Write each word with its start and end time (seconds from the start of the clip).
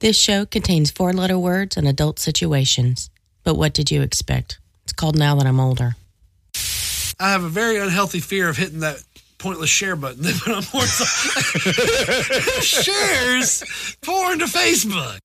This 0.00 0.16
show 0.18 0.46
contains 0.46 0.90
four 0.92 1.12
letter 1.12 1.38
words 1.38 1.76
and 1.76 1.88
adult 1.88 2.18
situations. 2.20 3.10
But 3.42 3.54
what 3.56 3.74
did 3.74 3.90
you 3.90 4.02
expect? 4.02 4.58
It's 4.84 4.92
called 4.92 5.16
Now 5.18 5.34
That 5.36 5.46
I'm 5.46 5.58
Older. 5.60 5.96
I 7.20 7.32
have 7.32 7.42
a 7.42 7.48
very 7.48 7.78
unhealthy 7.78 8.20
fear 8.20 8.48
of 8.48 8.56
hitting 8.56 8.80
that 8.80 9.02
pointless 9.38 9.70
share 9.70 9.96
button. 9.96 10.22
They 10.22 10.32
put 10.32 10.52
on 10.52 10.62
more 10.72 10.86
shares 12.62 13.64
pouring 14.02 14.38
to 14.38 14.44
Facebook. 14.44 15.18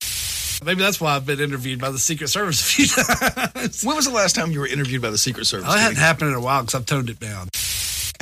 Maybe 0.64 0.80
that's 0.82 1.00
why 1.00 1.14
I've 1.14 1.26
been 1.26 1.40
interviewed 1.40 1.80
by 1.80 1.90
the 1.90 1.98
Secret 1.98 2.28
Service 2.28 2.60
a 2.60 2.64
few 2.64 2.86
times. 3.54 3.84
When 3.84 3.94
was 3.96 4.06
the 4.06 4.12
last 4.12 4.34
time 4.34 4.50
you 4.50 4.60
were 4.60 4.66
interviewed 4.66 5.02
by 5.02 5.10
the 5.10 5.18
Secret 5.18 5.44
Service? 5.46 5.68
That 5.68 5.78
hadn't 5.78 5.98
happened 5.98 6.30
in 6.30 6.36
a 6.36 6.40
while 6.40 6.62
because 6.62 6.74
I've 6.74 6.86
toned 6.86 7.10
it 7.10 7.20
down. 7.20 7.48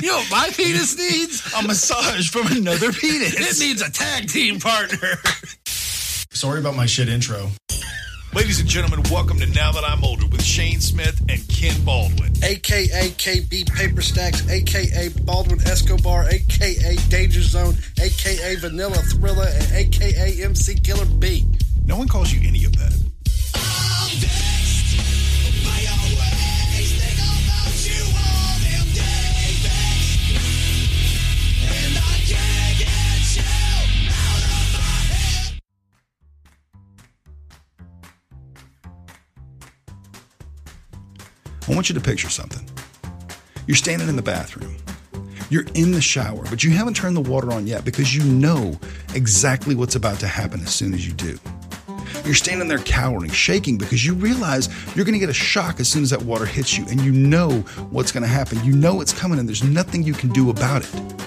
You 0.01 0.09
know 0.09 0.17
what 0.17 0.31
my 0.31 0.49
penis 0.55 0.97
needs? 0.97 1.53
a 1.57 1.63
massage 1.65 2.29
from 2.29 2.47
another 2.47 2.91
penis. 2.99 3.61
It 3.61 3.65
needs 3.65 3.81
a 3.81 3.89
tag 3.91 4.27
team 4.27 4.59
partner. 4.59 4.97
Sorry 6.33 6.59
about 6.59 6.75
my 6.75 6.87
shit 6.87 7.09
intro. 7.09 7.49
Ladies 8.33 8.59
and 8.59 8.67
gentlemen, 8.67 9.03
welcome 9.11 9.39
to 9.39 9.45
Now 9.45 9.71
That 9.71 9.83
I'm 9.83 10.03
Older 10.03 10.25
with 10.25 10.43
Shane 10.43 10.81
Smith 10.81 11.21
and 11.29 11.47
Ken 11.47 11.79
Baldwin. 11.85 12.33
aka 12.43 13.09
KB 13.11 13.71
Paper 13.71 14.01
Stacks, 14.01 14.49
aka 14.49 15.09
Baldwin 15.23 15.61
Escobar, 15.67 16.27
aka 16.27 16.95
Danger 17.09 17.41
Zone, 17.41 17.75
aka 18.01 18.55
Vanilla 18.55 18.97
Thriller, 18.97 19.47
and 19.47 19.71
aka 19.73 20.43
MC 20.43 20.73
Killer 20.75 21.05
B. 21.05 21.45
No 21.85 21.97
one 21.97 22.07
calls 22.07 22.33
you 22.33 22.41
any 22.47 22.65
of 22.65 22.75
that. 22.77 24.62
I 41.67 41.73
want 41.73 41.87
you 41.87 41.95
to 41.95 42.01
picture 42.01 42.29
something. 42.29 42.67
You're 43.67 43.77
standing 43.77 44.09
in 44.09 44.17
the 44.17 44.21
bathroom. 44.21 44.75
You're 45.49 45.65
in 45.75 45.91
the 45.91 46.01
shower, 46.01 46.43
but 46.49 46.61
you 46.61 46.71
haven't 46.71 46.95
turned 46.95 47.15
the 47.15 47.21
water 47.21 47.53
on 47.53 47.67
yet 47.67 47.85
because 47.85 48.13
you 48.13 48.21
know 48.23 48.77
exactly 49.15 49.73
what's 49.73 49.95
about 49.95 50.19
to 50.19 50.27
happen 50.27 50.59
as 50.61 50.73
soon 50.73 50.93
as 50.93 51.07
you 51.07 51.13
do. 51.13 51.37
You're 52.25 52.33
standing 52.33 52.67
there 52.67 52.79
cowering, 52.79 53.31
shaking 53.31 53.77
because 53.77 54.05
you 54.05 54.13
realize 54.13 54.67
you're 54.95 55.05
going 55.05 55.13
to 55.13 55.19
get 55.19 55.29
a 55.29 55.33
shock 55.33 55.79
as 55.79 55.87
soon 55.87 56.03
as 56.03 56.09
that 56.09 56.21
water 56.21 56.45
hits 56.45 56.77
you, 56.77 56.85
and 56.89 56.99
you 56.99 57.13
know 57.13 57.59
what's 57.91 58.11
going 58.11 58.23
to 58.23 58.29
happen. 58.29 58.61
You 58.63 58.75
know 58.75 58.99
it's 58.99 59.13
coming, 59.13 59.39
and 59.39 59.47
there's 59.47 59.63
nothing 59.63 60.03
you 60.03 60.13
can 60.13 60.29
do 60.29 60.49
about 60.49 60.83
it. 60.83 61.23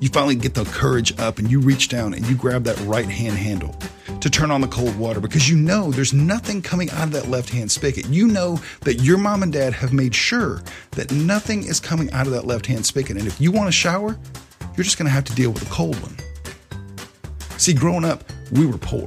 You 0.00 0.08
finally 0.08 0.34
get 0.34 0.54
the 0.54 0.64
courage 0.64 1.18
up 1.20 1.38
and 1.38 1.50
you 1.50 1.60
reach 1.60 1.88
down 1.88 2.14
and 2.14 2.26
you 2.26 2.34
grab 2.34 2.64
that 2.64 2.80
right 2.80 3.08
hand 3.08 3.36
handle 3.36 3.76
to 4.22 4.30
turn 4.30 4.52
on 4.52 4.60
the 4.60 4.68
cold 4.68 4.96
water 4.96 5.20
because 5.20 5.50
you 5.50 5.56
know 5.56 5.90
there's 5.90 6.12
nothing 6.12 6.62
coming 6.62 6.88
out 6.92 7.02
of 7.02 7.10
that 7.10 7.26
left 7.28 7.50
hand 7.50 7.70
spigot. 7.70 8.06
You 8.06 8.28
know 8.28 8.60
that 8.82 9.02
your 9.02 9.18
mom 9.18 9.42
and 9.42 9.52
dad 9.52 9.74
have 9.74 9.92
made 9.92 10.14
sure 10.14 10.62
that 10.92 11.10
nothing 11.10 11.64
is 11.64 11.80
coming 11.80 12.10
out 12.12 12.28
of 12.28 12.32
that 12.32 12.46
left 12.46 12.66
hand 12.66 12.86
spigot. 12.86 13.16
And 13.16 13.26
if 13.26 13.40
you 13.40 13.50
want 13.50 13.68
a 13.68 13.72
shower, 13.72 14.16
you're 14.76 14.84
just 14.84 14.96
going 14.96 15.06
to 15.06 15.12
have 15.12 15.24
to 15.24 15.34
deal 15.34 15.50
with 15.50 15.68
a 15.68 15.70
cold 15.72 15.96
one. 16.00 16.16
See, 17.58 17.74
growing 17.74 18.04
up, 18.04 18.22
we 18.52 18.64
were 18.64 18.78
poor. 18.78 19.06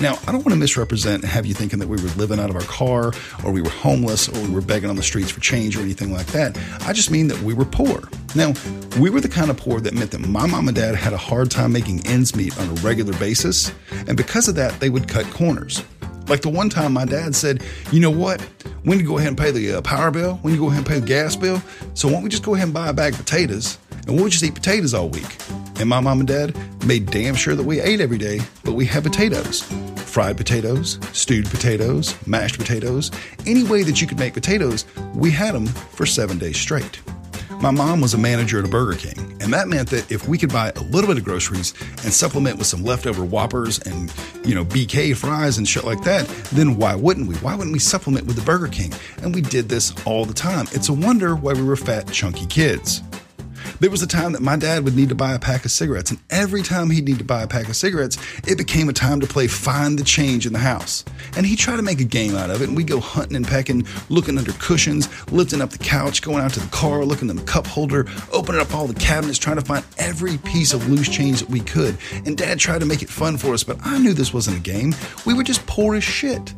Now, 0.00 0.16
I 0.28 0.32
don't 0.32 0.44
want 0.44 0.50
to 0.50 0.56
misrepresent 0.56 1.24
and 1.24 1.32
have 1.32 1.44
you 1.44 1.54
thinking 1.54 1.80
that 1.80 1.88
we 1.88 1.96
were 1.96 2.08
living 2.10 2.38
out 2.38 2.50
of 2.50 2.56
our 2.56 2.62
car 2.62 3.12
or 3.44 3.50
we 3.50 3.60
were 3.60 3.70
homeless 3.70 4.28
or 4.28 4.40
we 4.42 4.50
were 4.50 4.60
begging 4.60 4.88
on 4.88 4.94
the 4.94 5.02
streets 5.02 5.28
for 5.28 5.40
change 5.40 5.76
or 5.76 5.80
anything 5.80 6.12
like 6.12 6.26
that. 6.28 6.56
I 6.86 6.92
just 6.92 7.10
mean 7.10 7.26
that 7.28 7.42
we 7.42 7.52
were 7.52 7.64
poor. 7.64 8.08
Now, 8.36 8.52
we 9.00 9.10
were 9.10 9.20
the 9.20 9.28
kind 9.28 9.50
of 9.50 9.56
poor 9.56 9.80
that 9.80 9.94
meant 9.94 10.12
that 10.12 10.20
my 10.20 10.46
mom 10.46 10.68
and 10.68 10.76
dad 10.76 10.94
had 10.94 11.12
a 11.14 11.16
hard 11.16 11.50
time 11.50 11.72
making 11.72 12.06
ends 12.06 12.36
meet 12.36 12.56
on 12.60 12.68
a 12.68 12.74
regular 12.74 13.12
basis. 13.18 13.72
And 14.06 14.16
because 14.16 14.46
of 14.46 14.54
that, 14.54 14.78
they 14.78 14.88
would 14.88 15.08
cut 15.08 15.26
corners. 15.32 15.82
Like 16.28 16.42
the 16.42 16.48
one 16.48 16.68
time 16.68 16.92
my 16.92 17.04
dad 17.04 17.34
said, 17.34 17.64
you 17.90 17.98
know 17.98 18.10
what? 18.10 18.46
Need 18.84 18.98
to 18.98 19.04
go 19.04 19.18
ahead 19.18 19.28
and 19.28 19.38
pay 19.38 19.50
the 19.50 19.74
uh, 19.74 19.82
power 19.82 20.12
bill. 20.12 20.38
Need 20.44 20.52
to 20.52 20.58
go 20.58 20.66
ahead 20.66 20.78
and 20.78 20.86
pay 20.86 21.00
the 21.00 21.06
gas 21.06 21.34
bill. 21.34 21.60
So 21.94 22.06
why 22.06 22.14
don't 22.14 22.22
we 22.22 22.28
just 22.28 22.44
go 22.44 22.54
ahead 22.54 22.66
and 22.66 22.74
buy 22.74 22.88
a 22.88 22.92
bag 22.92 23.14
of 23.14 23.18
potatoes 23.18 23.78
and 24.06 24.14
we'll 24.14 24.28
just 24.28 24.44
eat 24.44 24.54
potatoes 24.54 24.94
all 24.94 25.08
week? 25.08 25.36
And 25.80 25.88
my 25.88 26.00
mom 26.00 26.20
and 26.20 26.28
dad 26.28 26.56
made 26.86 27.06
damn 27.06 27.34
sure 27.34 27.54
that 27.54 27.64
we 27.64 27.80
ate 27.80 28.00
every 28.00 28.18
day, 28.18 28.40
but 28.62 28.72
we 28.72 28.84
had 28.84 29.02
potatoes. 29.02 29.68
Fried 30.08 30.38
potatoes, 30.38 30.98
stewed 31.12 31.44
potatoes, 31.50 32.16
mashed 32.26 32.58
potatoes, 32.58 33.10
any 33.46 33.62
way 33.62 33.82
that 33.82 34.00
you 34.00 34.06
could 34.06 34.18
make 34.18 34.32
potatoes, 34.32 34.86
we 35.14 35.30
had 35.30 35.54
them 35.54 35.66
for 35.66 36.06
seven 36.06 36.38
days 36.38 36.56
straight. 36.56 37.00
My 37.60 37.70
mom 37.70 38.00
was 38.00 38.14
a 38.14 38.18
manager 38.18 38.58
at 38.58 38.64
a 38.64 38.68
Burger 38.68 38.96
King, 38.98 39.36
and 39.42 39.52
that 39.52 39.68
meant 39.68 39.90
that 39.90 40.10
if 40.10 40.26
we 40.26 40.38
could 40.38 40.50
buy 40.50 40.72
a 40.74 40.80
little 40.80 41.08
bit 41.08 41.18
of 41.18 41.24
groceries 41.24 41.74
and 42.04 42.12
supplement 42.12 42.56
with 42.56 42.66
some 42.66 42.82
leftover 42.82 43.22
Whoppers 43.22 43.80
and, 43.80 44.12
you 44.46 44.54
know, 44.54 44.64
BK 44.64 45.14
fries 45.14 45.58
and 45.58 45.68
shit 45.68 45.84
like 45.84 46.02
that, 46.04 46.26
then 46.52 46.76
why 46.76 46.94
wouldn't 46.94 47.28
we? 47.28 47.34
Why 47.36 47.54
wouldn't 47.54 47.72
we 47.72 47.78
supplement 47.78 48.26
with 48.26 48.36
the 48.36 48.42
Burger 48.42 48.68
King? 48.68 48.94
And 49.22 49.34
we 49.34 49.42
did 49.42 49.68
this 49.68 49.92
all 50.06 50.24
the 50.24 50.34
time. 50.34 50.66
It's 50.72 50.88
a 50.88 50.94
wonder 50.94 51.36
why 51.36 51.52
we 51.52 51.62
were 51.62 51.76
fat, 51.76 52.10
chunky 52.10 52.46
kids. 52.46 53.02
There 53.80 53.90
was 53.90 54.02
a 54.02 54.08
time 54.08 54.32
that 54.32 54.42
my 54.42 54.56
dad 54.56 54.84
would 54.84 54.96
need 54.96 55.08
to 55.10 55.14
buy 55.14 55.34
a 55.34 55.38
pack 55.38 55.64
of 55.64 55.70
cigarettes, 55.70 56.10
and 56.10 56.18
every 56.30 56.62
time 56.62 56.90
he'd 56.90 57.04
need 57.04 57.18
to 57.18 57.24
buy 57.24 57.42
a 57.42 57.46
pack 57.46 57.68
of 57.68 57.76
cigarettes, 57.76 58.18
it 58.44 58.58
became 58.58 58.88
a 58.88 58.92
time 58.92 59.20
to 59.20 59.26
play 59.28 59.46
find 59.46 59.96
the 59.96 60.02
change 60.02 60.46
in 60.46 60.52
the 60.52 60.58
house. 60.58 61.04
And 61.36 61.46
he'd 61.46 61.60
try 61.60 61.76
to 61.76 61.82
make 61.82 62.00
a 62.00 62.04
game 62.04 62.34
out 62.34 62.50
of 62.50 62.60
it, 62.60 62.68
and 62.68 62.76
we'd 62.76 62.88
go 62.88 62.98
hunting 62.98 63.36
and 63.36 63.46
pecking, 63.46 63.86
looking 64.08 64.36
under 64.36 64.50
cushions, 64.54 65.08
lifting 65.30 65.60
up 65.60 65.70
the 65.70 65.78
couch, 65.78 66.22
going 66.22 66.42
out 66.42 66.52
to 66.54 66.60
the 66.60 66.66
car, 66.68 67.04
looking 67.04 67.30
in 67.30 67.36
the 67.36 67.42
cup 67.44 67.68
holder, 67.68 68.06
opening 68.32 68.60
up 68.60 68.74
all 68.74 68.88
the 68.88 68.98
cabinets, 68.98 69.38
trying 69.38 69.56
to 69.56 69.64
find 69.64 69.84
every 69.96 70.38
piece 70.38 70.72
of 70.72 70.88
loose 70.88 71.08
change 71.08 71.38
that 71.38 71.48
we 71.48 71.60
could. 71.60 71.96
And 72.26 72.36
dad 72.36 72.58
tried 72.58 72.80
to 72.80 72.86
make 72.86 73.02
it 73.02 73.08
fun 73.08 73.36
for 73.38 73.54
us, 73.54 73.62
but 73.62 73.78
I 73.84 73.98
knew 73.98 74.12
this 74.12 74.34
wasn't 74.34 74.56
a 74.56 74.60
game. 74.60 74.92
We 75.24 75.34
were 75.34 75.44
just 75.44 75.64
poor 75.68 75.94
as 75.94 76.02
shit. 76.02 76.52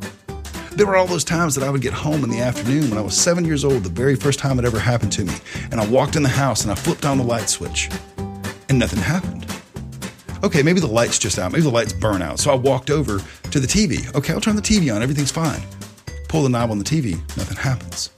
There 0.71 0.87
were 0.87 0.95
all 0.95 1.05
those 1.05 1.25
times 1.25 1.53
that 1.55 1.65
I 1.65 1.69
would 1.69 1.81
get 1.81 1.93
home 1.93 2.23
in 2.23 2.29
the 2.29 2.39
afternoon 2.39 2.89
when 2.89 2.97
I 2.97 3.01
was 3.01 3.15
seven 3.15 3.43
years 3.43 3.65
old, 3.65 3.83
the 3.83 3.89
very 3.89 4.15
first 4.15 4.39
time 4.39 4.57
it 4.57 4.63
ever 4.63 4.79
happened 4.79 5.11
to 5.13 5.25
me. 5.25 5.33
And 5.69 5.81
I 5.81 5.85
walked 5.87 6.15
in 6.15 6.23
the 6.23 6.29
house 6.29 6.63
and 6.63 6.71
I 6.71 6.75
flipped 6.75 7.05
on 7.05 7.17
the 7.17 7.23
light 7.23 7.49
switch, 7.49 7.89
and 8.69 8.79
nothing 8.79 8.99
happened. 8.99 9.45
Okay, 10.43 10.63
maybe 10.63 10.79
the 10.79 10.87
light's 10.87 11.19
just 11.19 11.37
out. 11.37 11.51
Maybe 11.51 11.63
the 11.63 11.69
light's 11.69 11.93
burn 11.93 12.21
out. 12.21 12.39
So 12.39 12.51
I 12.51 12.55
walked 12.55 12.89
over 12.89 13.19
to 13.51 13.59
the 13.59 13.67
TV. 13.67 14.13
Okay, 14.15 14.33
I'll 14.33 14.41
turn 14.41 14.55
the 14.55 14.61
TV 14.61 14.95
on. 14.95 15.03
Everything's 15.03 15.31
fine. 15.31 15.61
Pull 16.29 16.43
the 16.43 16.49
knob 16.49 16.71
on 16.71 16.79
the 16.79 16.85
TV. 16.85 17.15
Nothing 17.37 17.57
happens. 17.57 18.09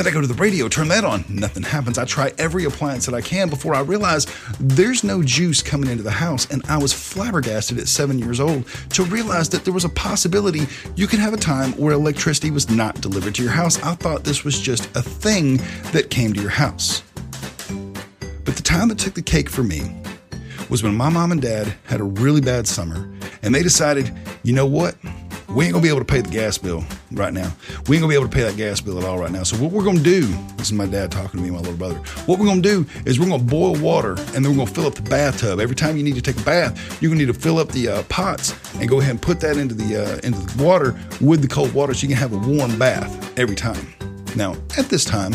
Then 0.00 0.06
I 0.06 0.12
go 0.12 0.22
to 0.22 0.26
the 0.26 0.32
radio, 0.32 0.66
turn 0.66 0.88
that 0.88 1.04
on. 1.04 1.26
Nothing 1.28 1.62
happens. 1.62 1.98
I 1.98 2.06
try 2.06 2.32
every 2.38 2.64
appliance 2.64 3.04
that 3.04 3.14
I 3.14 3.20
can 3.20 3.50
before 3.50 3.74
I 3.74 3.80
realize 3.80 4.26
there's 4.58 5.04
no 5.04 5.22
juice 5.22 5.60
coming 5.60 5.90
into 5.90 6.02
the 6.02 6.10
house. 6.10 6.50
And 6.50 6.64
I 6.70 6.78
was 6.78 6.90
flabbergasted 6.90 7.76
at 7.76 7.86
seven 7.86 8.18
years 8.18 8.40
old 8.40 8.66
to 8.94 9.02
realize 9.02 9.50
that 9.50 9.66
there 9.66 9.74
was 9.74 9.84
a 9.84 9.90
possibility 9.90 10.62
you 10.96 11.06
could 11.06 11.18
have 11.18 11.34
a 11.34 11.36
time 11.36 11.72
where 11.72 11.92
electricity 11.92 12.50
was 12.50 12.70
not 12.70 13.02
delivered 13.02 13.34
to 13.34 13.42
your 13.42 13.52
house. 13.52 13.78
I 13.82 13.94
thought 13.94 14.24
this 14.24 14.42
was 14.42 14.58
just 14.58 14.86
a 14.96 15.02
thing 15.02 15.58
that 15.92 16.08
came 16.08 16.32
to 16.32 16.40
your 16.40 16.48
house. 16.48 17.02
But 17.68 18.56
the 18.56 18.62
time 18.64 18.88
that 18.88 18.98
took 18.98 19.12
the 19.12 19.20
cake 19.20 19.50
for 19.50 19.62
me 19.62 20.00
was 20.70 20.82
when 20.82 20.94
my 20.94 21.10
mom 21.10 21.30
and 21.30 21.42
dad 21.42 21.74
had 21.84 22.00
a 22.00 22.04
really 22.04 22.40
bad 22.40 22.66
summer 22.66 23.06
and 23.42 23.54
they 23.54 23.62
decided, 23.62 24.18
you 24.44 24.54
know 24.54 24.64
what? 24.64 24.96
We 25.52 25.64
ain't 25.64 25.72
gonna 25.72 25.82
be 25.82 25.88
able 25.88 25.98
to 25.98 26.04
pay 26.04 26.20
the 26.20 26.30
gas 26.30 26.58
bill 26.58 26.84
right 27.10 27.32
now. 27.32 27.52
We 27.88 27.96
ain't 27.96 28.02
gonna 28.02 28.08
be 28.08 28.14
able 28.14 28.28
to 28.28 28.34
pay 28.34 28.42
that 28.42 28.56
gas 28.56 28.80
bill 28.80 28.98
at 28.98 29.04
all 29.04 29.18
right 29.18 29.32
now. 29.32 29.42
So 29.42 29.56
what 29.56 29.72
we're 29.72 29.82
gonna 29.82 29.98
do, 29.98 30.26
this 30.56 30.68
is 30.68 30.72
my 30.72 30.86
dad 30.86 31.10
talking 31.10 31.32
to 31.32 31.36
me 31.38 31.48
and 31.48 31.54
my 31.54 31.58
little 31.58 31.76
brother. 31.76 31.96
What 32.26 32.38
we're 32.38 32.46
gonna 32.46 32.62
do 32.62 32.86
is 33.04 33.18
we're 33.18 33.28
gonna 33.28 33.42
boil 33.42 33.74
water 33.76 34.10
and 34.10 34.44
then 34.44 34.44
we're 34.44 34.64
gonna 34.64 34.70
fill 34.70 34.86
up 34.86 34.94
the 34.94 35.02
bathtub. 35.02 35.58
Every 35.58 35.74
time 35.74 35.96
you 35.96 36.04
need 36.04 36.14
to 36.14 36.22
take 36.22 36.40
a 36.40 36.44
bath, 36.44 37.02
you're 37.02 37.10
gonna 37.10 37.18
need 37.18 37.34
to 37.34 37.38
fill 37.38 37.58
up 37.58 37.68
the 37.70 37.88
uh, 37.88 38.02
pots 38.04 38.54
and 38.76 38.88
go 38.88 39.00
ahead 39.00 39.10
and 39.10 39.20
put 39.20 39.40
that 39.40 39.56
into 39.56 39.74
the 39.74 39.96
uh, 39.96 40.20
into 40.22 40.38
the 40.38 40.64
water 40.64 40.96
with 41.20 41.42
the 41.42 41.48
cold 41.48 41.74
water 41.74 41.94
so 41.94 42.02
you 42.02 42.08
can 42.08 42.16
have 42.16 42.32
a 42.32 42.38
warm 42.48 42.78
bath 42.78 43.36
every 43.36 43.56
time. 43.56 43.92
Now, 44.36 44.54
at 44.78 44.88
this 44.88 45.04
time, 45.04 45.34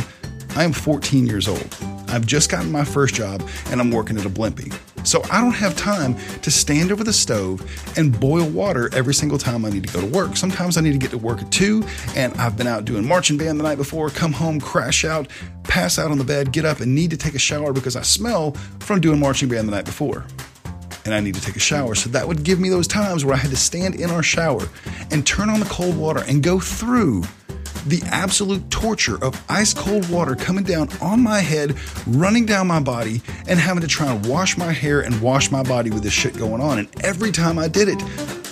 I 0.56 0.64
am 0.64 0.72
14 0.72 1.28
years 1.28 1.50
old. 1.50 1.76
I've 2.08 2.26
just 2.26 2.50
gotten 2.50 2.72
my 2.72 2.86
first 2.86 3.16
job 3.16 3.46
and 3.66 3.82
I'm 3.82 3.92
working 3.92 4.18
at 4.18 4.26
a 4.26 4.30
Blimpie. 4.30 4.74
So 5.06 5.22
I 5.32 5.40
don't 5.40 5.54
have 5.54 5.76
time 5.76 6.16
to 6.42 6.52
stand 6.52 6.92
over 6.92 7.04
the 7.04 7.14
stove 7.14 7.62
and 7.98 8.18
boil 8.20 8.48
water 8.50 8.90
every 8.94 9.14
single 9.14 9.38
time 9.38 9.64
I 9.64 9.70
need 9.70 9.86
to 9.88 9.94
go 9.94 10.02
to 10.02 10.08
work. 10.08 10.36
Sometimes 10.36 10.78
I 10.78 10.82
need 10.82 10.94
to 10.94 10.98
get 10.98 11.12
to 11.12 11.18
work 11.18 11.42
at 11.42 11.52
2 11.52 11.84
and 12.16 12.34
I've 12.36 12.58
been 12.58 12.68
out 12.68 12.86
doing 12.86 13.08
marching 13.08 13.38
band 13.38 13.60
the 13.60 13.64
night 13.64 13.78
before, 13.78 14.10
come 14.10 14.34
home, 14.34 14.60
crash 14.60 15.06
out, 15.06 15.28
pass 15.64 16.00
out 16.00 16.12
on 16.12 16.18
the 16.18 16.24
bed, 16.24 16.52
get 16.52 16.66
up 16.66 16.80
and 16.80 16.94
need 16.94 17.12
to 17.12 17.18
take 17.18 17.36
a 17.36 17.40
shower 17.40 17.72
because 17.72 17.96
I 17.96 18.02
smell 18.02 18.52
from 18.80 19.00
doing 19.00 19.20
marching 19.20 19.48
band 19.48 19.68
the 19.68 19.72
night 19.72 19.86
before. 19.86 20.26
And 21.06 21.14
I 21.14 21.20
need 21.20 21.36
to 21.36 21.42
take 21.42 21.56
a 21.56 21.60
shower. 21.60 21.94
So 21.94 22.10
that 22.10 22.28
would 22.28 22.44
give 22.44 22.60
me 22.60 22.70
those 22.70 22.88
times 22.88 23.24
where 23.24 23.36
I 23.36 23.38
had 23.38 23.52
to 23.52 23.58
stand 23.58 23.96
in 23.96 24.10
our 24.10 24.24
shower 24.24 24.68
and 25.12 25.26
turn 25.26 25.50
on 25.50 25.60
the 25.60 25.68
cold 25.68 25.96
water 25.96 26.24
and 26.28 26.42
go 26.42 26.60
through 26.60 27.24
the 27.86 28.02
absolute 28.08 28.70
torture 28.72 29.24
of 29.24 29.42
ice 29.50 29.74
cold 29.74 30.10
water 30.10 30.36
coming 30.36 30.64
down 30.64 30.90
on 31.02 31.22
my 31.22 31.40
head, 31.40 31.76
running 32.08 32.46
down 32.46 32.68
my 32.68 32.80
body, 32.80 33.22
and 33.48 33.60
having 33.60 33.82
to 33.82 33.88
try 33.88 34.12
and 34.12 34.26
wash 34.26 34.58
my 34.58 34.72
hair 34.72 35.02
and 35.02 35.22
wash 35.22 35.52
my 35.52 35.64
body 35.64 35.90
with 35.92 36.04
this 36.04 36.14
shit 36.14 36.36
going 36.38 36.62
on. 36.62 36.80
And 36.80 37.06
every 37.06 37.32
time 37.32 37.60
I 37.60 37.68
did 37.68 37.88
it, 37.88 38.02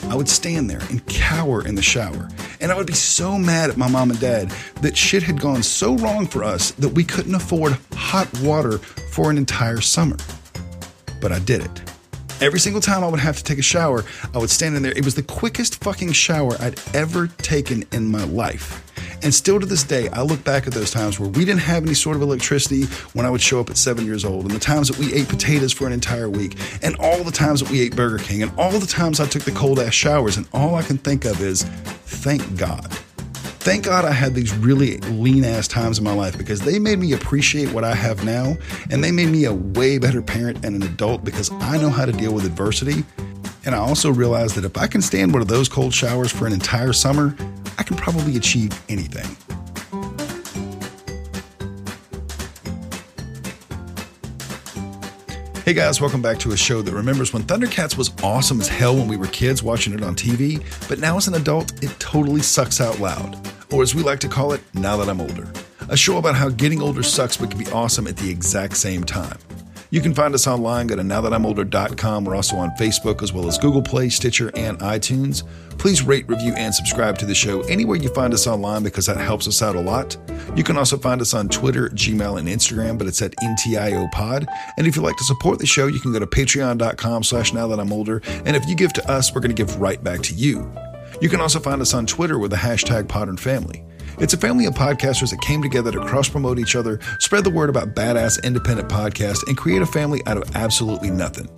I 0.09 0.15
would 0.15 0.29
stand 0.29 0.69
there 0.69 0.81
and 0.89 1.05
cower 1.07 1.65
in 1.65 1.75
the 1.75 1.81
shower. 1.81 2.29
And 2.61 2.71
I 2.71 2.77
would 2.77 2.87
be 2.87 2.93
so 2.93 3.37
mad 3.37 3.69
at 3.69 3.77
my 3.77 3.87
mom 3.87 4.11
and 4.11 4.19
dad 4.19 4.49
that 4.81 4.95
shit 4.95 5.23
had 5.23 5.39
gone 5.39 5.63
so 5.63 5.95
wrong 5.97 6.27
for 6.27 6.43
us 6.43 6.71
that 6.71 6.89
we 6.89 7.03
couldn't 7.03 7.35
afford 7.35 7.77
hot 7.93 8.27
water 8.41 8.77
for 8.77 9.31
an 9.31 9.37
entire 9.37 9.81
summer. 9.81 10.17
But 11.19 11.31
I 11.31 11.39
did 11.39 11.61
it. 11.61 11.81
Every 12.41 12.59
single 12.59 12.81
time 12.81 13.03
I 13.03 13.07
would 13.07 13.19
have 13.19 13.37
to 13.37 13.43
take 13.43 13.59
a 13.59 13.63
shower, 13.63 14.03
I 14.33 14.37
would 14.37 14.49
stand 14.49 14.75
in 14.75 14.83
there. 14.83 14.91
It 14.91 15.05
was 15.05 15.15
the 15.15 15.23
quickest 15.23 15.83
fucking 15.83 16.11
shower 16.11 16.55
I'd 16.59 16.79
ever 16.93 17.27
taken 17.27 17.85
in 17.91 18.11
my 18.11 18.25
life. 18.25 18.92
And 19.23 19.33
still 19.33 19.57
to 19.57 19.65
this 19.65 19.83
day, 19.83 20.09
I 20.09 20.21
look 20.21 20.43
back 20.43 20.67
at 20.67 20.73
those 20.73 20.91
times 20.91 21.17
where 21.17 21.29
we 21.29 21.45
didn't 21.45 21.61
have 21.61 21.83
any 21.83 21.93
sort 21.93 22.17
of 22.17 22.21
electricity 22.21 22.83
when 23.13 23.25
I 23.25 23.29
would 23.29 23.41
show 23.41 23.61
up 23.61 23.69
at 23.69 23.77
seven 23.77 24.05
years 24.05 24.25
old, 24.25 24.43
and 24.43 24.51
the 24.51 24.59
times 24.59 24.89
that 24.89 24.99
we 24.99 25.13
ate 25.13 25.29
potatoes 25.29 25.71
for 25.71 25.87
an 25.87 25.93
entire 25.93 26.29
week, 26.29 26.57
and 26.81 26.97
all 26.97 27.23
the 27.23 27.31
times 27.31 27.61
that 27.61 27.69
we 27.69 27.79
ate 27.79 27.95
Burger 27.95 28.17
King, 28.17 28.43
and 28.43 28.51
all 28.57 28.71
the 28.71 28.85
times 28.85 29.21
I 29.21 29.25
took 29.25 29.43
the 29.43 29.51
cold 29.51 29.79
ass 29.79 29.93
showers, 29.93 30.35
and 30.35 30.45
all 30.51 30.75
I 30.75 30.81
can 30.81 30.97
think 30.97 31.23
of 31.23 31.41
is, 31.41 31.63
thank 31.63 32.57
God. 32.57 32.91
Thank 33.63 33.85
God 33.85 34.03
I 34.03 34.11
had 34.11 34.35
these 34.35 34.53
really 34.57 34.97
lean 34.97 35.45
ass 35.45 35.69
times 35.69 35.97
in 35.97 36.03
my 36.03 36.13
life 36.13 36.37
because 36.37 36.59
they 36.59 36.77
made 36.77 36.99
me 36.99 37.13
appreciate 37.13 37.71
what 37.71 37.85
I 37.85 37.95
have 37.95 38.25
now, 38.25 38.57
and 38.91 39.01
they 39.01 39.11
made 39.11 39.29
me 39.29 39.45
a 39.45 39.53
way 39.53 39.99
better 39.99 40.21
parent 40.21 40.65
and 40.65 40.75
an 40.75 40.83
adult 40.83 41.23
because 41.23 41.49
I 41.49 41.77
know 41.77 41.89
how 41.89 42.05
to 42.05 42.11
deal 42.11 42.33
with 42.33 42.45
adversity. 42.45 43.05
And 43.65 43.73
I 43.73 43.77
also 43.77 44.11
realized 44.11 44.55
that 44.55 44.65
if 44.65 44.77
I 44.77 44.87
can 44.87 45.01
stand 45.01 45.31
one 45.31 45.41
of 45.41 45.47
those 45.47 45.69
cold 45.69 45.93
showers 45.93 46.29
for 46.29 46.45
an 46.45 46.51
entire 46.51 46.91
summer, 46.91 47.37
I 47.77 47.83
can 47.83 47.97
probably 47.97 48.37
achieve 48.37 48.71
anything. 48.89 49.35
Hey 55.65 55.73
guys, 55.73 56.01
welcome 56.01 56.21
back 56.21 56.39
to 56.39 56.51
a 56.51 56.57
show 56.57 56.81
that 56.81 56.93
remembers 56.93 57.31
when 57.31 57.43
Thundercats 57.43 57.97
was 57.97 58.11
awesome 58.21 58.59
as 58.59 58.67
hell 58.67 58.97
when 58.97 59.07
we 59.07 59.15
were 59.15 59.27
kids 59.27 59.63
watching 59.63 59.93
it 59.93 60.03
on 60.03 60.13
TV, 60.13 60.61
but 60.89 60.99
now 60.99 61.15
as 61.15 61.29
an 61.29 61.35
adult, 61.35 61.81
it 61.81 61.97
totally 61.99 62.41
sucks 62.41 62.81
out 62.81 62.99
loud. 62.99 63.37
Or 63.71 63.81
as 63.81 63.95
we 63.95 64.03
like 64.03 64.19
to 64.19 64.27
call 64.27 64.51
it, 64.51 64.61
now 64.73 64.97
that 64.97 65.07
I'm 65.07 65.21
older. 65.21 65.49
A 65.87 65.95
show 65.95 66.17
about 66.17 66.35
how 66.35 66.49
getting 66.49 66.81
older 66.81 67.01
sucks 67.01 67.37
but 67.37 67.49
can 67.49 67.59
be 67.59 67.71
awesome 67.71 68.07
at 68.07 68.17
the 68.17 68.29
exact 68.29 68.75
same 68.75 69.05
time. 69.05 69.37
You 69.93 70.01
can 70.01 70.15
find 70.15 70.33
us 70.33 70.47
online. 70.47 70.87
Go 70.87 70.95
to 70.95 71.03
nowthatimolder.com. 71.03 72.25
We're 72.25 72.35
also 72.35 72.55
on 72.55 72.71
Facebook 72.71 73.21
as 73.21 73.31
well 73.31 73.47
as 73.47 73.59
Google 73.59 73.83
Play, 73.83 74.09
Stitcher, 74.09 74.49
and 74.55 74.79
iTunes. 74.79 75.43
Please 75.77 76.01
rate, 76.01 76.27
review, 76.27 76.51
and 76.57 76.73
subscribe 76.73 77.15
to 77.19 77.27
the 77.27 77.35
show 77.35 77.61
anywhere 77.65 77.97
you 77.97 78.09
find 78.09 78.33
us 78.33 78.47
online 78.47 78.81
because 78.81 79.05
that 79.05 79.17
helps 79.17 79.47
us 79.47 79.61
out 79.61 79.75
a 79.75 79.79
lot. 79.79 80.17
You 80.55 80.63
can 80.63 80.79
also 80.79 80.97
find 80.97 81.21
us 81.21 81.35
on 81.35 81.47
Twitter, 81.47 81.89
Gmail, 81.89 82.39
and 82.39 82.47
Instagram, 82.47 82.97
but 82.97 83.05
it's 83.05 83.21
at 83.21 83.35
NTIOPod. 83.35 84.47
And 84.79 84.87
if 84.87 84.95
you'd 84.95 85.03
like 85.03 85.17
to 85.17 85.23
support 85.25 85.59
the 85.59 85.67
show, 85.67 85.85
you 85.85 85.99
can 85.99 86.11
go 86.11 86.17
to 86.17 86.25
patreon.com 86.25 87.21
slash 87.21 87.53
now 87.53 87.67
that 87.67 87.79
I'm 87.79 87.93
older. 87.93 88.19
And 88.47 88.55
if 88.55 88.67
you 88.67 88.75
give 88.75 88.93
to 88.93 89.11
us, 89.11 89.35
we're 89.35 89.41
going 89.41 89.55
to 89.55 89.63
give 89.63 89.79
right 89.79 90.03
back 90.03 90.21
to 90.21 90.33
you. 90.33 90.73
You 91.21 91.29
can 91.29 91.39
also 91.39 91.59
find 91.59 91.83
us 91.83 91.93
on 91.93 92.07
Twitter 92.07 92.39
with 92.39 92.49
the 92.49 92.57
hashtag 92.57 93.03
Podern 93.03 93.39
Family. 93.39 93.85
It's 94.19 94.33
a 94.33 94.37
family 94.37 94.65
of 94.65 94.75
podcasters 94.75 95.31
that 95.31 95.41
came 95.41 95.61
together 95.61 95.91
to 95.91 95.99
cross 96.01 96.29
promote 96.29 96.59
each 96.59 96.75
other, 96.75 96.99
spread 97.19 97.43
the 97.43 97.49
word 97.49 97.69
about 97.69 97.95
badass 97.95 98.43
independent 98.43 98.87
podcasts, 98.87 99.47
and 99.47 99.57
create 99.57 99.81
a 99.81 99.87
family 99.87 100.21
out 100.27 100.37
of 100.37 100.55
absolutely 100.55 101.09
nothing. 101.09 101.49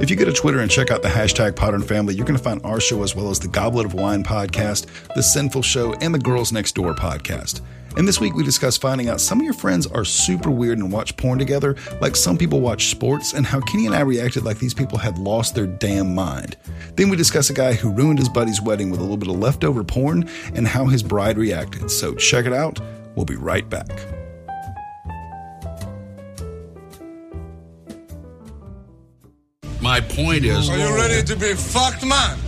If 0.00 0.10
you 0.10 0.16
go 0.16 0.24
to 0.24 0.32
Twitter 0.32 0.60
and 0.60 0.70
check 0.70 0.90
out 0.90 1.02
the 1.02 1.08
hashtag 1.08 1.52
Podern 1.52 1.84
Family, 1.84 2.14
you're 2.14 2.26
going 2.26 2.36
to 2.36 2.42
find 2.42 2.60
our 2.64 2.80
show 2.80 3.02
as 3.02 3.14
well 3.14 3.30
as 3.30 3.38
the 3.38 3.48
Goblet 3.48 3.86
of 3.86 3.94
Wine 3.94 4.22
podcast, 4.22 4.86
the 5.14 5.22
Sinful 5.22 5.62
Show, 5.62 5.94
and 5.94 6.14
the 6.14 6.18
Girls 6.18 6.52
Next 6.52 6.74
Door 6.74 6.94
podcast. 6.94 7.60
And 7.96 8.08
this 8.08 8.20
week 8.20 8.34
we 8.34 8.42
discuss 8.42 8.76
finding 8.76 9.08
out 9.08 9.20
some 9.20 9.38
of 9.38 9.44
your 9.44 9.54
friends 9.54 9.86
are 9.86 10.04
super 10.04 10.50
weird 10.50 10.78
and 10.78 10.90
watch 10.90 11.16
porn 11.16 11.38
together, 11.38 11.76
like 12.00 12.16
some 12.16 12.36
people 12.36 12.60
watch 12.60 12.86
sports, 12.86 13.34
and 13.34 13.46
how 13.46 13.60
Kenny 13.60 13.86
and 13.86 13.94
I 13.94 14.00
reacted 14.00 14.44
like 14.44 14.58
these 14.58 14.74
people 14.74 14.98
had 14.98 15.16
lost 15.18 15.54
their 15.54 15.66
damn 15.66 16.14
mind. 16.14 16.56
Then 16.96 17.08
we 17.08 17.16
discuss 17.16 17.50
a 17.50 17.54
guy 17.54 17.72
who 17.72 17.92
ruined 17.92 18.18
his 18.18 18.28
buddy's 18.28 18.60
wedding 18.60 18.90
with 18.90 18.98
a 18.98 19.02
little 19.02 19.16
bit 19.16 19.28
of 19.28 19.38
leftover 19.38 19.84
porn 19.84 20.28
and 20.54 20.66
how 20.66 20.86
his 20.86 21.02
bride 21.02 21.38
reacted. 21.38 21.90
So 21.90 22.14
check 22.16 22.46
it 22.46 22.52
out. 22.52 22.80
We'll 23.14 23.26
be 23.26 23.36
right 23.36 23.68
back. 23.68 23.90
My 29.80 30.00
point 30.00 30.44
is, 30.44 30.68
Are 30.68 30.78
you 30.78 30.96
ready 30.96 31.22
to 31.22 31.36
be 31.36 31.54
fucked, 31.54 32.04
man? 32.04 32.38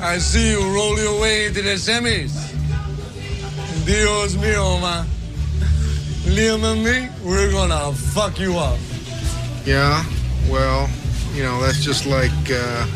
I 0.00 0.18
see 0.18 0.52
you 0.52 0.72
roll 0.72 0.96
your 0.96 1.20
way 1.20 1.46
into 1.46 1.60
the 1.60 1.74
semis. 1.74 2.47
Dios 3.88 4.36
mío, 4.36 4.78
man. 4.82 5.06
Liam 6.26 6.62
and 6.62 6.84
me, 6.84 7.08
we're 7.24 7.50
gonna 7.50 7.90
fuck 7.94 8.38
you 8.38 8.58
up. 8.58 8.78
Yeah, 9.64 10.04
well, 10.50 10.90
you 11.32 11.42
know, 11.42 11.58
that's 11.62 11.82
just 11.82 12.04
like 12.04 12.30
uh, 12.50 12.86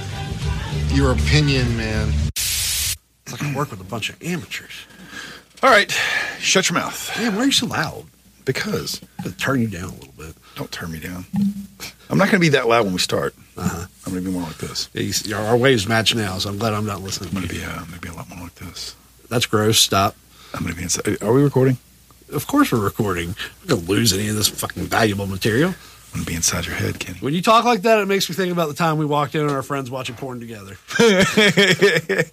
your 0.89 1.13
opinion, 1.13 1.79
man. 1.79 2.13
It's 2.37 2.97
like 3.31 3.43
I 3.43 3.55
work 3.55 3.71
with 3.71 3.81
a 3.81 3.85
bunch 3.85 4.11
of 4.11 4.23
amateurs. 4.23 4.85
All 5.63 5.71
right, 5.71 5.91
shut 6.39 6.69
your 6.69 6.79
mouth. 6.79 7.11
Damn, 7.17 7.37
why 7.37 7.45
are 7.45 7.47
you 7.47 7.53
so 7.53 7.69
loud? 7.69 8.05
Because 8.45 9.01
I'm 9.19 9.25
gonna 9.25 9.37
turn 9.37 9.63
you 9.63 9.69
down 9.69 9.85
a 9.85 9.95
little 9.95 10.13
bit. 10.19 10.35
don't 10.57 10.71
turn 10.71 10.93
me 10.93 11.01
down. 11.01 11.25
I'm 12.11 12.19
not 12.19 12.25
going 12.25 12.33
to 12.33 12.41
be 12.41 12.51
that 12.51 12.69
loud 12.69 12.85
when 12.85 12.93
we 12.93 12.99
start. 12.99 13.35
Uh-huh. 13.57 13.87
I'm 14.05 14.13
going 14.13 14.23
to 14.23 14.31
be 14.31 14.37
more 14.37 14.47
like 14.47 14.59
this. 14.59 14.91
Yeah, 14.93 15.01
you 15.01 15.13
see, 15.15 15.33
Our 15.33 15.57
waves 15.57 15.89
match 15.89 16.15
now, 16.15 16.37
so 16.37 16.51
I'm 16.51 16.59
glad 16.59 16.75
I'm 16.75 16.85
not 16.85 17.01
listening. 17.01 17.31
I'm 17.31 17.37
going 17.37 17.49
to 17.49 17.55
to 17.55 17.61
be. 17.61 17.65
Uh, 17.65 17.71
I'm 17.71 17.87
going 17.87 17.95
to 17.95 18.01
be 18.01 18.09
a 18.09 18.13
lot 18.13 18.29
more 18.29 18.41
like 18.41 18.55
this. 18.57 18.95
That's 19.31 19.47
gross. 19.47 19.79
Stop. 19.79 20.15
I'm 20.55 20.61
going 20.61 20.73
to 20.73 20.77
be 20.77 20.83
inside. 20.83 21.23
Are 21.23 21.33
we 21.33 21.43
recording? 21.43 21.79
Of 22.33 22.47
course 22.47 22.73
we're 22.73 22.83
recording. 22.83 23.35
We're 23.63 23.77
gonna 23.77 23.89
lose 23.89 24.13
any 24.13 24.29
of 24.29 24.37
this 24.37 24.49
fucking 24.49 24.85
valuable 24.85 25.27
material. 25.27 25.75
I'm 26.15 26.19
going 26.19 26.25
to 26.27 26.31
be 26.31 26.37
inside 26.37 26.67
your 26.67 26.75
head, 26.75 26.99
Kenny. 26.99 27.19
When 27.21 27.33
you 27.33 27.41
talk 27.41 27.65
like 27.65 27.83
that, 27.83 27.99
it 27.99 28.07
makes 28.07 28.29
me 28.29 28.35
think 28.35 28.53
about 28.53 28.69
the 28.69 28.75
time 28.75 28.99
we 28.99 29.07
walked 29.07 29.35
in 29.35 29.41
and 29.41 29.51
our 29.51 29.63
friends 29.63 29.91
watching 29.91 30.15
porn 30.15 30.41
together. 30.41 30.77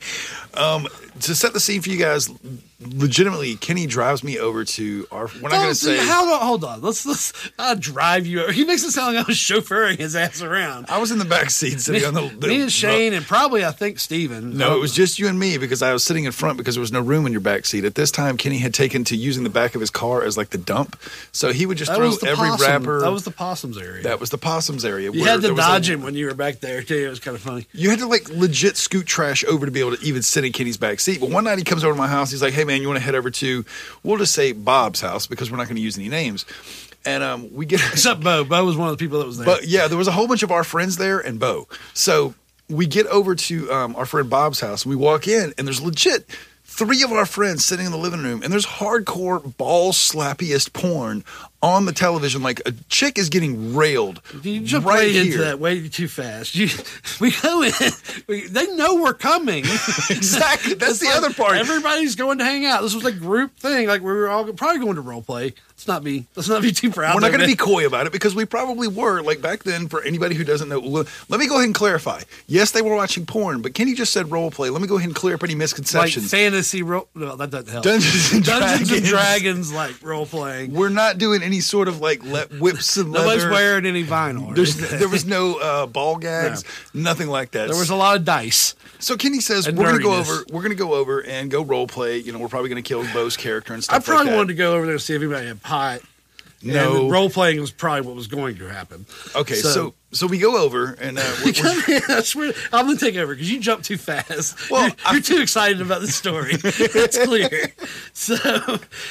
um, 0.53 0.85
to 1.21 1.35
set 1.35 1.53
the 1.53 1.59
scene 1.59 1.81
for 1.81 1.89
you 1.89 1.97
guys, 1.97 2.29
legitimately, 2.81 3.55
Kenny 3.55 3.85
drives 3.87 4.23
me 4.23 4.39
over 4.39 4.63
to 4.63 5.07
our. 5.11 5.27
We're 5.41 5.49
not 5.49 5.51
going 5.51 5.69
to 5.69 5.75
say. 5.75 5.97
how 5.97 6.25
do- 6.25 6.45
hold 6.45 6.63
on. 6.63 6.81
Let's 6.81 7.05
let's 7.05 7.33
I'll 7.59 7.75
drive 7.75 8.25
you. 8.25 8.47
He 8.47 8.65
makes 8.65 8.83
it 8.83 8.91
sound 8.91 9.15
like 9.15 9.25
I 9.25 9.27
was 9.27 9.37
chauffeuring 9.37 9.97
his 9.97 10.15
ass 10.15 10.41
around. 10.41 10.85
I 10.89 10.99
was 10.99 11.11
in 11.11 11.19
the 11.19 11.25
back 11.25 11.49
seat 11.49 11.79
sitting 11.81 12.05
on 12.05 12.13
the. 12.13 12.27
the 12.39 12.47
me 12.47 12.61
and 12.61 12.71
Shane 12.71 13.13
and 13.13 13.25
probably 13.25 13.65
I 13.65 13.71
think 13.71 13.99
Steven. 13.99 14.57
No, 14.57 14.75
it 14.75 14.79
was 14.79 14.93
just 14.93 15.19
you 15.19 15.27
and 15.27 15.39
me 15.39 15.57
because 15.57 15.81
I 15.81 15.93
was 15.93 16.03
sitting 16.03 16.25
in 16.25 16.31
front 16.31 16.57
because 16.57 16.75
there 16.75 16.81
was 16.81 16.91
no 16.91 17.01
room 17.01 17.25
in 17.25 17.31
your 17.31 17.41
back 17.41 17.65
seat. 17.65 17.85
At 17.85 17.95
this 17.95 18.11
time, 18.11 18.37
Kenny 18.37 18.59
had 18.59 18.73
taken 18.73 19.03
to 19.05 19.15
using 19.15 19.43
the 19.43 19.49
back 19.49 19.75
of 19.75 19.81
his 19.81 19.89
car 19.89 20.23
as 20.23 20.37
like 20.37 20.49
the 20.49 20.57
dump, 20.57 20.99
so 21.31 21.51
he 21.51 21.65
would 21.65 21.77
just 21.77 21.89
that 21.91 21.97
throw 21.97 22.11
every 22.29 22.49
possum, 22.49 22.67
wrapper. 22.67 23.01
That 23.01 23.11
was 23.11 23.23
the 23.23 23.31
possums 23.31 23.77
area. 23.77 24.03
that 24.03 24.19
was 24.19 24.29
the 24.29 24.37
possums 24.37 24.85
area. 24.85 25.11
you 25.11 25.23
had 25.25 25.41
to 25.41 25.49
was 25.53 25.59
a- 25.59 25.67
dodge 25.67 25.89
him 25.89 26.01
when 26.01 26.15
you 26.15 26.27
were 26.27 26.33
back 26.33 26.59
there 26.59 26.81
too. 26.81 26.95
It 26.95 27.09
was 27.09 27.19
kind 27.19 27.35
of 27.35 27.41
funny. 27.41 27.67
You 27.73 27.89
had 27.89 27.99
to 27.99 28.07
like 28.07 28.29
legit 28.29 28.77
scoot 28.77 29.05
trash 29.05 29.43
over 29.45 29.65
to 29.65 29.71
be 29.71 29.79
able 29.79 29.95
to 29.95 30.03
even 30.03 30.21
sit 30.21 30.45
in 30.45 30.51
Kenny's 30.53 30.77
back 30.77 30.99
seat. 30.99 31.08
But 31.17 31.29
one 31.29 31.43
night 31.43 31.57
he 31.57 31.63
comes 31.63 31.83
over 31.83 31.93
to 31.93 31.97
my 31.97 32.07
house. 32.07 32.31
He's 32.31 32.41
like, 32.41 32.53
"Hey 32.53 32.63
man, 32.63 32.81
you 32.81 32.87
want 32.87 32.97
to 32.99 33.03
head 33.03 33.15
over 33.15 33.31
to 33.31 33.65
we'll 34.03 34.17
just 34.17 34.33
say 34.33 34.51
Bob's 34.51 35.01
house 35.01 35.27
because 35.27 35.49
we're 35.49 35.57
not 35.57 35.65
going 35.67 35.77
to 35.77 35.81
use 35.81 35.97
any 35.97 36.09
names." 36.09 36.45
And 37.05 37.23
um, 37.23 37.53
we 37.53 37.65
get 37.65 37.81
Except 37.91 38.21
Bo. 38.21 38.43
Bo 38.43 38.65
was 38.65 38.77
one 38.77 38.89
of 38.89 38.97
the 38.97 39.03
people 39.03 39.19
that 39.19 39.25
was 39.25 39.37
there. 39.37 39.45
But 39.45 39.67
yeah, 39.67 39.87
there 39.87 39.97
was 39.97 40.07
a 40.07 40.11
whole 40.11 40.27
bunch 40.27 40.43
of 40.43 40.51
our 40.51 40.63
friends 40.63 40.97
there 40.97 41.19
and 41.19 41.39
Bo. 41.39 41.67
So 41.93 42.33
we 42.69 42.85
get 42.85 43.07
over 43.07 43.35
to 43.35 43.71
um, 43.71 43.95
our 43.95 44.05
friend 44.05 44.29
Bob's 44.29 44.59
house. 44.59 44.83
And 44.85 44.91
we 44.91 44.95
walk 44.95 45.27
in, 45.27 45.53
and 45.57 45.65
there's 45.65 45.81
legit 45.81 46.25
three 46.69 47.01
of 47.03 47.11
our 47.11 47.25
friends 47.25 47.65
sitting 47.65 47.85
in 47.87 47.91
the 47.91 47.97
living 47.97 48.21
room, 48.21 48.43
and 48.43 48.53
there's 48.53 48.65
hardcore 48.65 49.57
ball 49.57 49.91
slappiest 49.91 50.71
porn 50.71 51.23
on 51.61 51.85
the 51.85 51.91
television. 51.91 52.41
Like 52.43 52.61
a 52.65 52.71
chick 52.89 53.17
is 53.17 53.29
getting 53.29 53.75
railed. 53.75 54.21
you 54.43 54.61
jumped 54.61 54.87
right 54.87 54.99
way 54.99 55.17
into 55.17 55.39
that 55.39 55.59
way 55.59 55.89
too 55.89 56.07
fast. 56.07 56.55
You, 56.55 56.69
we 57.19 57.31
go 57.41 57.63
in. 57.63 57.73
We, 58.27 58.47
they 58.47 58.67
know 58.75 58.95
we're 59.01 59.13
coming. 59.13 59.65
Exactly. 60.09 60.73
That's 60.73 60.91
It's 60.93 60.99
the 60.99 61.07
like 61.07 61.17
other 61.17 61.33
part. 61.33 61.57
Everybody's 61.57 62.15
going 62.15 62.37
to 62.39 62.43
hang 62.43 62.65
out. 62.65 62.81
This 62.81 62.95
was 62.95 63.05
a 63.05 63.11
group 63.11 63.55
thing. 63.57 63.87
Like 63.87 64.01
we 64.01 64.11
were 64.11 64.27
all 64.29 64.51
probably 64.53 64.79
going 64.79 64.95
to 64.95 65.01
role 65.01 65.21
play. 65.21 65.53
Let's 65.79 65.87
not 65.87 66.03
be. 66.03 66.25
Let's 66.35 66.49
not 66.49 66.61
be 66.61 66.73
too 66.73 66.91
proud. 66.91 67.15
We're 67.15 67.21
not 67.21 67.29
going 67.29 67.39
to 67.39 67.47
be 67.47 67.55
coy 67.55 67.87
about 67.87 68.05
it 68.05 68.11
because 68.11 68.35
we 68.35 68.43
probably 68.43 68.89
were. 68.89 69.21
Like 69.21 69.41
back 69.41 69.63
then, 69.63 69.87
for 69.87 70.03
anybody 70.03 70.35
who 70.35 70.43
doesn't 70.43 70.67
know, 70.67 70.77
let 70.81 71.39
me 71.39 71.47
go 71.47 71.55
ahead 71.55 71.67
and 71.67 71.73
clarify. 71.73 72.21
Yes, 72.47 72.71
they 72.71 72.81
were 72.81 72.93
watching 72.93 73.25
porn, 73.25 73.61
but 73.61 73.73
Kenny 73.73 73.93
just 73.93 74.11
said 74.11 74.29
role 74.29 74.51
play. 74.51 74.69
Let 74.69 74.81
me 74.81 74.89
go 74.89 74.97
ahead 74.97 75.07
and 75.07 75.15
clear 75.15 75.35
up 75.35 75.43
any 75.43 75.53
like 75.53 75.59
misconceptions. 75.59 76.29
fantasy 76.29 76.83
role. 76.83 77.07
No, 77.15 77.37
that 77.37 77.49
doesn't 77.49 77.69
help. 77.69 77.85
Dungeons 77.85 78.33
and 78.33 78.43
Dungeons 78.43 78.91
and 78.91 79.05
Dragons. 79.05 79.69
Dragons, 79.69 79.73
like 79.73 80.03
role 80.03 80.25
playing. 80.25 80.73
we're 80.73 80.89
not 80.89 81.17
doing 81.17 81.41
any 81.43 81.61
sort 81.61 81.87
of 81.87 82.01
like 82.01 82.25
le- 82.25 82.47
whips 82.59 82.97
and 82.97 83.13
leather. 83.13 83.25
Nobody's 83.27 83.45
wearing 83.45 83.85
any 83.85 84.03
vinyl. 84.03 84.53
There 84.99 85.07
was 85.07 85.25
no 85.25 85.59
uh, 85.59 85.85
ball 85.85 86.17
gags, 86.17 86.65
nothing 86.93 87.29
like 87.29 87.51
that. 87.51 87.69
There 87.69 87.77
was 87.77 87.89
a 87.89 87.95
lot 87.95 88.17
of 88.17 88.25
dice. 88.25 88.75
so 88.99 89.15
Kenny 89.15 89.39
says 89.39 89.65
we're 89.71 89.85
gonna 89.85 90.03
go 90.03 90.15
over. 90.15 90.43
We're 90.51 90.61
gonna 90.61 90.75
go 90.75 90.95
over 90.95 91.23
and 91.23 91.49
go 91.49 91.63
role 91.63 91.87
play. 91.87 92.17
You 92.17 92.33
know, 92.33 92.39
we're 92.39 92.49
probably 92.49 92.67
gonna 92.67 92.81
kill 92.81 93.05
Bo's 93.13 93.37
character 93.37 93.73
and 93.73 93.79
I 93.79 93.83
stuff. 93.83 94.05
probably 94.05 94.17
like. 94.17 94.19
I 94.19 94.23
probably 94.25 94.37
wanted 94.37 94.47
to 94.49 94.53
go 94.55 94.75
over 94.75 94.85
there 94.85 94.95
to 94.95 94.99
see 94.99 95.15
if 95.15 95.21
anybody 95.21 95.47
had 95.47 95.61
pot. 95.69 96.01
No. 96.61 97.03
and 97.03 97.11
role 97.11 97.29
playing 97.29 97.61
was 97.61 97.71
probably 97.71 98.01
what 98.01 98.15
was 98.17 98.27
going 98.27 98.57
to 98.57 98.67
happen. 98.67 99.05
Okay, 99.33 99.55
so 99.55 99.93
so, 100.11 100.27
we 100.27 100.39
go 100.39 100.57
over 100.57 100.91
and 100.99 101.17
uh, 101.17 101.35
we're, 101.45 101.53
we're- 101.53 102.01
I 102.09 102.21
swear, 102.21 102.51
I'm 102.73 102.87
gonna 102.87 102.97
take 102.97 103.15
over 103.15 103.33
because 103.33 103.49
you 103.49 103.59
jump 103.59 103.83
too 103.83 103.95
fast. 103.95 104.69
Well, 104.69 104.89
you're, 104.89 105.13
you're 105.13 105.21
too 105.21 105.41
excited 105.41 105.79
about 105.79 106.01
the 106.01 106.07
story. 106.07 106.55
That's 106.93 107.17
clear. 107.23 107.71
So, 108.13 108.35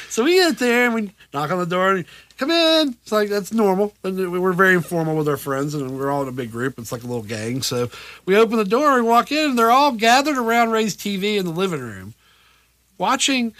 so 0.09 0.23
we 0.23 0.35
get 0.35 0.59
there 0.59 0.85
and 0.85 0.93
we 0.93 1.11
knock 1.33 1.49
on 1.49 1.57
the 1.57 1.65
door 1.65 1.95
and 1.95 2.05
come 2.37 2.51
in. 2.51 2.89
It's 3.01 3.11
like 3.11 3.29
that's 3.29 3.51
normal. 3.51 3.93
And 4.03 4.31
we're 4.31 4.53
very 4.53 4.75
informal 4.75 5.15
with 5.15 5.27
our 5.27 5.37
friends, 5.37 5.73
and 5.73 5.97
we're 5.97 6.11
all 6.11 6.21
in 6.21 6.27
a 6.27 6.33
big 6.33 6.51
group. 6.51 6.77
It's 6.77 6.91
like 6.91 7.03
a 7.03 7.07
little 7.07 7.23
gang. 7.23 7.61
So 7.61 7.89
we 8.25 8.35
open 8.37 8.57
the 8.57 8.65
door 8.65 8.97
and 8.97 9.07
walk 9.07 9.31
in, 9.31 9.51
and 9.51 9.59
they're 9.59 9.71
all 9.71 9.93
gathered 9.93 10.37
around 10.37 10.71
Ray's 10.71 10.95
TV 10.95 11.37
in 11.37 11.45
the 11.45 11.51
living 11.51 11.81
room, 11.81 12.13
watching 12.97 13.53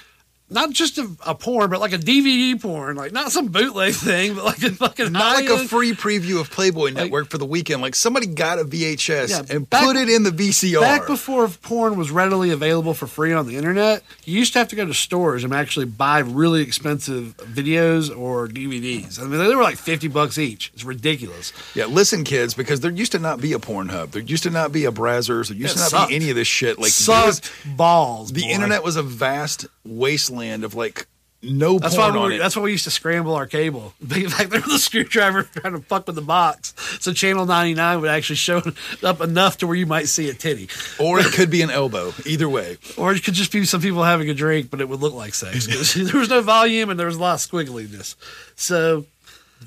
not 0.50 0.72
just 0.72 0.98
a, 0.98 1.10
a 1.26 1.36
porn, 1.36 1.70
but 1.70 1.80
like 1.80 1.94
a 1.94 1.98
DVD 1.98 2.60
porn, 2.60 2.96
like 2.96 3.12
not 3.12 3.32
some 3.32 3.48
bootleg 3.48 3.94
thing, 3.94 4.34
but 4.36 4.46
like 4.46 4.64
a 4.64 4.72
fucking 4.72 5.12
Not 5.12 5.36
like 5.36 5.50
a 5.50 5.60
free 5.68 5.92
preview 5.94 6.40
of 6.42 6.50
Playboy 6.50 6.90
Network 6.92 7.30
for 7.30 7.38
the 7.38 7.46
weekend. 7.46 7.82
Like 7.82 7.96
somebody 7.96 8.26
got 8.26 8.58
a 8.60 8.64
VHS 8.66 9.30
Yeah, 9.30 9.56
and 9.56 9.70
back- 9.70 9.84
put 9.86 9.96
it 9.96 10.10
in 10.10 10.24
the 10.24 10.32
VCR. 10.32 10.82
Back 10.82 11.06
before 11.08 11.48
porn 11.48 11.98
was 11.98 12.10
readily 12.12 12.50
available 12.50 12.94
for 12.94 13.06
free 13.08 13.32
on 13.34 13.46
the 13.48 13.58
internet, 13.58 14.02
you 14.26 14.40
used 14.40 14.54
to 14.54 14.60
have 14.60 14.68
to 14.70 14.76
go 14.76 14.86
to 14.86 14.94
stores 14.94 15.44
and 15.44 15.54
actually 15.54 15.86
buy 15.86 16.20
really 16.20 16.62
expensive 16.62 17.38
videos 17.38 18.16
or 18.16 18.48
DVDs. 18.48 19.20
I 19.20 19.26
mean, 19.26 19.40
they 19.40 19.56
were 19.56 19.62
like 19.64 19.78
fifty 19.78 20.08
bucks 20.08 20.38
each. 20.38 20.72
It's 20.74 20.84
ridiculous. 20.84 21.54
yeah, 21.76 21.86
listen, 21.86 22.24
kids, 22.24 22.54
because 22.56 22.80
there 22.80 22.92
used 22.92 23.12
to 23.12 23.20
not 23.20 23.40
be 23.40 23.54
a 23.54 23.60
Pornhub. 23.60 24.12
There 24.12 24.22
used 24.22 24.44
to 24.44 24.50
not 24.50 24.72
be 24.72 24.86
a 24.86 24.92
Brazzers. 24.92 25.50
There 25.50 25.58
used 25.58 25.74
It 25.74 25.78
to 25.78 25.80
not 25.82 25.90
sucked. 25.92 26.10
be 26.10 26.16
any 26.16 26.30
of 26.32 26.36
this 26.36 26.48
shit. 26.48 26.80
Like 26.80 26.90
Sucked 26.92 27.52
balls. 27.78 28.32
the 28.32 28.42
boy. 28.42 28.48
internet 28.48 28.84
was 28.84 28.96
a 28.96 29.04
vast 29.04 29.68
wasteland 29.86 30.39
of 30.48 30.76
like 30.76 31.08
no 31.42 31.80
That's 31.80 31.96
why 31.96 32.10
porn 32.10 32.16
we 32.16 32.20
on 32.20 32.32
it. 32.34 32.38
that's 32.40 32.56
why 32.58 32.64
we 32.64 32.72
used 32.72 32.84
to 32.84 32.92
scramble 32.92 33.34
our 33.36 33.48
cable. 33.48 33.94
Like 34.10 34.50
there 34.50 34.60
with 34.60 34.68
a 34.74 34.78
screwdriver 34.80 35.44
trying 35.56 35.74
to 35.74 35.80
fuck 35.82 36.06
with 36.06 36.16
the 36.16 36.22
box. 36.22 36.74
So 37.00 37.14
channel 37.14 37.46
ninety 37.46 37.74
nine 37.76 38.02
would 38.02 38.10
actually 38.10 38.36
show 38.38 38.62
up 39.04 39.22
enough 39.22 39.58
to 39.60 39.68
where 39.68 39.76
you 39.78 39.86
might 39.86 40.08
see 40.10 40.30
a 40.30 40.34
titty. 40.34 40.68
or 41.00 41.20
it 41.20 41.32
could 41.32 41.50
be 41.50 41.62
an 41.62 41.70
elbow. 41.70 42.14
Either 42.26 42.50
way. 42.50 42.78
Or 42.98 43.14
it 43.14 43.24
could 43.24 43.36
just 43.36 43.52
be 43.54 43.64
some 43.66 43.80
people 43.82 44.04
having 44.04 44.30
a 44.30 44.34
drink, 44.34 44.70
but 44.70 44.82
it 44.82 44.90
would 44.90 45.00
look 45.00 45.14
like 45.14 45.34
sex. 45.34 45.94
there 45.96 46.20
was 46.20 46.30
no 46.30 46.42
volume 46.42 46.90
and 46.90 47.00
there 47.00 47.08
was 47.08 47.16
a 47.16 47.22
lot 47.22 47.36
of 47.36 47.40
squiggliness. 47.52 48.16
So 48.56 49.06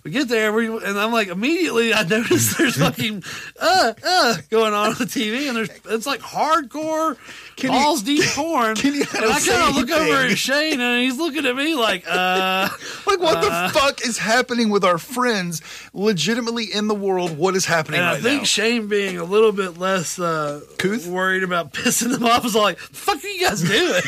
we 0.04 0.10
get 0.10 0.28
there, 0.28 0.52
we, 0.52 0.66
and 0.66 0.98
I'm 0.98 1.12
like, 1.12 1.28
immediately 1.28 1.92
I 1.94 2.02
notice 2.08 2.56
there's 2.56 2.76
fucking 2.76 3.22
uh 3.60 3.92
uh 4.04 4.36
going 4.50 4.72
on 4.74 4.88
on 4.90 4.94
the 4.94 5.04
TV, 5.04 5.46
and 5.48 5.56
there's 5.56 5.70
it's 5.90 6.06
like 6.06 6.20
hardcore 6.20 7.16
Can 7.56 7.72
you- 7.72 7.78
balls 7.78 8.02
deep 8.02 8.24
porn. 8.30 8.74
can 8.76 8.94
you 8.94 9.04
and 9.14 9.24
I 9.24 9.38
kind 9.40 9.62
of 9.68 9.76
look 9.76 9.90
over 9.90 10.14
at 10.26 10.36
Shane, 10.38 10.80
and 10.80 11.02
he's 11.02 11.18
looking 11.18 11.46
at 11.46 11.54
me 11.56 11.74
like, 11.74 12.04
uh. 12.08 12.68
Like 13.06 13.20
what 13.20 13.36
Uh, 13.38 13.68
the 13.68 13.78
fuck 13.78 14.00
is 14.06 14.18
happening 14.18 14.70
with 14.70 14.84
our 14.84 14.96
friends 14.98 15.60
legitimately 15.92 16.64
in 16.64 16.88
the 16.88 16.94
world? 16.94 17.36
What 17.36 17.54
is 17.54 17.66
happening 17.66 18.00
And 18.00 18.08
I 18.08 18.18
think 18.20 18.40
now? 18.42 18.44
Shane 18.44 18.86
being 18.88 19.18
a 19.18 19.24
little 19.24 19.52
bit 19.52 19.76
less 19.78 20.18
uh, 20.18 20.62
Couth? 20.78 21.06
worried 21.06 21.42
about 21.42 21.72
pissing 21.74 22.10
them 22.12 22.24
off 22.24 22.44
is 22.44 22.54
like, 22.54 22.78
"Fuck, 22.78 23.22
are 23.22 23.28
you 23.28 23.46
guys 23.46 23.60
doing?" 23.62 24.02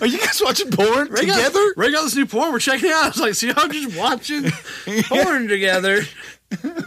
Are 0.00 0.06
you 0.06 0.18
guys 0.18 0.40
watching 0.44 0.70
porn 0.70 1.08
Ray 1.08 1.20
together? 1.20 1.52
Got, 1.52 1.76
Ray 1.76 1.92
got 1.92 2.04
this 2.04 2.16
new 2.16 2.26
porn. 2.26 2.52
We're 2.52 2.58
checking 2.58 2.88
it 2.88 2.94
out. 2.94 3.04
I 3.04 3.08
was 3.08 3.20
like, 3.20 3.34
so 3.34 3.52
I'm 3.56 3.70
just 3.70 3.96
watching 3.96 4.50
porn 5.04 5.48
together. 5.48 6.02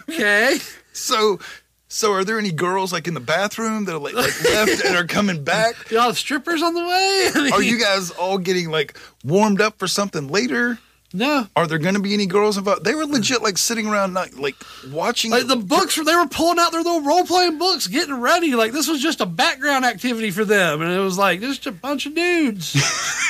Okay. 0.09 0.57
So, 0.93 1.39
so 1.87 2.11
are 2.13 2.23
there 2.23 2.39
any 2.39 2.51
girls 2.51 2.91
like 2.91 3.07
in 3.07 3.13
the 3.13 3.19
bathroom 3.19 3.85
that 3.85 3.95
are 3.95 3.99
like, 3.99 4.13
like 4.15 4.43
left 4.43 4.83
and 4.85 4.95
are 4.95 5.05
coming 5.05 5.43
back? 5.43 5.75
Y'all 5.91 6.01
have 6.03 6.17
strippers 6.17 6.61
on 6.61 6.73
the 6.73 6.81
way? 6.81 7.49
Are 7.53 7.61
you 7.61 7.79
guys 7.79 8.09
all 8.11 8.37
getting 8.37 8.69
like 8.71 8.97
warmed 9.23 9.61
up 9.61 9.77
for 9.77 9.87
something 9.87 10.27
later? 10.27 10.79
No. 11.13 11.47
Are 11.55 11.67
there 11.67 11.77
going 11.77 11.93
to 11.93 12.01
be 12.01 12.15
any 12.15 12.25
girls 12.25 12.57
involved? 12.57 12.83
They 12.83 12.95
were 12.95 13.05
legit 13.05 13.43
like 13.43 13.59
sitting 13.59 13.87
around, 13.87 14.13
not 14.13 14.33
like 14.33 14.55
watching. 14.89 15.29
Like 15.29 15.45
the 15.45 15.55
books, 15.55 15.95
they 15.95 16.15
were 16.15 16.27
pulling 16.27 16.57
out 16.57 16.71
their 16.71 16.81
little 16.81 17.01
role 17.01 17.23
playing 17.23 17.59
books, 17.59 17.85
getting 17.85 18.19
ready. 18.19 18.55
Like 18.55 18.71
this 18.71 18.87
was 18.87 19.01
just 19.01 19.21
a 19.21 19.27
background 19.27 19.85
activity 19.85 20.31
for 20.31 20.43
them, 20.43 20.81
and 20.81 20.91
it 20.91 20.99
was 20.99 21.17
like 21.17 21.39
just 21.39 21.67
a 21.67 21.71
bunch 21.71 22.07
of 22.07 22.15
dudes. 22.15 22.73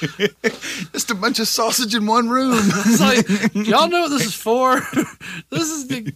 just 0.92 1.10
a 1.10 1.14
bunch 1.14 1.38
of 1.38 1.48
sausage 1.48 1.94
in 1.94 2.06
one 2.06 2.28
room. 2.28 2.58
It's 2.62 3.00
like 3.00 3.54
y'all 3.54 3.88
know 3.88 4.02
what 4.02 4.10
this 4.10 4.26
is 4.26 4.34
for. 4.34 4.80
this 5.50 5.68
is 5.70 5.88
the, 5.88 6.12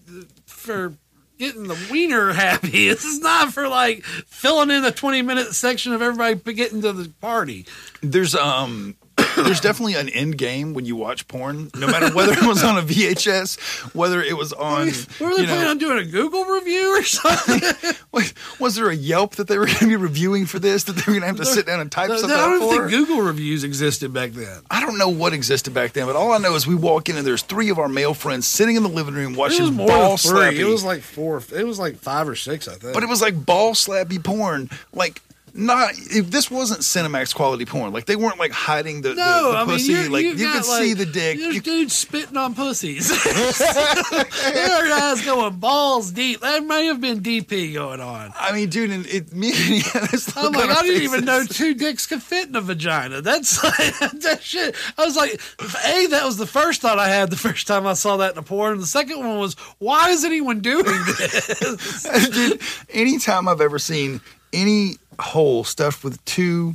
for 0.47 0.95
getting 1.39 1.65
the 1.65 1.89
wiener 1.91 2.33
happy. 2.33 2.89
This 2.89 3.05
is 3.05 3.21
not 3.21 3.53
for 3.53 3.69
like 3.69 4.03
filling 4.03 4.71
in 4.71 4.85
a 4.85 4.91
twenty 4.91 5.23
minute 5.23 5.55
section 5.55 5.93
of 5.93 6.03
everybody 6.03 6.55
getting 6.55 6.83
to 6.83 6.93
the 6.93 7.09
party. 7.21 7.67
There's 8.03 8.35
um 8.35 8.97
there's 9.37 9.61
definitely 9.61 9.95
an 9.95 10.09
end 10.09 10.39
game 10.39 10.75
when 10.75 10.85
you 10.85 10.97
watch 10.97 11.27
porn, 11.29 11.71
no 11.77 11.87
matter 11.87 12.13
whether 12.15 12.33
it 12.33 12.45
was 12.45 12.63
on 12.63 12.79
a 12.79 12.83
VHS, 12.83 13.95
whether 13.95 14.23
it 14.23 14.37
was 14.37 14.53
on 14.53 14.87
Were 14.87 14.91
they 15.35 15.43
you 15.43 15.47
planning 15.47 15.49
know, 15.49 15.71
on 15.71 15.79
doing 15.79 15.99
a 15.99 16.05
Google 16.05 16.45
review 16.45 16.99
or 16.99 17.03
something? 17.03 17.61
Wait, 18.13 18.33
was 18.59 18.75
there 18.77 18.89
a 18.91 18.95
Yelp 18.95 19.37
that 19.37 19.49
they 19.49 19.59
were 19.59 19.67
going 19.67 19.79
to 19.79 19.87
be 19.87 19.97
reviewing 19.97 20.47
for 20.47 20.59
this 20.59 20.85
that 20.85 20.93
they 20.93 21.03
were 21.07 21.19
going 21.19 21.21
to 21.23 21.27
have 21.27 21.37
to 21.37 21.45
sit 21.45 21.67
down 21.67 21.81
and 21.81 21.91
type 21.91 22.11
I 22.11 22.17
something 22.17 22.39
I 22.39 22.59
don't 22.59 22.71
think 22.71 22.91
Google 22.91 23.23
reviews 23.23 23.65
existed 23.65 24.13
back 24.13 24.33
then. 24.33 24.63
I 24.71 24.81
don't 24.81 24.99
know 24.99 25.09
what 25.09 25.33
existed 25.33 25.75
back 25.75 25.93
then, 25.93 26.07
but 26.07 26.17
all 26.17 26.33
I 26.33 26.39
know 26.39 26.55
is 26.55 26.67
we 26.67 26.75
walk 26.75 27.09
in 27.09 27.17
and 27.17 27.27
there's 27.27 27.43
three 27.43 27.71
of 27.71 27.79
our 27.79 27.89
male 27.89 28.15
friends 28.15 28.47
sitting 28.47 28.77
in 28.77 28.83
the 28.83 28.89
living 28.89 29.15
room 29.15 29.35
watching 29.35 29.63
was 29.63 29.71
ball 29.71 30.17
slappy. 30.17 30.59
It 30.59 30.65
was 30.65 30.85
like 30.85 31.03
four. 31.03 31.43
It 31.55 31.65
was 31.65 31.79
like 31.79 31.97
five 31.97 32.29
or 32.29 32.37
six, 32.37 32.69
I 32.69 32.75
think. 32.75 32.95
but 32.95 33.03
it 33.03 33.09
was 33.09 33.21
like 33.23 33.45
ball 33.45 33.75
slappy 33.75 34.23
porn, 34.23 34.71
like. 34.93 35.21
Not 35.57 35.91
if 35.97 36.31
this 36.33 36.51
wasn't 36.51 36.81
Cinemax 36.81 37.33
quality 37.33 37.65
porn, 37.65 37.93
like 37.93 38.07
they 38.07 38.17
weren't 38.17 38.41
like 38.41 38.51
hiding 38.51 39.03
the, 39.03 39.11
the, 39.11 39.15
no, 39.15 39.53
the 39.53 39.59
I 39.59 39.61
mean 39.65 39.75
pussy, 39.77 39.93
you're, 39.93 40.11
like 40.11 40.23
you 40.25 40.31
you 40.33 40.49
could 40.49 40.67
like, 40.67 40.83
see 40.83 40.95
the 40.95 41.07
dick. 41.07 41.39
There's 41.39 41.55
You- 41.55 41.61
dudes 41.61 41.93
spitting 41.95 42.37
on 42.37 42.55
pussies. 42.57 43.09
there 43.09 44.73
are 44.73 44.89
guys 44.89 45.25
going 45.25 45.57
balls 45.57 46.11
deep. 46.11 46.41
That 46.41 46.65
may 46.65 46.87
have 46.87 47.01
been 47.01 47.21
DP 47.21 47.73
going 47.75 48.01
on. 48.01 48.33
I 48.37 48.53
mean, 48.53 48.69
dude, 48.69 48.91
and 48.91 49.07
it 49.07 49.33
me 49.33 49.53
and 49.53 49.85
I'm 50.37 50.53
like, 50.53 50.71
I 50.71 50.83
didn't 50.83 51.03
even 51.03 51.25
know 51.25 51.45
two 51.45 51.75
dicks 51.75 52.07
could 52.07 52.23
fit 52.23 52.49
in 52.49 52.57
a 52.57 52.61
vagina. 52.61 53.21
That's 53.21 53.63
like, 53.65 53.99
that 54.23 54.39
shit. 54.43 54.75
I 54.99 55.05
was 55.05 55.17
like, 55.17 55.41
A, 55.87 56.07
that 56.09 56.25
was 56.25 56.37
the 56.37 56.47
first 56.47 56.81
thought 56.81 56.99
I 56.99 57.09
had 57.09 57.31
the 57.31 57.37
first 57.37 57.67
time 57.69 57.87
I 57.87 57.95
saw 57.95 58.17
that 58.19 58.33
in 58.33 58.39
a 58.39 58.43
porn. 58.43 58.73
And 58.75 58.83
The 58.83 58.87
second 58.87 59.21
one 59.21 59.39
was, 59.39 59.55
why 59.79 60.11
is 60.11 60.25
anyone 60.25 60.61
doing 60.61 60.85
this? 61.19 62.03
Dude, 62.33 62.61
anytime 62.91 63.49
I've 63.49 63.61
ever 63.61 63.79
seen 63.79 64.21
any 64.53 64.97
hole 65.21 65.65
stuffed 65.65 66.05
with 66.05 66.25
two 66.25 66.75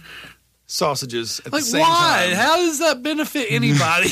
sausages 0.67 1.41
at 1.45 1.51
like, 1.51 1.63
the 1.63 1.69
same 1.69 1.81
why? 1.81 2.27
time, 2.27 2.35
How 2.35 2.57
does 2.57 2.79
that 2.79 3.01
benefit 3.01 3.47
anybody? 3.49 4.09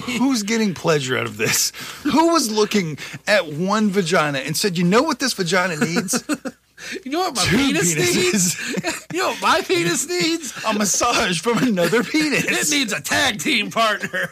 who's 0.18 0.42
getting 0.42 0.74
pleasure 0.74 1.16
out 1.18 1.26
of 1.26 1.36
this? 1.36 1.72
Who 2.04 2.28
was 2.32 2.50
looking 2.50 2.98
at 3.26 3.46
one 3.52 3.90
vagina 3.90 4.38
and 4.38 4.56
said, 4.56 4.78
"You 4.78 4.84
know 4.84 5.02
what 5.02 5.18
this 5.18 5.34
vagina 5.34 5.76
needs? 5.76 6.24
you 7.04 7.10
know 7.12 7.20
what 7.20 7.36
my 7.36 7.44
Two 7.44 7.56
penis 7.56 7.94
needs? 7.94 9.04
You 9.12 9.20
know 9.20 9.28
what 9.30 9.40
my 9.42 9.60
penis 9.62 10.06
needs? 10.06 10.52
a 10.66 10.74
massage 10.74 11.40
from 11.40 11.58
another 11.58 12.04
penis. 12.04 12.44
It 12.44 12.70
needs 12.76 12.92
a 12.92 13.00
tag 13.00 13.40
team 13.40 13.70
partner. 13.70 14.28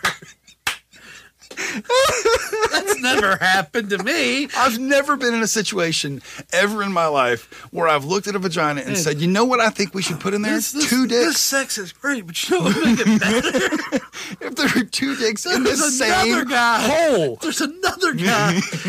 That's 2.72 3.00
never 3.00 3.36
happened 3.36 3.90
to 3.90 4.02
me. 4.02 4.48
I've 4.56 4.78
never 4.78 5.16
been 5.16 5.34
in 5.34 5.42
a 5.42 5.46
situation 5.46 6.22
ever 6.52 6.82
in 6.82 6.92
my 6.92 7.06
life 7.06 7.52
where 7.72 7.88
I've 7.88 8.04
looked 8.04 8.26
at 8.26 8.34
a 8.34 8.38
vagina 8.38 8.82
and 8.82 8.96
said, 8.96 9.20
"You 9.20 9.26
know 9.28 9.44
what 9.44 9.60
I 9.60 9.70
think 9.70 9.94
we 9.94 10.02
should 10.02 10.20
put 10.20 10.34
in 10.34 10.42
there? 10.42 10.54
This, 10.54 10.72
this, 10.72 10.88
two 10.88 11.06
This 11.06 11.38
sex 11.38 11.78
is 11.78 11.92
great, 11.92 12.26
but 12.26 12.48
you 12.48 12.56
know 12.58 12.64
what 12.64 12.84
make 12.84 12.98
it 13.00 13.20
better? 13.20 14.06
If 14.40 14.56
there 14.56 14.66
are 14.66 14.84
two 14.84 15.14
dicks 15.16 15.46
in 15.46 15.62
the 15.62 15.76
same 15.76 16.44
guy. 16.46 16.80
hole, 16.80 17.36
There's 17.36 17.60
another 17.60 18.12
guy 18.14 18.60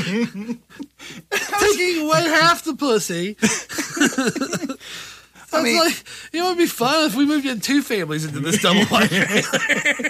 taking 1.32 2.06
away 2.06 2.22
half 2.24 2.64
the 2.64 2.76
pussy. 2.76 3.38
I 5.54 5.64
mean, 5.64 5.80
like, 5.80 6.04
you 6.34 6.42
know, 6.42 6.48
it'd 6.48 6.58
be 6.58 6.66
fun 6.66 7.06
if 7.06 7.16
we 7.16 7.26
moved 7.26 7.46
in 7.46 7.60
two 7.62 7.82
families 7.82 8.26
into 8.26 8.40
this 8.40 8.62
double 8.62 8.86
wide 8.92 9.10
trailer. 9.10 10.10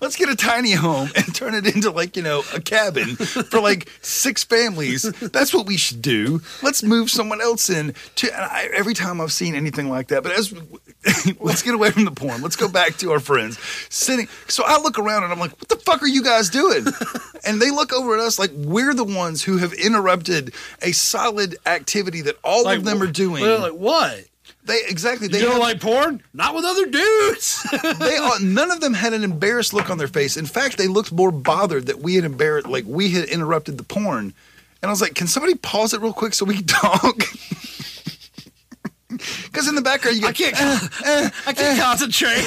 let's 0.00 0.16
get 0.16 0.28
a 0.28 0.36
tiny 0.36 0.72
home 0.72 1.10
and 1.16 1.34
turn 1.34 1.54
it 1.54 1.66
into 1.66 1.90
like 1.90 2.16
you 2.16 2.22
know 2.22 2.42
a 2.54 2.60
cabin 2.60 3.16
for 3.16 3.60
like 3.60 3.88
six 4.02 4.44
families. 4.44 5.02
That's 5.02 5.54
what 5.54 5.66
we 5.66 5.76
should 5.76 6.02
do. 6.02 6.40
Let's 6.62 6.82
move 6.82 7.10
someone 7.10 7.40
else 7.40 7.70
in 7.70 7.94
to 8.16 8.32
and 8.32 8.42
I, 8.42 8.68
every 8.74 8.94
time 8.94 9.20
i've 9.20 9.32
seen 9.32 9.54
anything 9.54 9.88
like 9.88 10.08
that 10.08 10.22
but 10.22 10.32
as 10.32 10.52
let's 11.40 11.62
get 11.62 11.74
away 11.74 11.90
from 11.90 12.04
the 12.04 12.10
porn. 12.10 12.42
Let's 12.42 12.56
go 12.56 12.68
back 12.68 12.96
to 12.98 13.12
our 13.12 13.20
friends. 13.20 13.58
Sitting 13.88 14.28
so 14.48 14.64
i 14.66 14.78
look 14.80 14.98
around 14.98 15.24
and 15.24 15.32
i'm 15.32 15.38
like 15.38 15.52
what 15.52 15.68
the 15.68 15.76
fuck 15.76 16.02
are 16.02 16.08
you 16.08 16.22
guys 16.22 16.50
doing? 16.50 16.84
And 17.44 17.60
they 17.60 17.70
look 17.70 17.92
over 17.92 18.14
at 18.14 18.20
us 18.20 18.38
like 18.38 18.50
we're 18.54 18.94
the 18.94 19.04
ones 19.04 19.42
who 19.42 19.58
have 19.58 19.72
interrupted 19.72 20.54
a 20.80 20.92
solid 20.92 21.56
activity 21.66 22.22
that 22.22 22.36
all 22.44 22.68
of 22.68 22.84
them 22.84 23.02
are 23.02 23.06
doing. 23.06 23.42
They're 23.42 23.58
like, 23.58 23.72
what? 23.72 24.26
They 24.64 24.80
exactly 24.86 25.28
they 25.28 25.38
You 25.38 25.44
don't 25.44 25.52
have- 25.54 25.60
like 25.62 25.80
porn? 25.80 26.22
Not 26.32 26.54
with 26.54 26.64
other 26.64 26.86
dudes. 26.86 27.66
they 27.98 28.16
all, 28.16 28.38
none 28.40 28.70
of 28.70 28.80
them 28.80 28.94
had 28.94 29.12
an 29.12 29.24
embarrassed 29.24 29.74
look 29.74 29.90
on 29.90 29.98
their 29.98 30.08
face. 30.08 30.36
In 30.36 30.46
fact, 30.46 30.78
they 30.78 30.86
looked 30.88 31.12
more 31.12 31.30
bothered 31.32 31.86
that 31.86 31.98
we 31.98 32.14
had 32.14 32.24
embarrassed, 32.24 32.66
like 32.68 32.84
we 32.86 33.10
had 33.10 33.24
interrupted 33.24 33.76
the 33.78 33.84
porn. 33.84 34.34
And 34.82 34.88
I 34.88 34.90
was 34.90 35.00
like, 35.00 35.14
"Can 35.14 35.26
somebody 35.28 35.54
pause 35.54 35.94
it 35.94 36.00
real 36.00 36.12
quick 36.12 36.34
so 36.34 36.44
we 36.44 36.56
can 36.56 36.66
talk?" 36.66 37.16
Because 39.44 39.68
in 39.68 39.74
the 39.74 39.82
background, 39.82 40.16
you 40.16 40.26
I 40.26 40.32
get, 40.32 40.54
can't. 40.54 40.82
Uh, 41.04 41.30
I 41.46 41.52
can't 41.52 41.78
uh, 41.78 41.84
concentrate. 41.84 42.40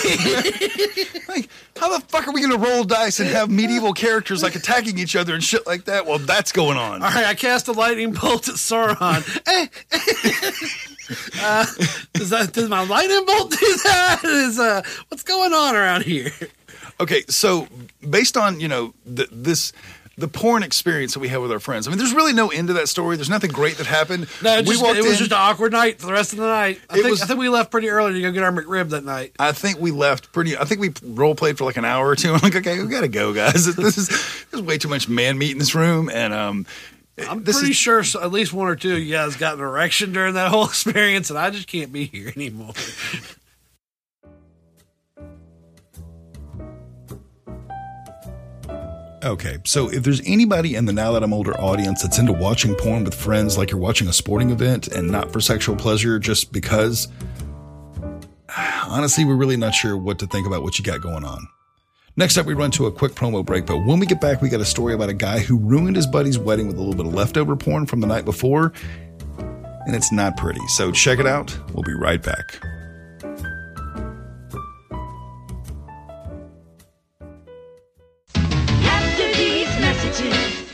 like, 1.29 1.47
how 1.77 1.95
the 1.95 2.03
fuck 2.07 2.27
are 2.27 2.31
we 2.33 2.41
going 2.41 2.59
to 2.59 2.67
roll 2.67 2.83
dice 2.83 3.19
and 3.19 3.29
have 3.29 3.51
medieval 3.51 3.93
characters 3.93 4.41
like 4.41 4.55
attacking 4.55 4.97
each 4.97 5.15
other 5.15 5.35
and 5.35 5.43
shit 5.43 5.67
like 5.67 5.85
that? 5.85 6.07
Well, 6.07 6.17
that's 6.17 6.51
going 6.51 6.75
on. 6.75 7.03
All 7.03 7.09
right, 7.11 7.27
I 7.27 7.35
cast 7.35 7.67
a 7.67 7.71
lightning 7.71 8.13
bolt 8.13 8.47
at 8.49 8.55
Sauron. 8.55 9.21
Uh, 11.41 11.65
does 12.13 12.29
that 12.31 12.51
does 12.53 12.69
my 12.69 12.83
lightning 12.85 13.25
bolt 13.25 13.51
do 13.51 13.57
that? 13.83 14.21
Is 14.25 14.59
uh, 14.59 14.81
what's 15.09 15.23
going 15.23 15.53
on 15.53 15.75
around 15.75 16.03
here? 16.03 16.31
Okay, 16.99 17.23
so 17.27 17.67
based 18.09 18.37
on 18.37 18.59
you 18.59 18.67
know 18.67 18.93
th- 19.15 19.29
this 19.31 19.73
the 20.17 20.29
porn 20.29 20.63
experience 20.63 21.13
that 21.13 21.19
we 21.19 21.27
had 21.27 21.41
with 21.41 21.51
our 21.51 21.59
friends. 21.59 21.87
I 21.87 21.91
mean, 21.91 21.97
there's 21.97 22.13
really 22.13 22.31
no 22.31 22.47
end 22.49 22.69
to 22.69 22.73
that 22.75 22.87
story. 22.87 23.17
There's 23.17 23.29
nothing 23.29 23.51
great 23.51 23.75
that 23.79 23.85
happened. 23.85 24.27
No, 24.41 24.53
it, 24.57 24.65
we 24.65 24.71
just, 24.71 24.81
walked 24.81 24.97
it 24.97 25.01
was 25.01 25.11
in- 25.13 25.17
just 25.17 25.31
an 25.31 25.37
awkward 25.37 25.73
night 25.73 25.99
for 25.99 26.05
the 26.05 26.13
rest 26.13 26.31
of 26.31 26.39
the 26.39 26.47
night. 26.47 26.79
I 26.89 26.93
think, 26.93 27.07
was- 27.09 27.21
I 27.21 27.25
think 27.25 27.37
we 27.39 27.49
left 27.49 27.69
pretty 27.69 27.89
early 27.89 28.13
to 28.13 28.21
go 28.21 28.31
get 28.31 28.41
our 28.43 28.51
McRib 28.53 28.89
that 28.91 29.03
night. 29.03 29.33
I 29.39 29.51
think 29.51 29.77
we 29.77 29.91
left 29.91 30.31
pretty. 30.31 30.57
I 30.57 30.63
think 30.63 30.79
we 30.79 30.93
role 31.03 31.35
played 31.35 31.57
for 31.57 31.65
like 31.65 31.75
an 31.75 31.83
hour 31.83 32.07
or 32.07 32.15
two. 32.15 32.29
I'm 32.33 32.39
like, 32.39 32.55
okay, 32.55 32.79
we 32.81 32.87
gotta 32.87 33.09
go, 33.09 33.33
guys. 33.33 33.65
This 33.75 33.97
is 33.97 34.45
there's 34.51 34.63
way 34.63 34.77
too 34.77 34.87
much 34.87 35.09
man 35.09 35.37
meat 35.37 35.51
in 35.51 35.57
this 35.57 35.75
room, 35.75 36.09
and 36.09 36.33
um, 36.33 36.65
I'm 37.17 37.43
this 37.43 37.57
pretty 37.59 37.71
is 37.71 37.77
sure 37.77 38.03
so- 38.03 38.21
at 38.21 38.31
least 38.31 38.51
one 38.53 38.67
or 38.67 38.75
two 38.75 38.93
of 38.93 38.99
you 38.99 39.11
guys 39.11 39.35
got 39.37 39.55
an 39.55 39.61
erection 39.61 40.11
during 40.11 40.33
that 40.33 40.49
whole 40.49 40.65
experience, 40.67 41.29
and 41.29 41.39
I 41.39 41.49
just 41.49 41.67
can't 41.67 41.91
be 41.93 42.05
here 42.05 42.31
anymore. 42.35 42.73
Okay, 49.23 49.57
so 49.63 49.89
if 49.89 50.03
there's 50.03 50.21
anybody 50.25 50.75
in 50.75 50.85
the 50.85 50.93
Now 50.93 51.11
That 51.13 51.23
I'm 51.23 51.33
Older 51.33 51.59
audience 51.59 52.03
that's 52.03 52.19
into 52.19 52.31
watching 52.31 52.75
porn 52.75 53.03
with 53.05 53.15
friends 53.15 53.57
like 53.57 53.71
you're 53.71 53.79
watching 53.79 54.07
a 54.07 54.13
sporting 54.13 54.51
event 54.51 54.87
and 54.89 55.09
not 55.09 55.33
for 55.33 55.41
sexual 55.41 55.75
pleasure 55.75 56.19
just 56.19 56.51
because, 56.51 57.07
honestly, 58.87 59.25
we're 59.25 59.35
really 59.35 59.57
not 59.57 59.73
sure 59.73 59.97
what 59.97 60.19
to 60.19 60.27
think 60.27 60.45
about 60.45 60.61
what 60.61 60.77
you 60.77 60.85
got 60.85 61.01
going 61.01 61.23
on. 61.23 61.47
Next 62.17 62.37
up, 62.37 62.45
we 62.45 62.53
run 62.53 62.71
to 62.71 62.85
a 62.85 62.91
quick 62.93 63.11
promo 63.11 63.45
break, 63.45 63.65
but 63.65 63.79
when 63.79 63.99
we 63.99 64.05
get 64.05 64.21
back, 64.21 64.41
we 64.41 64.47
got 64.47 64.61
a 64.61 64.65
story 64.65 64.93
about 64.93 65.09
a 65.09 65.13
guy 65.13 65.39
who 65.39 65.57
ruined 65.57 65.97
his 65.97 66.07
buddy's 66.07 66.39
wedding 66.39 66.67
with 66.67 66.77
a 66.77 66.79
little 66.79 66.95
bit 66.95 67.05
of 67.05 67.13
leftover 67.13 67.57
porn 67.57 67.85
from 67.85 67.99
the 67.99 68.07
night 68.07 68.23
before, 68.23 68.71
and 69.85 69.93
it's 69.93 70.13
not 70.13 70.37
pretty. 70.37 70.65
So 70.69 70.93
check 70.93 71.19
it 71.19 71.27
out. 71.27 71.57
We'll 71.73 71.83
be 71.83 71.93
right 71.93 72.23
back. 72.23 72.57
After 78.33 79.33
these 79.33 79.67
messages, 79.81 80.71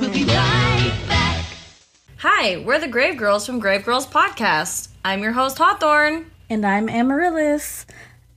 we'll 0.00 0.12
be 0.12 0.24
right 0.24 0.92
back. 1.06 1.46
Hi, 2.16 2.56
we're 2.56 2.80
the 2.80 2.88
Grave 2.88 3.16
Girls 3.16 3.46
from 3.46 3.60
Grave 3.60 3.84
Girls 3.84 4.04
Podcast. 4.08 4.88
I'm 5.04 5.22
your 5.22 5.30
host, 5.30 5.58
Hawthorne. 5.58 6.32
And 6.50 6.66
I'm 6.66 6.88
Amaryllis. 6.88 7.86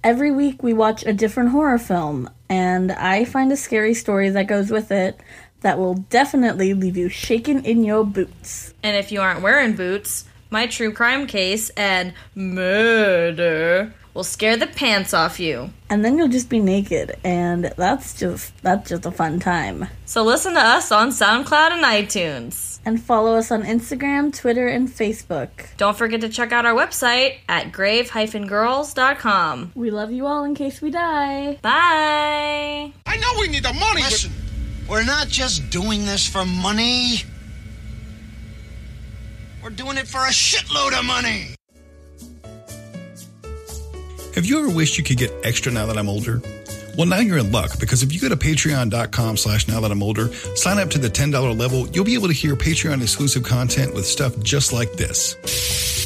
Every 0.02 0.32
week 0.32 0.64
we 0.64 0.72
watch 0.72 1.06
a 1.06 1.12
different 1.12 1.50
horror 1.50 1.78
film, 1.78 2.30
and 2.48 2.90
I 2.94 3.26
find 3.26 3.52
a 3.52 3.58
scary 3.58 3.94
story 3.94 4.30
that 4.30 4.48
goes 4.48 4.72
with 4.72 4.92
it 4.92 5.20
that 5.60 5.78
will 5.78 5.96
definitely 5.96 6.74
leave 6.74 6.96
you 6.96 7.10
shaken 7.10 7.66
in 7.66 7.84
your 7.84 8.06
boots. 8.06 8.74
And 8.82 8.96
if 8.96 9.12
you 9.12 9.20
aren't 9.20 9.42
wearing 9.42 9.76
boots, 9.76 10.24
my 10.50 10.68
true 10.68 10.94
crime 10.94 11.28
case 11.28 11.70
and 11.72 12.14
murder 12.34 13.94
will 14.20 14.24
scare 14.26 14.58
the 14.58 14.68
pants 14.68 15.14
off 15.14 15.40
you. 15.40 15.70
And 15.90 16.04
then 16.04 16.18
you'll 16.18 16.28
just 16.28 16.50
be 16.50 16.60
naked, 16.60 17.16
and 17.24 17.72
that's 17.78 18.20
just 18.20 18.52
that's 18.62 18.90
just 18.90 19.06
a 19.06 19.12
fun 19.12 19.40
time. 19.40 19.88
So 20.04 20.24
listen 20.24 20.56
to 20.56 20.60
us 20.60 20.92
on 20.92 21.12
SoundCloud 21.12 21.72
and 21.72 21.86
iTunes. 21.86 22.82
And 22.84 23.02
follow 23.02 23.38
us 23.38 23.50
on 23.50 23.64
Instagram, 23.64 24.38
Twitter, 24.38 24.68
and 24.68 24.90
Facebook. 24.90 25.50
Don't 25.78 25.98
forget 25.98 26.20
to 26.20 26.28
check 26.28 26.52
out 26.52 26.66
our 26.66 26.76
website 26.76 27.38
at 27.48 27.72
grave-girls.com. 27.72 29.72
We 29.74 29.90
love 29.90 30.12
you 30.12 30.28
all 30.28 30.44
in 30.44 30.54
case 30.54 30.82
we 30.82 30.92
die. 30.92 31.60
Bye. 31.62 32.92
I 33.06 33.18
know 33.18 33.32
we 33.40 33.48
need 33.48 33.64
the 33.64 33.72
money. 33.74 34.02
Listen, 34.02 34.34
we're 34.90 35.06
not 35.06 35.30
just 35.30 35.70
doing 35.70 36.06
this 36.06 36.28
for 36.28 36.44
money. 36.46 37.24
We're 39.64 39.70
doing 39.70 39.96
it 39.98 40.08
for 40.08 40.20
a 40.20 40.32
shitload 40.32 41.00
of 41.00 41.06
money. 41.06 41.56
Have 44.40 44.46
you 44.46 44.58
ever 44.58 44.74
wished 44.74 44.98
you 44.98 45.04
could 45.04 45.18
get 45.18 45.34
extra 45.44 45.70
now 45.70 45.86
that 45.88 45.98
I'm 45.98 46.08
older? 46.08 46.42
Well, 46.98 47.06
now 47.06 47.20
you're 47.20 47.40
in 47.40 47.52
luck 47.52 47.78
because 47.78 48.04
if 48.04 48.14
you 48.14 48.22
go 48.22 48.30
to 48.30 48.38
patreon.com 48.38 49.36
slash 49.36 49.68
now 49.68 49.82
that 49.82 49.92
I'm 49.92 50.02
older, 50.02 50.34
sign 50.56 50.78
up 50.80 50.90
to 50.92 50.98
the 50.98 51.10
$10 51.10 51.60
level, 51.60 51.90
you'll 51.90 52.06
be 52.06 52.14
able 52.14 52.30
to 52.30 52.34
hear 52.34 52.56
Patreon 52.56 53.02
exclusive 53.02 53.44
content 53.44 53.94
with 53.94 54.06
stuff 54.06 54.40
just 54.42 54.72
like 54.72 54.94
this. 54.94 55.36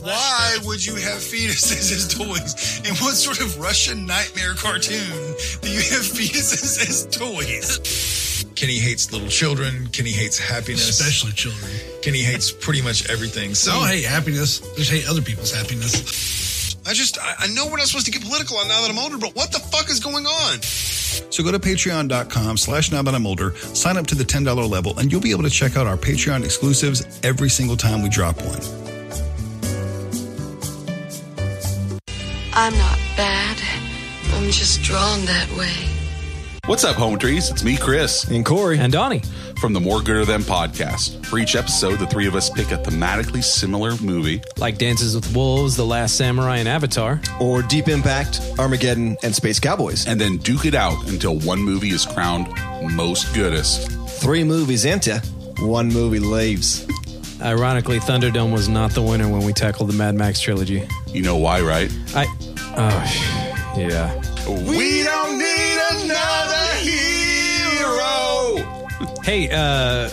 Why 0.02 0.58
would 0.64 0.84
you 0.84 0.96
have 0.96 1.22
fetuses 1.22 1.92
as 1.92 2.12
toys? 2.12 2.80
In 2.80 2.96
what 3.06 3.14
sort 3.14 3.40
of 3.40 3.60
Russian 3.60 4.08
nightmare 4.08 4.56
cartoon 4.56 5.36
do 5.62 5.70
you 5.70 5.82
have 5.94 6.02
fetuses 6.02 6.90
as 6.90 7.06
toys? 7.16 8.46
Kenny 8.56 8.80
hates 8.80 9.14
little 9.14 9.28
children. 9.28 9.86
Kenny 9.92 10.10
hates 10.10 10.40
happiness. 10.40 10.90
Especially 10.90 11.34
children. 11.34 11.70
Kenny 12.02 12.24
hates 12.24 12.52
pretty 12.52 12.82
much 12.82 13.08
everything. 13.12 13.54
So 13.54 13.74
I 13.74 13.76
don't 13.76 13.88
hate 13.90 14.06
happiness. 14.06 14.60
I 14.74 14.76
just 14.78 14.90
hate 14.90 15.08
other 15.08 15.22
people's 15.22 15.54
happiness. 15.54 16.53
I 16.86 16.94
just, 16.94 17.18
I, 17.20 17.36
I 17.40 17.48
know 17.48 17.66
we're 17.68 17.78
not 17.78 17.88
supposed 17.88 18.06
to 18.08 18.12
get 18.12 18.24
political 18.24 18.58
on 18.58 18.68
now 18.68 18.82
that 18.82 18.90
I'm 18.90 19.00
older, 19.00 19.18
but 19.18 19.36
what 19.36 19.52
the 19.52 19.60
fuck 19.60 19.90
is 19.90 20.00
going 20.00 20.26
on? 20.26 20.62
So 20.62 21.44
go 21.44 21.52
to 21.52 21.60
patreon.com 21.60 22.58
slash 22.58 22.92
now 22.92 23.02
that 23.02 23.16
I'm 23.16 23.26
older, 23.26 23.56
sign 23.56 23.98
up 23.98 24.08
to 24.08 24.16
the 24.16 24.24
$10 24.24 24.70
level, 24.70 24.98
and 25.00 25.12
you'll 25.12 25.22
be 25.22 25.32
able 25.32 25.44
to 25.44 25.50
check 25.50 25.78
out 25.78 25.88
our 25.88 25.98
Patreon 25.98 26.44
exclusives 26.44 27.20
every 27.24 27.50
single 27.50 27.78
time 27.78 28.02
we 28.02 28.10
drop 28.10 28.38
one. 28.38 28.60
I'm 32.54 32.74
not 32.78 33.00
bad. 33.18 33.58
I'm 34.34 34.52
just 34.52 34.84
drawn 34.84 35.26
that 35.26 35.50
way. 35.58 36.03
What's 36.74 36.86
up, 36.86 36.96
home 36.96 37.20
trees? 37.20 37.52
It's 37.52 37.64
me, 37.64 37.78
Chris. 37.78 38.24
And 38.24 38.44
Corey. 38.44 38.80
And 38.80 38.92
Donnie. 38.92 39.22
From 39.62 39.74
the 39.74 39.80
More 39.80 40.02
Gooder 40.02 40.26
Than 40.26 40.42
podcast. 40.42 41.24
For 41.28 41.38
each 41.38 41.56
episode, 41.56 42.00
the 42.00 42.08
three 42.08 42.26
of 42.26 42.34
us 42.34 42.50
pick 42.50 42.72
a 42.72 42.78
thematically 42.78 43.44
similar 43.44 43.96
movie. 43.98 44.42
Like 44.58 44.80
Dances 44.80 45.14
with 45.14 45.36
Wolves, 45.36 45.76
The 45.76 45.86
Last 45.86 46.18
Samurai, 46.18 46.58
and 46.58 46.68
Avatar. 46.68 47.22
Or 47.40 47.62
Deep 47.62 47.90
Impact, 47.90 48.42
Armageddon, 48.58 49.18
and 49.22 49.36
Space 49.36 49.60
Cowboys. 49.60 50.08
And 50.08 50.20
then 50.20 50.38
duke 50.38 50.66
it 50.66 50.74
out 50.74 51.08
until 51.10 51.38
one 51.42 51.62
movie 51.62 51.92
is 51.92 52.08
crowned 52.08 52.48
most 52.96 53.36
goodest. 53.36 53.92
Three 54.10 54.44
movies 54.44 54.84
enter, 54.84 55.20
one 55.60 55.90
movie 55.90 56.18
leaves. 56.18 56.88
Ironically, 57.40 58.00
Thunderdome 58.00 58.52
was 58.52 58.68
not 58.68 58.94
the 58.94 59.04
winner 59.04 59.30
when 59.30 59.46
we 59.46 59.54
tackled 59.54 59.90
the 59.90 59.94
Mad 59.96 60.16
Max 60.16 60.42
trilogy. 60.42 60.90
You 61.06 61.22
know 61.22 61.38
why, 61.38 61.62
right? 61.62 61.96
I. 62.16 62.26
Oh, 62.76 63.78
yeah. 63.78 64.20
We 64.48 65.04
don't 65.04 65.33
Hey, 69.24 69.50
uh, 69.52 70.10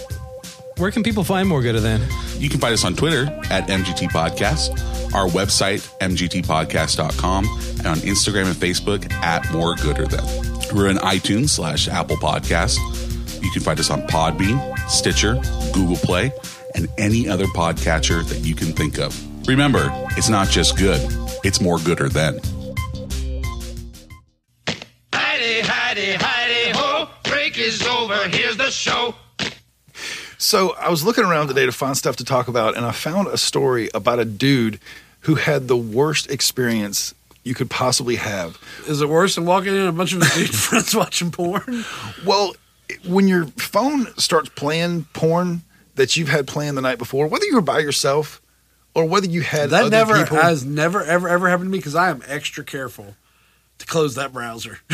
where 0.79 0.93
can 0.93 1.03
people 1.03 1.25
find 1.25 1.49
More 1.49 1.61
good 1.63 1.75
Gooder 1.75 1.81
Than? 1.81 2.01
You 2.39 2.49
can 2.49 2.61
find 2.61 2.73
us 2.73 2.85
on 2.85 2.95
Twitter 2.95 3.25
at 3.51 3.67
MGT 3.67 4.09
Podcast, 4.11 4.71
our 5.15 5.29
website, 5.29 5.81
mgtpodcast.com, 5.99 7.45
and 7.79 7.87
on 7.87 7.97
Instagram 7.99 8.47
and 8.47 8.55
Facebook 8.55 9.13
at 9.13 9.51
More 9.53 9.75
Gooder 9.75 10.07
Than. 10.07 10.25
We're 10.75 10.89
in 10.89 10.97
iTunes 10.99 11.49
slash 11.49 11.89
Apple 11.89 12.17
Podcast. 12.19 12.79
You 13.43 13.51
can 13.51 13.63
find 13.63 13.81
us 13.81 13.91
on 13.91 14.03
Podbean, 14.03 14.79
Stitcher, 14.89 15.35
Google 15.73 15.97
Play, 15.97 16.33
and 16.77 16.89
any 16.97 17.29
other 17.29 17.47
podcatcher 17.47 18.25
that 18.29 18.39
you 18.39 18.55
can 18.55 18.73
think 18.73 18.99
of. 18.99 19.49
Remember, 19.49 19.91
it's 20.17 20.29
not 20.29 20.49
just 20.49 20.79
good, 20.79 21.01
it's 21.43 21.61
more 21.61 21.79
gooder 21.79 22.09
than. 22.09 22.39
The 28.71 28.75
show. 28.75 29.15
So 30.39 30.75
I 30.77 30.89
was 30.89 31.05
looking 31.05 31.25
around 31.25 31.49
today 31.49 31.67
to 31.67 31.73
find 31.73 31.97
stuff 31.97 32.17
to 32.17 32.25
talk 32.25 32.49
about, 32.49 32.77
and 32.77 32.87
I 32.87 32.93
found 32.93 33.29
a 33.29 33.37
story 33.37 33.91
about 33.93 34.19
a 34.19 34.25
dude 34.25 34.81
who 35.21 35.35
had 35.35 35.69
the 35.69 35.77
worst 35.77 36.31
experience 36.31 37.15
you 37.45 37.55
could 37.55 37.69
possibly 37.69 38.17
have. 38.17 38.59
Is 38.87 39.01
it 39.01 39.09
worse 39.09 39.35
than 39.35 39.45
walking 39.45 39.75
in 39.75 39.87
a 39.87 39.93
bunch 39.93 40.13
of 40.13 40.21
dude 40.21 40.55
friends 40.55 40.95
watching 40.95 41.31
porn? 41.31 41.85
Well, 42.25 42.55
when 43.07 43.29
your 43.29 43.47
phone 43.47 44.07
starts 44.17 44.49
playing 44.51 45.07
porn 45.13 45.63
that 45.97 46.17
you've 46.17 46.29
had 46.29 46.47
playing 46.47 46.75
the 46.75 46.81
night 46.81 46.99
before, 46.99 47.27
whether 47.27 47.45
you 47.45 47.55
were 47.55 47.61
by 47.61 47.81
yourself 47.81 48.41
or 48.95 49.05
whether 49.05 49.27
you 49.27 49.43
had 49.43 49.71
That 49.71 49.83
other 49.83 49.91
never 49.91 50.17
people, 50.19 50.39
has 50.39 50.65
never 50.65 51.03
ever 51.05 51.29
ever 51.29 51.49
happened 51.49 51.67
to 51.67 51.73
me 51.73 51.79
because 51.79 51.95
I 51.95 52.11
am 52.11 52.23
extra 52.27 52.65
careful 52.65 53.15
to 53.81 53.87
close 53.87 54.15
that 54.15 54.33
browser. 54.33 54.79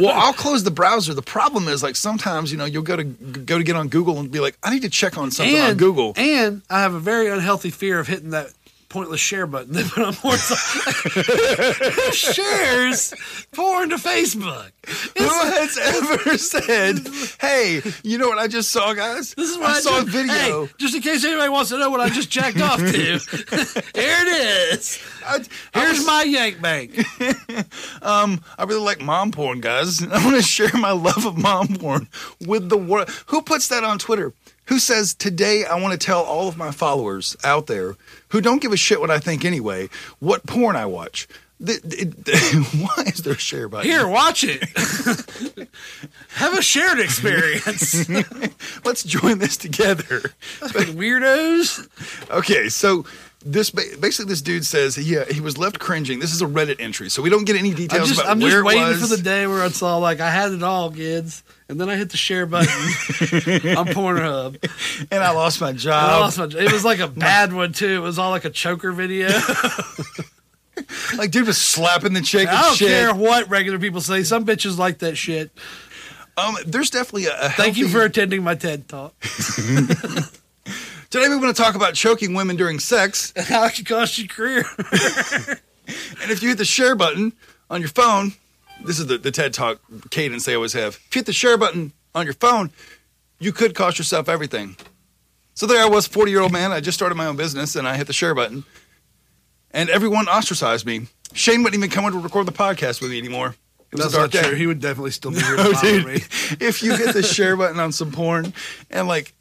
well, 0.00 0.12
I'll 0.14 0.32
close 0.32 0.64
the 0.64 0.70
browser. 0.70 1.14
The 1.14 1.22
problem 1.22 1.68
is 1.68 1.82
like 1.82 1.96
sometimes 1.96 2.50
you 2.50 2.58
know 2.58 2.64
you'll 2.64 2.82
go 2.82 2.96
to 2.96 3.04
go 3.04 3.58
to 3.58 3.64
get 3.64 3.76
on 3.76 3.88
Google 3.88 4.18
and 4.18 4.30
be 4.30 4.40
like, 4.40 4.56
I 4.62 4.70
need 4.70 4.82
to 4.82 4.88
check 4.90 5.18
on 5.18 5.30
something 5.30 5.58
on 5.58 5.76
Google. 5.76 6.14
and 6.16 6.62
I 6.70 6.80
have 6.80 6.94
a 6.94 7.00
very 7.00 7.28
unhealthy 7.28 7.70
fear 7.70 7.98
of 7.98 8.08
hitting 8.08 8.30
that 8.30 8.52
pointless 8.92 9.20
share 9.20 9.46
button. 9.46 9.74
When 9.96 10.06
I'm 10.06 10.14
more 10.22 10.36
Who 10.36 12.12
shares 12.12 13.14
porn 13.52 13.90
to 13.90 13.96
Facebook. 13.96 14.70
Who 15.16 15.24
has 15.24 15.78
ever 15.78 16.38
said, 16.38 17.00
"Hey, 17.40 17.80
you 18.02 18.18
know 18.18 18.28
what 18.28 18.38
I 18.38 18.48
just 18.48 18.70
saw, 18.70 18.94
guys? 18.94 19.34
This 19.34 19.50
is 19.50 19.58
what 19.58 19.70
I, 19.70 19.76
I, 19.76 19.80
saw 19.80 20.02
just, 20.02 20.08
a 20.08 20.10
video." 20.10 20.66
Hey, 20.66 20.72
just 20.78 20.94
in 20.94 21.02
case 21.02 21.24
anybody 21.24 21.48
wants 21.48 21.70
to 21.70 21.78
know 21.78 21.90
what 21.90 22.00
I 22.00 22.08
just 22.08 22.30
jacked 22.30 22.60
off 22.60 22.78
to, 22.78 22.92
here 22.92 23.18
it 23.94 24.72
is. 24.72 25.02
I, 25.24 25.40
Here's 25.74 26.04
my 26.06 26.22
yank 26.22 26.60
bank. 26.60 26.98
um, 28.02 28.42
I 28.58 28.64
really 28.64 28.82
like 28.82 29.00
mom 29.00 29.30
porn, 29.30 29.60
guys. 29.60 30.02
I 30.02 30.24
want 30.24 30.36
to 30.36 30.42
share 30.42 30.72
my 30.74 30.92
love 30.92 31.26
of 31.26 31.38
mom 31.38 31.68
porn 31.76 32.08
with 32.46 32.68
the 32.68 32.78
world. 32.78 33.08
Who 33.26 33.42
puts 33.42 33.68
that 33.68 33.84
on 33.84 33.98
Twitter? 33.98 34.32
Who 34.66 34.78
says 34.78 35.14
today 35.14 35.64
I 35.64 35.74
want 35.80 35.92
to 35.98 36.04
tell 36.06 36.22
all 36.22 36.48
of 36.48 36.56
my 36.56 36.70
followers 36.70 37.36
out 37.44 37.66
there 37.66 37.96
who 38.28 38.40
don't 38.40 38.62
give 38.62 38.72
a 38.72 38.76
shit 38.76 39.00
what 39.00 39.10
I 39.10 39.18
think 39.18 39.44
anyway, 39.44 39.88
what 40.18 40.46
porn 40.46 40.76
I 40.76 40.86
watch? 40.86 41.26
The- 41.60 41.80
it- 41.84 42.64
why 42.80 43.04
is 43.06 43.22
there 43.22 43.34
a 43.34 43.38
share 43.38 43.68
button? 43.68 43.88
Here, 43.90 44.06
watch 44.06 44.44
it. 44.44 44.62
Have 46.34 46.58
a 46.58 46.62
shared 46.62 46.98
experience. 46.98 48.08
Let's 48.84 49.02
join 49.04 49.38
this 49.38 49.56
together. 49.56 50.20
Weirdos. 50.60 51.88
Okay, 52.30 52.68
so 52.68 53.04
this 53.44 53.70
basically 53.70 54.28
this 54.28 54.42
dude 54.42 54.64
says 54.64 54.96
he 54.96 55.18
uh, 55.18 55.24
he 55.26 55.40
was 55.40 55.58
left 55.58 55.78
cringing. 55.78 56.18
This 56.18 56.32
is 56.32 56.42
a 56.42 56.46
Reddit 56.46 56.80
entry, 56.80 57.08
so 57.08 57.22
we 57.22 57.30
don't 57.30 57.44
get 57.44 57.56
any 57.56 57.70
I'm 57.70 57.76
details 57.76 58.08
just, 58.08 58.20
about 58.20 58.30
I'm 58.30 58.40
just 58.40 58.56
it 58.56 58.64
waiting 58.64 58.94
for 58.98 59.06
the 59.06 59.22
day 59.22 59.46
where 59.46 59.64
it's 59.66 59.82
all 59.82 60.00
like 60.00 60.20
I 60.20 60.30
had 60.30 60.52
it 60.52 60.62
all, 60.62 60.90
kids, 60.90 61.42
and 61.68 61.80
then 61.80 61.88
I 61.88 61.96
hit 61.96 62.10
the 62.10 62.16
share 62.16 62.46
button 62.46 62.68
on 63.76 63.86
Pornhub, 63.88 64.62
and 65.10 65.22
I 65.22 65.32
lost 65.32 65.60
my 65.60 65.72
job. 65.72 66.10
I 66.10 66.18
lost 66.18 66.38
my. 66.38 66.44
It 66.44 66.72
was 66.72 66.84
like 66.84 67.00
a 67.00 67.08
bad 67.08 67.52
one 67.52 67.72
too. 67.72 67.96
It 67.96 68.00
was 68.00 68.18
all 68.18 68.30
like 68.30 68.44
a 68.44 68.50
choker 68.50 68.92
video. 68.92 69.28
like 71.16 71.30
dude 71.30 71.46
was 71.46 71.58
slapping 71.58 72.12
the 72.12 72.22
chick. 72.22 72.48
I 72.48 72.62
don't 72.62 72.76
shit. 72.76 72.88
care 72.88 73.14
what 73.14 73.48
regular 73.48 73.78
people 73.78 74.00
say. 74.00 74.22
Some 74.22 74.44
bitches 74.44 74.78
like 74.78 74.98
that 74.98 75.16
shit. 75.16 75.50
Um, 76.36 76.56
there's 76.66 76.90
definitely 76.90 77.26
a, 77.26 77.38
a 77.38 77.48
Thank 77.50 77.76
you 77.76 77.88
for 77.88 78.02
attending 78.02 78.42
my 78.42 78.54
TED 78.54 78.88
talk. 78.88 79.14
Today 81.12 81.28
we 81.28 81.36
want 81.36 81.54
to 81.54 81.62
talk 81.62 81.74
about 81.74 81.92
choking 81.94 82.32
women 82.32 82.56
during 82.56 82.78
sex. 82.78 83.34
How 83.48 83.66
it 83.66 83.74
can 83.74 83.84
cost 83.84 84.18
your 84.18 84.28
career. 84.28 84.64
And 86.22 86.30
if 86.30 86.42
you 86.42 86.48
hit 86.50 86.58
the 86.58 86.64
share 86.64 86.94
button 86.94 87.32
on 87.68 87.80
your 87.80 87.90
phone, 87.90 88.32
this 88.84 89.00
is 89.00 89.08
the, 89.08 89.18
the 89.18 89.32
TED 89.32 89.52
Talk 89.52 89.80
cadence 90.10 90.44
they 90.44 90.54
always 90.54 90.72
have. 90.74 90.94
If 91.08 91.16
you 91.16 91.18
hit 91.18 91.26
the 91.26 91.32
share 91.32 91.58
button 91.58 91.92
on 92.14 92.24
your 92.24 92.34
phone, 92.34 92.70
you 93.40 93.52
could 93.52 93.74
cost 93.74 93.98
yourself 93.98 94.28
everything. 94.28 94.76
So 95.54 95.66
there 95.66 95.82
I 95.84 95.88
was, 95.88 96.06
40 96.06 96.30
year 96.30 96.40
old 96.40 96.52
man. 96.52 96.70
I 96.70 96.80
just 96.80 96.96
started 96.96 97.16
my 97.16 97.26
own 97.26 97.36
business 97.36 97.74
and 97.74 97.86
I 97.86 97.96
hit 97.96 98.06
the 98.06 98.12
share 98.12 98.34
button. 98.34 98.64
And 99.72 99.90
everyone 99.90 100.28
ostracized 100.28 100.86
me. 100.86 101.08
Shane 101.34 101.64
wouldn't 101.64 101.78
even 101.82 101.90
come 101.90 102.04
in 102.06 102.12
to 102.12 102.18
record 102.20 102.46
the 102.46 102.52
podcast 102.52 103.02
with 103.02 103.10
me 103.10 103.18
anymore. 103.18 103.56
It 103.90 103.96
was 103.96 104.04
That's 104.04 104.14
a 104.14 104.16
dark 104.18 104.34
not 104.34 104.42
day. 104.42 104.48
true. 104.50 104.56
He 104.56 104.66
would 104.68 104.80
definitely 104.80 105.10
still 105.10 105.32
be 105.32 105.40
here 105.42 105.56
No, 105.56 105.64
to 105.64 105.72
bother 105.72 105.90
dude. 105.90 106.06
me. 106.06 106.14
If 106.60 106.82
you 106.82 106.96
hit 106.96 107.12
the 107.12 107.22
share 107.24 107.56
button 107.56 107.80
on 107.80 107.90
some 107.92 108.12
porn 108.12 108.54
and 108.90 109.08
like 109.08 109.34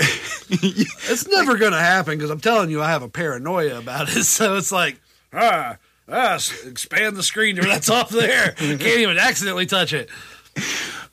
It's 1.10 1.28
never 1.28 1.58
going 1.58 1.72
to 1.72 1.80
happen 1.80 2.18
because 2.18 2.30
I'm 2.30 2.40
telling 2.40 2.70
you, 2.70 2.82
I 2.82 2.90
have 2.90 3.04
a 3.04 3.10
paranoia 3.10 3.80
about 3.80 4.10
it. 4.10 4.24
So 4.24 4.56
it's 4.58 4.72
like, 4.72 5.00
ah, 5.34 5.78
ah, 6.08 6.36
expand 6.66 7.16
the 7.16 7.24
screen 7.24 7.56
to 7.56 7.62
where 7.62 7.72
that's 7.72 7.90
off 7.90 8.10
there. 8.10 8.52
Can't 8.58 8.82
even 8.82 9.18
accidentally 9.18 9.66
touch 9.66 9.94
it. 9.94 10.10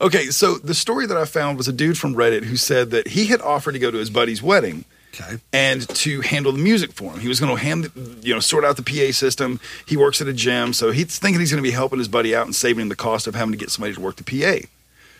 Okay, 0.01 0.27
so 0.27 0.59
the 0.59 0.74
story 0.74 1.07
that 1.07 1.16
I 1.16 1.24
found 1.24 1.57
was 1.57 1.68
a 1.68 1.72
dude 1.72 1.98
from 1.98 2.14
Reddit 2.14 2.44
who 2.44 2.57
said 2.57 2.90
that 2.90 3.09
he 3.09 3.27
had 3.27 3.40
offered 3.40 3.72
to 3.72 3.79
go 3.79 3.90
to 3.90 3.98
his 3.98 4.11
buddy's 4.11 4.42
wedding. 4.42 4.85
Okay. 5.14 5.38
And 5.53 5.88
to 5.88 6.20
handle 6.20 6.53
the 6.53 6.59
music 6.59 6.92
for 6.92 7.12
him, 7.12 7.20
he 7.20 7.29
was 7.29 7.40
going 7.40 7.55
to 7.57 7.61
hand, 7.61 7.90
you 8.22 8.35
know, 8.35 8.40
sort 8.40 8.64
out 8.64 8.77
the 8.77 8.83
PA 8.83 9.12
system. 9.12 9.59
He 9.87 9.96
works 9.96 10.20
at 10.20 10.29
a 10.29 10.33
gym, 10.33 10.72
so 10.72 10.90
he's 10.90 11.18
thinking 11.18 11.40
he's 11.40 11.51
going 11.51 11.62
to 11.62 11.68
be 11.68 11.74
helping 11.74 11.98
his 11.98 12.09
buddy 12.09 12.35
out 12.37 12.46
and 12.46 12.55
saving 12.55 12.83
him 12.83 12.88
the 12.88 12.96
cost 12.96 13.27
of 13.27 13.35
having 13.35 13.53
to 13.53 13.59
get 13.59 13.70
somebody 13.70 13.94
to 13.94 14.01
work 14.01 14.16
the 14.16 14.24
PA. 14.24 14.66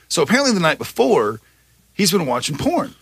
So 0.09 0.23
apparently, 0.23 0.53
the 0.53 0.61
night 0.61 0.79
before, 0.79 1.41
he's 1.93 2.13
been 2.13 2.27
watching 2.27 2.57
porn, 2.57 2.95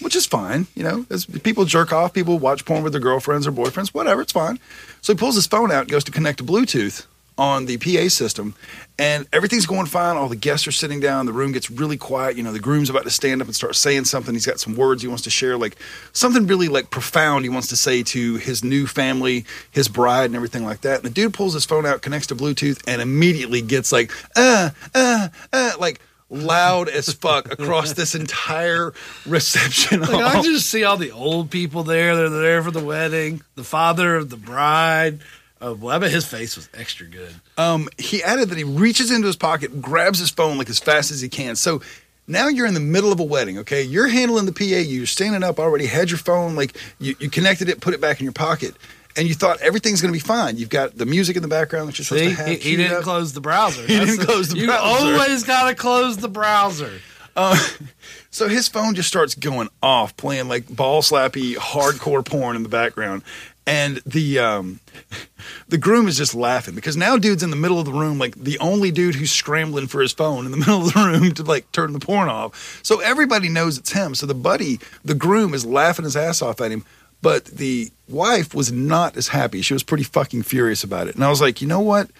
which 0.00 0.16
is 0.16 0.26
fine. 0.26 0.66
You 0.74 0.84
know, 0.84 1.06
as 1.10 1.26
people 1.26 1.64
jerk 1.64 1.92
off, 1.92 2.12
people 2.12 2.38
watch 2.38 2.64
porn 2.64 2.82
with 2.82 2.92
their 2.92 3.00
girlfriends 3.00 3.46
or 3.46 3.52
boyfriends, 3.52 3.88
whatever, 3.88 4.22
it's 4.22 4.32
fine. 4.32 4.58
So 5.00 5.12
he 5.12 5.18
pulls 5.18 5.34
his 5.34 5.46
phone 5.46 5.70
out 5.70 5.82
and 5.82 5.90
goes 5.90 6.04
to 6.04 6.12
connect 6.12 6.38
to 6.38 6.44
Bluetooth 6.44 7.06
on 7.38 7.66
the 7.66 7.76
PA 7.76 8.08
system, 8.08 8.54
and 8.98 9.26
everything's 9.32 9.64
going 9.64 9.86
fine. 9.86 10.16
All 10.16 10.28
the 10.28 10.34
guests 10.34 10.66
are 10.66 10.72
sitting 10.72 10.98
down. 10.98 11.24
The 11.24 11.32
room 11.32 11.52
gets 11.52 11.70
really 11.70 11.96
quiet. 11.96 12.36
You 12.36 12.42
know, 12.42 12.52
the 12.52 12.58
groom's 12.58 12.90
about 12.90 13.04
to 13.04 13.10
stand 13.10 13.40
up 13.40 13.46
and 13.46 13.54
start 13.54 13.76
saying 13.76 14.06
something. 14.06 14.34
He's 14.34 14.44
got 14.44 14.58
some 14.58 14.74
words 14.74 15.02
he 15.02 15.08
wants 15.08 15.22
to 15.22 15.30
share, 15.30 15.56
like 15.56 15.76
something 16.12 16.48
really 16.48 16.66
like 16.66 16.90
profound 16.90 17.44
he 17.44 17.48
wants 17.48 17.68
to 17.68 17.76
say 17.76 18.02
to 18.02 18.34
his 18.36 18.64
new 18.64 18.88
family, 18.88 19.44
his 19.70 19.86
bride, 19.86 20.26
and 20.26 20.34
everything 20.34 20.64
like 20.64 20.80
that. 20.80 20.96
And 20.96 21.04
the 21.04 21.10
dude 21.10 21.32
pulls 21.32 21.54
his 21.54 21.64
phone 21.64 21.86
out, 21.86 22.02
connects 22.02 22.26
to 22.26 22.34
Bluetooth, 22.34 22.82
and 22.88 23.00
immediately 23.00 23.62
gets 23.62 23.92
like, 23.92 24.10
uh, 24.34 24.70
uh, 24.92 25.28
uh, 25.52 25.72
like 25.78 26.00
loud 26.30 26.88
as 26.88 27.12
fuck 27.12 27.50
across 27.52 27.94
this 27.94 28.14
entire 28.14 28.92
reception 29.26 30.00
Like, 30.00 30.10
hall. 30.10 30.22
I 30.22 30.42
just 30.42 30.68
see 30.70 30.84
all 30.84 30.96
the 30.96 31.10
old 31.12 31.50
people 31.50 31.82
there. 31.82 32.16
They're 32.16 32.28
there 32.28 32.62
for 32.62 32.70
the 32.70 32.84
wedding. 32.84 33.42
The 33.54 33.64
father 33.64 34.16
of 34.16 34.30
the 34.30 34.36
bride. 34.36 35.20
Oh, 35.60 35.74
boy, 35.74 35.90
I 35.90 35.98
bet 35.98 36.12
his 36.12 36.24
face 36.26 36.56
was 36.56 36.68
extra 36.72 37.06
good. 37.06 37.34
Um, 37.56 37.88
he 37.98 38.22
added 38.22 38.50
that 38.50 38.58
he 38.58 38.64
reaches 38.64 39.10
into 39.10 39.26
his 39.26 39.36
pocket, 39.36 39.82
grabs 39.82 40.20
his 40.20 40.30
phone 40.30 40.56
like 40.56 40.70
as 40.70 40.78
fast 40.78 41.10
as 41.10 41.20
he 41.20 41.28
can. 41.28 41.56
So 41.56 41.82
now 42.28 42.46
you're 42.46 42.66
in 42.66 42.74
the 42.74 42.80
middle 42.80 43.10
of 43.10 43.18
a 43.18 43.24
wedding, 43.24 43.58
okay? 43.58 43.82
You're 43.82 44.06
handling 44.06 44.46
the 44.46 44.52
PA, 44.52 44.64
you're 44.64 45.06
standing 45.06 45.42
up 45.42 45.58
already, 45.58 45.86
had 45.86 46.10
your 46.10 46.18
phone, 46.18 46.54
like 46.54 46.76
you, 47.00 47.16
you 47.18 47.28
connected 47.28 47.68
it, 47.68 47.80
put 47.80 47.92
it 47.94 48.00
back 48.00 48.20
in 48.20 48.24
your 48.24 48.32
pocket, 48.32 48.74
and 49.18 49.28
you 49.28 49.34
thought 49.34 49.60
everything's 49.60 50.00
gonna 50.00 50.12
be 50.12 50.18
fine. 50.18 50.56
You've 50.56 50.68
got 50.70 50.96
the 50.96 51.04
music 51.06 51.36
in 51.36 51.42
the 51.42 51.48
background 51.48 51.88
that 51.88 51.98
you're 51.98 52.04
supposed 52.04 52.24
See, 52.24 52.30
to 52.30 52.34
have. 52.36 52.46
he, 52.48 52.56
he 52.56 52.76
didn't 52.76 52.98
up. 52.98 53.02
close 53.02 53.32
the 53.32 53.40
browser. 53.40 53.82
He 53.86 53.96
That's 53.98 54.10
didn't 54.16 54.26
close 54.26 54.48
the 54.48 54.58
you 54.58 54.66
browser. 54.66 55.06
always 55.06 55.42
got 55.44 55.68
to 55.68 55.74
close 55.74 56.16
the 56.18 56.28
browser. 56.28 56.92
Uh, 57.36 57.56
so 58.30 58.48
his 58.48 58.68
phone 58.68 58.94
just 58.94 59.08
starts 59.08 59.34
going 59.34 59.68
off, 59.82 60.16
playing 60.16 60.48
like 60.48 60.68
ball 60.74 61.02
slappy, 61.02 61.54
hardcore 61.56 62.24
porn 62.24 62.56
in 62.56 62.62
the 62.62 62.68
background. 62.68 63.22
And 63.66 63.98
the 64.06 64.38
um, 64.38 64.80
the 65.68 65.76
groom 65.76 66.08
is 66.08 66.16
just 66.16 66.34
laughing 66.34 66.74
because 66.74 66.96
now 66.96 67.18
dude's 67.18 67.42
in 67.42 67.50
the 67.50 67.56
middle 67.56 67.78
of 67.78 67.84
the 67.84 67.92
room, 67.92 68.18
like 68.18 68.34
the 68.34 68.58
only 68.60 68.90
dude 68.90 69.14
who's 69.14 69.30
scrambling 69.30 69.88
for 69.88 70.00
his 70.00 70.10
phone 70.12 70.46
in 70.46 70.50
the 70.52 70.56
middle 70.56 70.86
of 70.86 70.94
the 70.94 71.00
room 71.00 71.32
to 71.34 71.42
like 71.42 71.70
turn 71.72 71.92
the 71.92 71.98
porn 71.98 72.28
off. 72.30 72.80
So 72.82 73.00
everybody 73.00 73.50
knows 73.50 73.76
it's 73.76 73.92
him. 73.92 74.14
So 74.14 74.24
the 74.26 74.34
buddy, 74.34 74.80
the 75.04 75.14
groom, 75.14 75.52
is 75.52 75.66
laughing 75.66 76.04
his 76.06 76.16
ass 76.16 76.40
off 76.40 76.60
at 76.62 76.70
him. 76.70 76.84
But 77.20 77.46
the 77.46 77.90
wife 78.08 78.54
was 78.54 78.70
not 78.70 79.16
as 79.16 79.28
happy. 79.28 79.62
She 79.62 79.74
was 79.74 79.82
pretty 79.82 80.04
fucking 80.04 80.44
furious 80.44 80.84
about 80.84 81.08
it. 81.08 81.14
And 81.14 81.24
I 81.24 81.30
was 81.30 81.40
like, 81.40 81.60
you 81.60 81.66
know 81.66 81.80
what? 81.80 82.10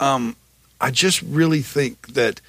Um, 0.00 0.36
I 0.80 0.90
just 0.90 1.22
really 1.22 1.62
think 1.62 2.08
that 2.14 2.40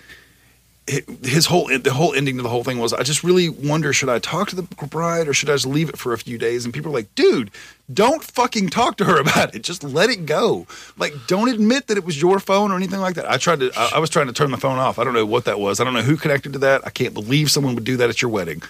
his 0.90 1.46
whole 1.46 1.68
the 1.68 1.94
whole 1.94 2.16
ending 2.16 2.38
to 2.38 2.42
the 2.44 2.50
whole 2.50 2.64
thing 2.64 2.80
was 2.80 2.94
I 2.94 3.04
just 3.04 3.24
really 3.24 3.48
wonder 3.48 3.94
should 3.94 4.10
I 4.10 4.18
talk 4.18 4.50
to 4.50 4.56
the 4.56 4.64
bride 4.64 5.28
or 5.28 5.34
should 5.34 5.50
I 5.50 5.54
just 5.54 5.68
leave 5.68 5.90
it 5.90 5.98
for 5.98 6.14
a 6.14 6.18
few 6.18 6.38
days 6.38 6.66
and 6.66 6.74
people 6.74 6.92
are 6.92 6.96
like 6.96 7.14
dude 7.14 7.52
don't 7.94 8.24
fucking 8.24 8.70
talk 8.70 8.98
to 8.98 9.06
her 9.06 9.20
about 9.22 9.54
it 9.54 9.62
just 9.62 9.84
let 9.84 10.10
it 10.10 10.26
go 10.26 10.66
like 10.98 11.14
don't 11.28 11.50
admit 11.50 11.88
that 11.88 11.98
it 11.98 12.04
was 12.04 12.20
your 12.20 12.40
phone 12.40 12.72
or 12.72 12.76
anything 12.76 13.00
like 13.00 13.16
that 13.16 13.30
I 13.30 13.38
tried 13.38 13.60
to 13.60 13.72
I, 13.78 13.92
I 13.96 14.00
was 14.00 14.10
trying 14.10 14.28
to 14.28 14.34
turn 14.34 14.50
the 14.50 14.58
phone 14.58 14.80
off 14.80 14.98
I 14.98 15.04
don't 15.04 15.14
know 15.14 15.26
what 15.26 15.46
that 15.46 15.60
was 15.60 15.80
I 15.80 15.84
don't 15.84 15.94
know 15.94 16.02
who 16.02 16.18
connected 16.18 16.54
to 16.54 16.60
that 16.60 16.82
I 16.88 16.90
can't 16.90 17.14
believe 17.14 17.52
someone 17.52 17.76
would 17.76 17.84
do 17.84 17.98
that 17.98 18.10
at 18.10 18.22
your 18.22 18.32
wedding 18.32 18.64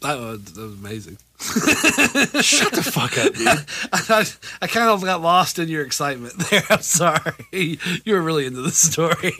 That 0.00 0.18
was, 0.18 0.42
that 0.54 0.60
was 0.60 0.74
amazing. 0.74 1.18
Shut 1.40 2.72
the 2.72 2.82
fuck 2.82 3.18
up, 3.18 3.34
dude. 3.34 3.48
I, 3.92 4.24
I 4.62 4.66
kind 4.68 4.88
of 4.88 5.02
got 5.02 5.20
lost 5.20 5.58
in 5.58 5.68
your 5.68 5.84
excitement 5.84 6.34
there. 6.50 6.62
I'm 6.70 6.80
sorry. 6.80 7.78
You 8.04 8.14
were 8.14 8.22
really 8.22 8.46
into 8.46 8.62
the 8.62 8.70
story. 8.70 9.32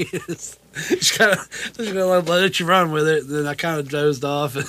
just 0.89 1.17
kind 1.17 1.31
of 1.31 1.49
just 1.77 1.95
gonna 1.95 2.05
let, 2.05 2.27
let 2.27 2.59
you 2.59 2.67
run 2.67 2.91
with 2.91 3.07
it. 3.07 3.29
Then 3.29 3.47
I 3.47 3.55
kind 3.55 3.79
of 3.79 3.89
dozed 3.89 4.25
off, 4.25 4.57
and 4.57 4.69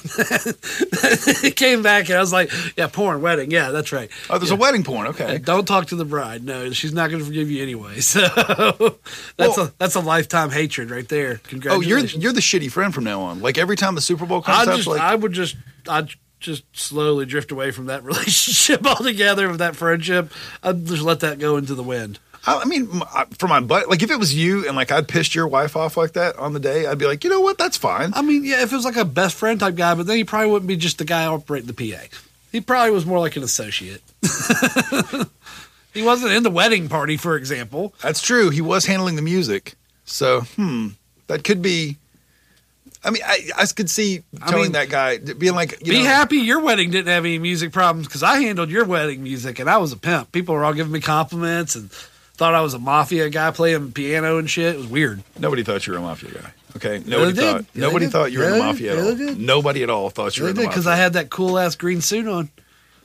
it 1.44 1.56
came 1.56 1.82
back, 1.82 2.10
and 2.10 2.18
I 2.18 2.22
was 2.22 2.32
like, 2.32 2.52
"Yeah, 2.78 2.88
porn, 2.88 3.22
wedding. 3.22 3.50
Yeah, 3.50 3.72
that's 3.72 3.92
right. 3.92 4.10
oh 4.30 4.38
there's 4.38 4.52
a 4.52 4.56
wedding 4.56 4.84
porn 4.84 5.08
okay 5.08 5.38
And 5.38 5.46
don't 5.46 5.68
talk 5.68 5.88
to 5.88 5.96
the 5.96 6.06
bride. 6.06 6.44
No, 6.44 6.70
she's 6.72 6.94
not 6.94 7.10
going 7.10 7.22
to 7.22 7.26
forgive 7.26 7.50
you 7.50 7.64
anyway. 7.64 8.02
So 8.02 8.22
that's 9.38 9.58
a 9.58 9.74
that's 9.80 9.96
a 9.96 10.00
lifetime 10.00 10.52
hatred 10.52 10.92
right 10.92 11.10
there. 11.10 11.38
Congratulations. 11.38 12.14
Oh 12.14 12.18
you're 12.18 12.22
you're 12.22 12.34
the 12.34 12.40
shitty 12.40 12.72
friend 12.72 12.94
from 12.94 13.04
now 13.04 13.22
on 13.22 13.42
like 13.42 13.58
every 13.58 13.76
time 13.76 13.96
the 13.96 14.02
Super 14.02 14.28
Bowl 14.28 14.44
comes 14.44 14.68
I 14.68 14.72
up 14.72 14.78
just 14.78 14.88
like 14.88 15.02
I 15.02 15.16
would 15.16 15.34
just 15.34 15.56
I 15.90 16.08
just 16.40 16.64
slowly 16.78 17.26
drift 17.26 17.52
away 17.52 17.72
from 17.72 17.86
that 17.88 18.04
relationship 18.04 18.86
altogether, 18.86 19.50
of 19.50 19.58
that 19.60 19.76
friendship. 19.76 20.32
I'd 20.64 20.86
just 20.86 21.02
let 21.02 21.20
that 21.22 21.40
go 21.40 21.58
into 21.58 21.76
the 21.76 21.84
wind. 21.84 22.20
I 22.46 22.60
I 22.62 22.66
mean, 22.66 22.88
m- 22.94 23.04
I- 23.14 23.26
for 23.40 23.48
my 23.48 23.60
butt, 23.60 23.90
like 23.90 24.04
if 24.04 24.12
it 24.12 24.20
was 24.20 24.36
you 24.36 24.68
and 24.68 24.76
like 24.76 24.92
I'd 24.92 25.08
pissed 25.08 25.34
your 25.36 25.48
wife 25.48 25.76
off 25.76 25.98
like 25.98 26.14
that 26.14 26.36
on 26.38 26.54
the 26.54 26.60
day, 26.60 26.86
I'd 26.86 26.98
be 27.00 27.06
like, 27.08 27.24
you 27.24 27.30
know 27.30 27.40
what, 27.42 27.58
that's 27.58 27.78
fine. 27.78 28.12
I 28.14 28.22
mean, 28.22 28.44
yeah, 28.46 28.62
if 28.64 28.72
it 28.72 28.76
was 28.76 28.86
like 28.86 28.98
a 28.98 29.06
best 29.06 29.36
friend 29.36 29.60
type 29.60 29.76
guy, 29.76 29.96
but 29.96 30.06
then 30.06 30.18
he 30.18 30.24
probably 30.24 30.52
wouldn't 30.52 30.68
be 30.68 30.78
just 30.78 30.98
the 31.00 31.06
guy 31.06 31.26
operating 31.26 31.68
the 31.68 31.74
PA. 31.94 32.04
He 32.52 32.62
probably 32.62 32.92
was 32.92 33.06
more 33.06 33.20
like 33.20 33.36
an 33.36 33.44
associate. 33.44 34.02
he 35.94 36.02
wasn't 36.02 36.34
in 36.34 36.44
the 36.44 36.50
wedding 36.52 36.88
party, 36.90 37.18
for 37.18 37.36
example. 37.36 37.94
That's 38.02 38.22
true. 38.22 38.50
He 38.50 38.62
was 38.62 38.86
handling 38.86 39.16
the 39.16 39.22
music, 39.22 39.74
so 40.06 40.42
hmm, 40.42 40.90
that 41.28 41.44
could 41.44 41.62
be. 41.62 41.98
I 43.06 43.12
mean, 43.12 43.22
I, 43.26 43.50
I 43.58 43.66
could 43.68 43.90
see 43.90 44.24
I 44.42 44.48
telling 44.50 44.64
mean, 44.64 44.72
that 44.74 44.90
guy 44.90 45.18
being 45.20 45.54
like, 45.54 45.80
you 45.86 45.94
Be 45.94 46.00
know, 46.00 46.06
happy 46.10 46.38
your 46.38 46.60
wedding 46.62 46.90
didn't 46.90 47.08
have 47.08 47.24
any 47.24 47.38
music 47.38 47.72
problems 47.72 48.08
because 48.08 48.24
I 48.24 48.40
handled 48.42 48.70
your 48.72 48.84
wedding 48.86 49.22
music 49.24 49.60
and 49.60 49.70
I 49.70 49.78
was 49.78 49.92
a 49.92 49.98
pimp. 49.98 50.32
People 50.32 50.56
were 50.56 50.66
all 50.66 50.74
giving 50.74 50.92
me 50.92 51.00
compliments 51.02 51.76
and 51.76 51.92
thought 51.92 52.54
I 52.56 52.62
was 52.62 52.74
a 52.74 52.80
mafia 52.80 53.30
guy 53.30 53.52
playing 53.52 53.92
piano 53.92 54.38
and 54.40 54.50
shit. 54.50 54.76
It 54.76 54.78
was 54.80 54.88
weird. 54.88 55.22
Nobody 55.40 55.64
thought 55.64 55.86
you 55.86 55.94
were 55.94 56.00
a 56.00 56.02
mafia 56.02 56.32
guy. 56.32 56.52
Okay, 56.78 57.02
nobody 57.06 57.32
they 57.32 57.42
did. 57.42 57.52
thought. 57.54 57.66
Yeah, 57.74 57.82
nobody 57.82 58.08
thought 58.08 58.32
you 58.34 58.40
were 58.40 58.46
in 58.46 58.52
the 58.54 58.58
Yeah, 58.58 58.66
mafia 58.66 58.92
at 58.94 58.98
all. 58.98 59.16
they 59.16 59.26
did. 59.28 59.40
Nobody 59.40 59.84
at 59.84 59.90
all 59.90 60.10
thought 60.10 60.36
you 60.36 60.44
were 60.44 60.50
in 60.50 60.56
the 60.56 60.64
mafia. 60.64 60.70
Because 60.72 60.88
I 60.88 60.96
had 60.98 61.14
that 61.14 61.30
cool 61.30 61.58
ass 61.58 61.76
green 61.76 62.02
suit 62.02 62.28
on. 62.28 62.50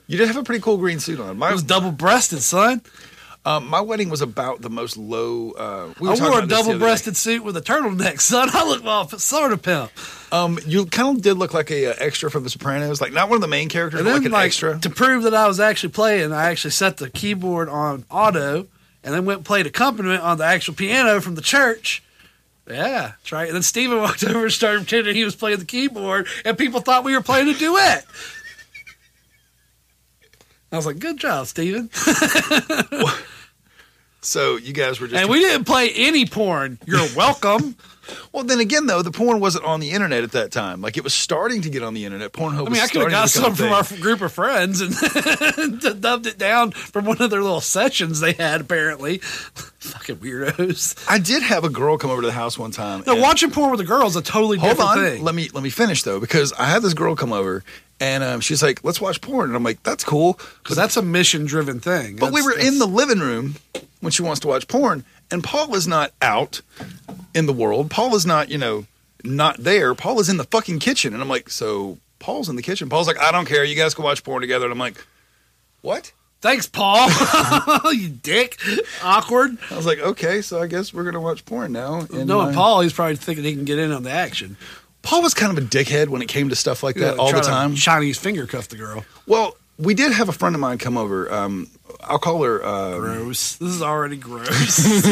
you 0.07 0.17
did 0.17 0.27
have 0.27 0.35
a 0.35 0.43
pretty 0.43 0.61
cool 0.61 0.77
green 0.77 0.99
suit 0.99 1.19
on. 1.21 1.37
My 1.37 1.49
It 1.49 1.53
was 1.53 1.63
double 1.63 1.91
breasted, 1.91 2.41
son. 2.41 2.81
Um, 3.45 3.67
my 3.67 3.81
wedding 3.81 4.09
was 4.09 4.21
about 4.21 4.61
the 4.61 4.69
most 4.69 4.97
low. 4.97 5.51
Uh, 5.51 5.93
we 5.99 6.07
were 6.07 6.13
I 6.13 6.19
wore 6.19 6.27
a 6.27 6.29
about 6.29 6.29
this 6.29 6.29
the 6.29 6.33
other 6.35 6.47
day. 6.47 6.55
double 6.73 6.79
breasted 6.79 7.17
suit 7.17 7.43
with 7.43 7.57
a 7.57 7.61
turtleneck, 7.61 8.19
son. 8.21 8.49
I 8.53 8.63
look 8.67 8.83
well, 8.83 9.07
sort 9.09 9.51
of 9.51 9.61
pimp. 9.63 9.91
Um, 10.31 10.59
you 10.65 10.85
kind 10.85 11.17
of 11.17 11.23
did 11.23 11.37
look 11.37 11.53
like 11.53 11.71
a, 11.71 11.87
uh 11.87 11.95
extra 11.97 12.29
from 12.29 12.43
The 12.43 12.49
Sopranos, 12.49 13.01
like 13.01 13.13
not 13.13 13.29
one 13.29 13.35
of 13.37 13.41
the 13.41 13.47
main 13.47 13.67
characters, 13.67 13.99
And 13.99 14.05
but 14.05 14.11
then, 14.13 14.19
like 14.21 14.25
an 14.27 14.31
like, 14.31 14.45
extra. 14.45 14.79
to 14.79 14.89
prove 14.89 15.23
that 15.23 15.33
I 15.33 15.47
was 15.47 15.59
actually 15.59 15.91
playing, 15.93 16.31
I 16.31 16.51
actually 16.51 16.71
set 16.71 16.97
the 16.97 17.09
keyboard 17.09 17.67
on 17.67 18.05
auto 18.11 18.67
and 19.03 19.13
then 19.13 19.25
went 19.25 19.39
and 19.39 19.45
played 19.45 19.65
accompaniment 19.65 20.21
on 20.23 20.37
the 20.37 20.45
actual 20.45 20.75
piano 20.75 21.19
from 21.19 21.33
the 21.35 21.41
church. 21.41 22.03
Yeah, 22.69 23.13
that's 23.17 23.31
right. 23.31 23.47
And 23.47 23.55
then 23.55 23.63
Steven 23.63 23.97
walked 24.01 24.23
over 24.23 24.43
and 24.43 24.51
started 24.51 24.81
pretending 24.87 25.15
he 25.15 25.23
was 25.25 25.35
playing 25.35 25.57
the 25.59 25.65
keyboard, 25.65 26.27
and 26.45 26.57
people 26.57 26.79
thought 26.79 27.03
we 27.03 27.13
were 27.15 27.21
playing 27.23 27.49
a 27.49 27.53
duet. 27.57 28.05
I 30.71 30.77
was 30.77 30.85
like, 30.85 30.99
good 30.99 31.17
job, 31.17 31.47
Steven. 31.47 31.89
So 34.23 34.55
you 34.55 34.71
guys 34.71 34.99
were 34.99 35.07
just 35.07 35.19
and 35.19 35.29
we 35.31 35.39
didn't 35.39 35.65
play 35.65 35.89
any 35.95 36.27
porn. 36.27 36.77
You're 36.85 37.07
welcome. 37.15 37.75
Well, 38.31 38.43
then 38.43 38.59
again, 38.59 38.85
though, 38.85 39.01
the 39.01 39.11
porn 39.11 39.39
wasn't 39.39 39.65
on 39.65 39.79
the 39.79 39.91
internet 39.91 40.23
at 40.23 40.33
that 40.33 40.51
time. 40.51 40.79
Like 40.81 40.95
it 40.95 41.03
was 41.03 41.13
starting 41.13 41.61
to 41.63 41.69
get 41.71 41.81
on 41.81 41.95
the 41.95 42.05
internet. 42.05 42.31
Pornhub. 42.31 42.67
I 42.67 42.69
mean, 42.69 42.81
I 42.81 42.87
could 42.87 43.01
have 43.01 43.09
got 43.09 43.29
some 43.31 43.55
from 43.55 43.71
our 43.71 43.83
group 43.99 44.21
of 44.21 44.31
friends 44.31 44.81
and 44.81 44.91
dubbed 46.01 46.27
it 46.27 46.37
down 46.37 46.71
from 46.71 47.05
one 47.05 47.19
of 47.19 47.31
their 47.31 47.41
little 47.41 47.61
sessions 47.61 48.19
they 48.19 48.33
had. 48.33 48.61
Apparently, 48.61 49.17
fucking 49.19 50.17
weirdos. 50.17 51.03
I 51.09 51.17
did 51.17 51.41
have 51.41 51.63
a 51.63 51.69
girl 51.69 51.97
come 51.97 52.11
over 52.11 52.21
to 52.21 52.27
the 52.27 52.33
house 52.33 52.59
one 52.59 52.71
time. 52.71 53.03
No, 53.07 53.15
watching 53.15 53.49
porn 53.49 53.71
with 53.71 53.79
a 53.79 53.85
girl 53.85 54.05
is 54.05 54.15
a 54.15 54.21
totally 54.21 54.59
Hold 54.59 54.73
different 54.73 54.91
on, 54.91 54.97
thing. 55.03 55.23
let 55.23 55.33
me 55.33 55.49
let 55.51 55.63
me 55.63 55.71
finish 55.71 56.03
though, 56.03 56.19
because 56.19 56.53
I 56.53 56.65
had 56.65 56.83
this 56.83 56.93
girl 56.93 57.15
come 57.15 57.33
over 57.33 57.63
and 58.01 58.21
um, 58.23 58.41
she's 58.41 58.61
like, 58.61 58.83
"Let's 58.83 58.99
watch 58.99 59.21
porn," 59.21 59.49
and 59.49 59.55
I'm 59.55 59.63
like, 59.63 59.81
"That's 59.83 60.03
cool," 60.03 60.37
Because 60.61 60.75
that's 60.75 60.97
a 60.97 61.01
mission-driven 61.01 61.79
thing. 61.79 62.17
But 62.17 62.33
we 62.33 62.41
were 62.41 62.49
that's- 62.51 62.67
in 62.67 62.79
the 62.79 62.85
living 62.87 63.19
room 63.19 63.55
when 64.01 64.11
she 64.11 64.23
wants 64.23 64.41
to 64.41 64.47
watch 64.47 64.67
porn, 64.67 65.05
and 65.31 65.41
Paul 65.43 65.73
is 65.75 65.87
not 65.87 66.11
out 66.21 66.61
in 67.33 67.45
the 67.45 67.53
world. 67.53 67.89
Paul 67.89 68.13
is 68.15 68.25
not, 68.25 68.49
you 68.49 68.57
know, 68.57 68.85
not 69.23 69.57
there. 69.59 69.93
Paul 69.95 70.19
is 70.19 70.27
in 70.27 70.35
the 70.37 70.43
fucking 70.45 70.79
kitchen, 70.79 71.13
and 71.13 71.21
I'm 71.21 71.29
like, 71.29 71.49
so 71.49 71.99
Paul's 72.19 72.49
in 72.49 72.55
the 72.57 72.63
kitchen. 72.63 72.89
Paul's 72.89 73.07
like, 73.07 73.19
I 73.19 73.31
don't 73.31 73.45
care. 73.45 73.63
You 73.63 73.75
guys 73.75 73.93
can 73.93 74.03
watch 74.03 74.23
porn 74.23 74.41
together, 74.41 74.65
and 74.65 74.73
I'm 74.73 74.79
like, 74.79 74.97
what? 75.81 76.11
Thanks, 76.41 76.65
Paul. 76.65 77.07
you 77.93 78.09
dick. 78.09 78.57
Awkward. 79.03 79.59
I 79.69 79.75
was 79.75 79.85
like, 79.85 79.99
okay, 79.99 80.41
so 80.41 80.59
I 80.59 80.65
guess 80.65 80.91
we're 80.91 81.03
gonna 81.03 81.21
watch 81.21 81.45
porn 81.45 81.71
now. 81.71 82.07
And 82.11 82.25
no, 82.27 82.41
my- 82.41 82.53
Paul, 82.53 82.81
he's 82.81 82.93
probably 82.93 83.15
thinking 83.15 83.43
he 83.45 83.53
can 83.53 83.63
get 83.65 83.77
in 83.77 83.91
on 83.91 84.01
the 84.01 84.09
action. 84.09 84.57
Paul 85.01 85.21
was 85.21 85.33
kind 85.33 85.57
of 85.57 85.63
a 85.63 85.67
dickhead 85.67 86.09
when 86.09 86.21
it 86.21 86.27
came 86.27 86.49
to 86.49 86.55
stuff 86.55 86.83
like 86.83 86.95
that 86.95 87.15
Yeah, 87.15 87.21
all 87.21 87.31
the 87.31 87.41
time. 87.41 87.75
Chinese 87.75 88.17
finger 88.17 88.45
cuff 88.45 88.67
the 88.67 88.77
girl. 88.77 89.03
Well, 89.25 89.57
we 89.77 89.93
did 89.95 90.11
have 90.11 90.29
a 90.29 90.33
friend 90.33 90.53
of 90.55 90.61
mine 90.61 90.77
come 90.77 90.95
over. 90.97 91.31
Um, 91.33 91.67
I'll 92.01 92.19
call 92.19 92.43
her. 92.43 92.63
Um, 92.63 92.99
Gross. 92.99 93.55
This 93.55 93.69
is 93.69 93.81
already 93.81 94.17
gross. 94.17 95.03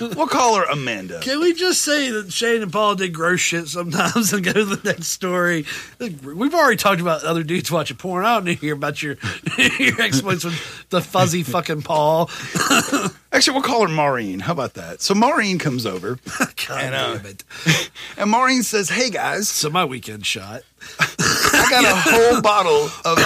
we'll 0.00 0.26
call 0.26 0.56
her 0.56 0.64
Amanda. 0.64 1.20
Can 1.20 1.40
we 1.40 1.52
just 1.54 1.82
say 1.82 2.10
that 2.10 2.32
Shane 2.32 2.62
and 2.62 2.72
Paul 2.72 2.96
did 2.96 3.14
gross 3.14 3.40
shit 3.40 3.68
sometimes 3.68 4.32
and 4.32 4.44
go 4.44 4.52
to 4.52 4.64
the 4.64 4.80
next 4.84 5.08
story? 5.08 5.66
We've 6.00 6.54
already 6.54 6.76
talked 6.76 7.00
about 7.00 7.22
other 7.24 7.42
dudes 7.42 7.70
watching 7.70 7.96
porn. 7.96 8.24
I 8.24 8.34
don't 8.34 8.44
need 8.44 8.56
to 8.56 8.60
hear 8.60 8.74
about 8.74 9.02
your 9.02 9.16
your 9.78 10.00
exploits 10.00 10.44
with 10.44 10.86
the 10.90 11.00
fuzzy 11.00 11.42
fucking 11.42 11.82
Paul. 11.82 12.30
Actually, 13.34 13.54
we'll 13.54 13.62
call 13.64 13.82
her 13.82 13.92
Maureen. 13.92 14.38
How 14.38 14.52
about 14.52 14.74
that? 14.74 15.02
So 15.02 15.12
Maureen 15.12 15.58
comes 15.58 15.86
over, 15.86 16.20
God 16.38 16.84
and, 16.84 16.94
uh, 16.94 17.16
damn 17.16 17.26
it. 17.26 17.44
and 18.16 18.30
Maureen 18.30 18.62
says, 18.62 18.88
"Hey 18.88 19.10
guys, 19.10 19.48
So 19.48 19.68
my 19.68 19.84
weekend 19.84 20.24
shot. 20.24 20.62
I 21.00 21.66
got 21.68 21.84
a 21.84 21.96
whole 21.96 22.40
bottle 22.40 22.84
of 23.04 23.18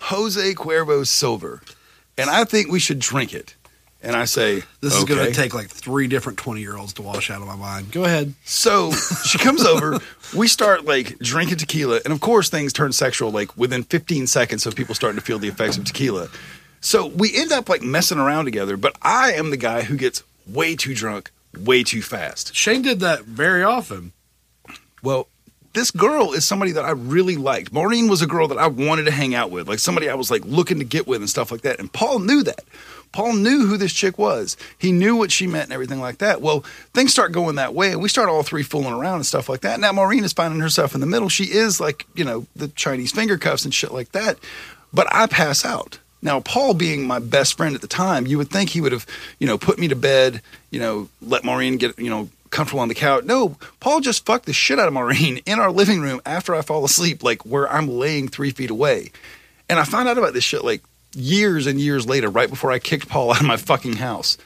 Jose 0.00 0.54
Cuervo 0.54 1.06
Silver, 1.06 1.62
and 2.18 2.28
I 2.28 2.44
think 2.44 2.70
we 2.70 2.78
should 2.78 2.98
drink 2.98 3.32
it." 3.32 3.56
And 4.04 4.16
I 4.16 4.24
say, 4.24 4.64
This 4.80 4.96
is 4.96 5.04
going 5.04 5.24
to 5.24 5.32
take 5.32 5.54
like 5.54 5.68
three 5.68 6.08
different 6.08 6.36
20 6.36 6.60
year 6.60 6.76
olds 6.76 6.92
to 6.94 7.02
wash 7.02 7.30
out 7.30 7.40
of 7.40 7.46
my 7.46 7.54
mind. 7.54 7.92
Go 7.92 8.02
ahead. 8.02 8.34
So 8.44 8.90
she 8.90 9.38
comes 9.38 9.64
over. 9.64 10.00
We 10.36 10.48
start 10.48 10.84
like 10.84 11.20
drinking 11.20 11.58
tequila, 11.58 12.00
and 12.04 12.12
of 12.12 12.20
course 12.20 12.50
things 12.50 12.72
turn 12.72 12.90
sexual 12.92 13.30
like 13.30 13.56
within 13.56 13.84
15 13.84 14.26
seconds 14.26 14.66
of 14.66 14.74
people 14.74 14.96
starting 14.96 15.20
to 15.20 15.24
feel 15.24 15.38
the 15.38 15.46
effects 15.46 15.78
of 15.78 15.84
tequila. 15.84 16.28
So 16.82 17.06
we 17.06 17.34
end 17.34 17.52
up 17.52 17.70
like 17.70 17.80
messing 17.80 18.18
around 18.18 18.44
together. 18.44 18.76
But 18.76 18.96
I 19.00 19.32
am 19.32 19.48
the 19.48 19.56
guy 19.56 19.82
who 19.82 19.96
gets 19.96 20.22
way 20.46 20.76
too 20.76 20.94
drunk, 20.94 21.30
way 21.58 21.82
too 21.82 22.02
fast. 22.02 22.54
Shane 22.54 22.82
did 22.82 23.00
that 23.00 23.22
very 23.24 23.62
often. 23.62 24.12
Well, 25.02 25.28
this 25.72 25.90
girl 25.90 26.32
is 26.32 26.44
somebody 26.44 26.72
that 26.72 26.84
I 26.84 26.90
really 26.90 27.36
liked. 27.36 27.72
Maureen 27.72 28.08
was 28.08 28.20
a 28.20 28.26
girl 28.26 28.48
that 28.48 28.58
I 28.58 28.66
wanted 28.66 29.04
to 29.04 29.10
hang 29.10 29.34
out 29.34 29.50
with, 29.50 29.68
like 29.68 29.78
somebody 29.78 30.08
I 30.08 30.14
was 30.14 30.30
like 30.30 30.44
looking 30.44 30.78
to 30.80 30.84
get 30.84 31.06
with 31.06 31.22
and 31.22 31.30
stuff 31.30 31.50
like 31.50 31.62
that. 31.62 31.78
And 31.78 31.90
Paul 31.90 32.18
knew 32.18 32.42
that. 32.42 32.64
Paul 33.12 33.34
knew 33.34 33.66
who 33.66 33.76
this 33.76 33.92
chick 33.92 34.18
was. 34.18 34.56
He 34.78 34.90
knew 34.90 35.16
what 35.16 35.30
she 35.30 35.46
meant 35.46 35.64
and 35.64 35.72
everything 35.72 36.00
like 36.00 36.18
that. 36.18 36.40
Well, 36.40 36.60
things 36.94 37.12
start 37.12 37.32
going 37.32 37.56
that 37.56 37.74
way, 37.74 37.92
and 37.92 38.02
we 38.02 38.08
start 38.08 38.28
all 38.28 38.42
three 38.42 38.62
fooling 38.62 38.94
around 38.94 39.16
and 39.16 39.26
stuff 39.26 39.48
like 39.48 39.60
that. 39.60 39.80
Now 39.80 39.92
Maureen 39.92 40.24
is 40.24 40.32
finding 40.32 40.60
herself 40.60 40.94
in 40.94 41.00
the 41.00 41.06
middle. 41.06 41.28
She 41.28 41.44
is 41.44 41.80
like, 41.80 42.06
you 42.14 42.24
know, 42.24 42.46
the 42.56 42.68
Chinese 42.68 43.12
finger 43.12 43.38
cuffs 43.38 43.64
and 43.64 43.74
shit 43.74 43.92
like 43.92 44.12
that. 44.12 44.38
But 44.94 45.08
I 45.10 45.26
pass 45.26 45.64
out. 45.64 45.98
Now, 46.22 46.40
Paul 46.40 46.74
being 46.74 47.06
my 47.06 47.18
best 47.18 47.56
friend 47.56 47.74
at 47.74 47.80
the 47.80 47.88
time, 47.88 48.26
you 48.26 48.38
would 48.38 48.48
think 48.48 48.70
he 48.70 48.80
would 48.80 48.92
have, 48.92 49.06
you 49.40 49.46
know, 49.46 49.58
put 49.58 49.78
me 49.78 49.88
to 49.88 49.96
bed, 49.96 50.40
you 50.70 50.78
know, 50.78 51.08
let 51.20 51.44
Maureen 51.44 51.76
get, 51.76 51.98
you 51.98 52.08
know, 52.08 52.28
comfortable 52.50 52.80
on 52.80 52.88
the 52.88 52.94
couch. 52.94 53.24
No, 53.24 53.56
Paul 53.80 54.00
just 54.00 54.24
fucked 54.24 54.46
the 54.46 54.52
shit 54.52 54.78
out 54.78 54.86
of 54.86 54.94
Maureen 54.94 55.38
in 55.46 55.58
our 55.58 55.72
living 55.72 56.00
room 56.00 56.20
after 56.24 56.54
I 56.54 56.62
fall 56.62 56.84
asleep, 56.84 57.24
like 57.24 57.44
where 57.44 57.68
I'm 57.70 57.88
laying 57.88 58.28
three 58.28 58.52
feet 58.52 58.70
away. 58.70 59.10
And 59.68 59.80
I 59.80 59.84
found 59.84 60.08
out 60.08 60.18
about 60.18 60.34
this 60.34 60.44
shit 60.44 60.64
like 60.64 60.82
years 61.14 61.66
and 61.66 61.80
years 61.80 62.06
later, 62.06 62.28
right 62.30 62.48
before 62.48 62.70
I 62.70 62.78
kicked 62.78 63.08
Paul 63.08 63.30
out 63.32 63.40
of 63.40 63.46
my 63.46 63.56
fucking 63.56 63.94
house. 63.94 64.38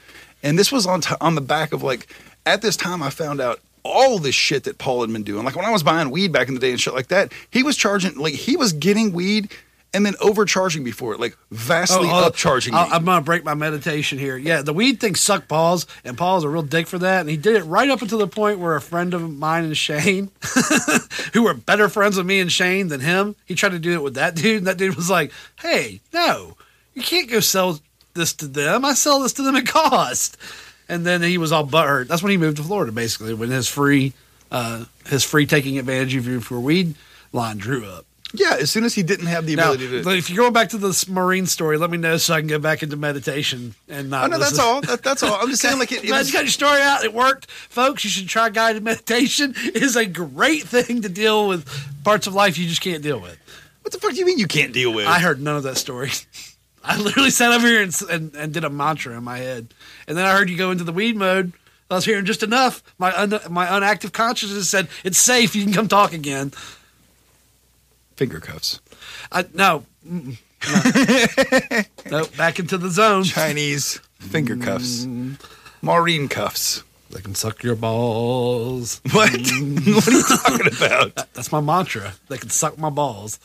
And 0.42 0.58
this 0.58 0.72
was 0.72 0.86
on 0.86 1.02
t- 1.02 1.14
on 1.20 1.34
the 1.34 1.40
back 1.40 1.72
of 1.72 1.82
like 1.82 2.06
at 2.46 2.62
this 2.62 2.76
time 2.76 3.02
I 3.02 3.10
found 3.10 3.40
out 3.40 3.60
all 3.82 4.18
this 4.18 4.34
shit 4.34 4.64
that 4.64 4.78
Paul 4.78 5.02
had 5.02 5.12
been 5.12 5.22
doing. 5.22 5.44
Like 5.44 5.56
when 5.56 5.64
I 5.64 5.70
was 5.70 5.82
buying 5.82 6.10
weed 6.10 6.32
back 6.32 6.48
in 6.48 6.54
the 6.54 6.60
day 6.60 6.70
and 6.70 6.80
shit 6.80 6.94
like 6.94 7.08
that, 7.08 7.32
he 7.50 7.62
was 7.62 7.76
charging 7.76 8.16
like 8.16 8.34
he 8.34 8.56
was 8.56 8.72
getting 8.72 9.12
weed 9.12 9.50
and 9.96 10.04
then 10.04 10.14
overcharging 10.20 10.84
before 10.84 11.14
it, 11.14 11.20
like 11.20 11.36
vastly 11.50 12.06
Oh, 12.10 12.24
oh, 12.26 12.30
upcharging. 12.30 12.74
I'll- 12.74 12.92
I'm 12.92 13.04
gonna 13.06 13.22
break 13.22 13.42
my 13.44 13.54
meditation 13.54 14.18
here. 14.18 14.36
Yeah, 14.36 14.60
the 14.60 14.74
weed 14.74 15.00
thing 15.00 15.14
sucked 15.14 15.48
Paul's, 15.48 15.86
and 16.04 16.18
Paul's 16.18 16.44
a 16.44 16.48
real 16.50 16.62
dick 16.62 16.86
for 16.86 16.98
that. 16.98 17.20
And 17.22 17.30
he 17.30 17.36
did 17.38 17.56
it 17.56 17.62
right 17.64 17.88
up 17.88 18.02
until 18.02 18.18
the 18.18 18.26
point 18.28 18.58
where 18.58 18.76
a 18.76 18.80
friend 18.80 19.14
of 19.14 19.28
mine 19.28 19.64
and 19.64 19.76
Shane, 19.76 20.30
who 21.32 21.42
were 21.44 21.54
better 21.54 21.88
friends 21.88 22.16
with 22.16 22.26
me 22.26 22.40
and 22.40 22.52
Shane 22.52 22.88
than 22.88 23.00
him, 23.00 23.34
he 23.46 23.54
tried 23.54 23.70
to 23.72 23.78
do 23.78 23.94
it 23.94 24.02
with 24.02 24.14
that 24.14 24.34
dude, 24.34 24.58
and 24.58 24.66
that 24.66 24.76
dude 24.76 24.94
was 24.96 25.08
like, 25.10 25.32
"Hey, 25.60 26.00
no, 26.12 26.56
you 26.94 27.02
can't 27.02 27.30
go 27.30 27.40
sell 27.40 27.80
this 28.14 28.32
to 28.34 28.46
them. 28.46 28.84
I 28.84 28.94
sell 28.94 29.20
this 29.20 29.32
to 29.34 29.42
them 29.42 29.56
at 29.56 29.66
cost." 29.66 30.36
And 30.88 31.04
then 31.04 31.20
he 31.20 31.36
was 31.36 31.50
all 31.50 31.66
butthurt. 31.66 32.06
That's 32.06 32.22
when 32.22 32.30
he 32.30 32.36
moved 32.36 32.58
to 32.58 32.62
Florida, 32.62 32.92
basically, 32.92 33.34
when 33.34 33.50
his 33.50 33.66
free, 33.66 34.12
uh, 34.52 34.84
his 35.06 35.24
free 35.24 35.44
taking 35.44 35.78
advantage 35.78 36.14
of 36.14 36.28
you 36.28 36.40
for 36.40 36.60
weed 36.60 36.94
line 37.32 37.56
drew 37.58 37.84
up. 37.84 38.05
Yeah, 38.38 38.56
as 38.60 38.70
soon 38.70 38.84
as 38.84 38.94
he 38.94 39.02
didn't 39.02 39.26
have 39.26 39.46
the 39.46 39.56
Now, 39.56 39.72
ability 39.72 40.02
to. 40.02 40.10
if 40.16 40.30
you're 40.30 40.42
going 40.44 40.52
back 40.52 40.68
to 40.70 40.78
this 40.78 41.08
Maureen 41.08 41.46
story, 41.46 41.78
let 41.78 41.90
me 41.90 41.98
know 41.98 42.16
so 42.16 42.34
I 42.34 42.40
can 42.40 42.48
go 42.48 42.58
back 42.58 42.82
into 42.82 42.96
meditation 42.96 43.74
and 43.88 44.10
not. 44.10 44.24
Oh 44.24 44.26
no, 44.28 44.38
that's 44.38 44.58
all. 44.58 44.80
That, 44.82 45.02
that's 45.02 45.22
all. 45.22 45.34
I'm 45.34 45.48
just 45.48 45.62
saying, 45.62 45.78
like 45.78 45.92
it, 45.92 46.04
it 46.04 46.10
was, 46.10 46.28
you 46.28 46.32
got 46.32 46.44
your 46.44 46.50
story 46.50 46.80
out. 46.80 47.04
It 47.04 47.12
worked, 47.12 47.50
folks. 47.50 48.04
You 48.04 48.10
should 48.10 48.28
try 48.28 48.50
guided 48.50 48.82
meditation. 48.82 49.54
It 49.66 49.82
is 49.82 49.96
a 49.96 50.06
great 50.06 50.62
thing 50.62 51.02
to 51.02 51.08
deal 51.08 51.48
with 51.48 51.68
parts 52.04 52.26
of 52.26 52.34
life 52.34 52.56
you 52.56 52.66
just 52.68 52.80
can't 52.80 53.02
deal 53.02 53.20
with. 53.20 53.36
what 53.82 53.92
the 53.92 53.98
fuck 53.98 54.12
do 54.12 54.16
you 54.16 54.24
mean 54.26 54.38
you 54.38 54.46
can't 54.46 54.72
deal 54.72 54.92
with? 54.92 55.06
I 55.06 55.18
heard 55.18 55.40
none 55.40 55.56
of 55.56 55.64
that 55.64 55.76
story. 55.76 56.10
I 56.84 56.96
literally 56.98 57.30
sat 57.30 57.52
over 57.52 57.66
here 57.66 57.82
and, 57.82 57.94
and, 58.10 58.34
and 58.36 58.54
did 58.54 58.62
a 58.64 58.70
mantra 58.70 59.16
in 59.16 59.24
my 59.24 59.38
head, 59.38 59.74
and 60.06 60.16
then 60.16 60.24
I 60.24 60.32
heard 60.36 60.48
you 60.48 60.56
go 60.56 60.70
into 60.70 60.84
the 60.84 60.92
weed 60.92 61.16
mode. 61.16 61.52
I 61.90 61.94
was 61.94 62.04
hearing 62.04 62.24
just 62.24 62.42
enough. 62.42 62.82
My 62.98 63.12
un, 63.16 63.38
my 63.50 63.66
unactive 63.66 64.12
consciousness 64.12 64.68
said 64.70 64.88
it's 65.04 65.18
safe. 65.18 65.54
You 65.54 65.64
can 65.64 65.72
come 65.72 65.88
talk 65.88 66.12
again. 66.12 66.52
Finger 68.16 68.40
cuffs. 68.40 68.80
I, 69.30 69.44
no, 69.54 69.84
mm, 70.06 70.38
no. 70.66 71.82
Nope, 72.18 72.36
back 72.36 72.58
into 72.58 72.78
the 72.78 72.90
zone. 72.90 73.24
Chinese 73.24 73.98
finger 74.18 74.56
cuffs. 74.56 75.06
Maureen 75.82 76.28
cuffs. 76.28 76.82
They 77.10 77.20
can 77.20 77.34
suck 77.34 77.62
your 77.62 77.76
balls. 77.76 79.00
What? 79.12 79.30
what 79.30 80.08
are 80.08 80.10
you 80.10 80.22
talking 80.22 80.66
about? 80.76 81.32
That's 81.34 81.52
my 81.52 81.60
mantra. 81.60 82.14
They 82.28 82.38
can 82.38 82.50
suck 82.50 82.78
my 82.78 82.90
balls. 82.90 83.38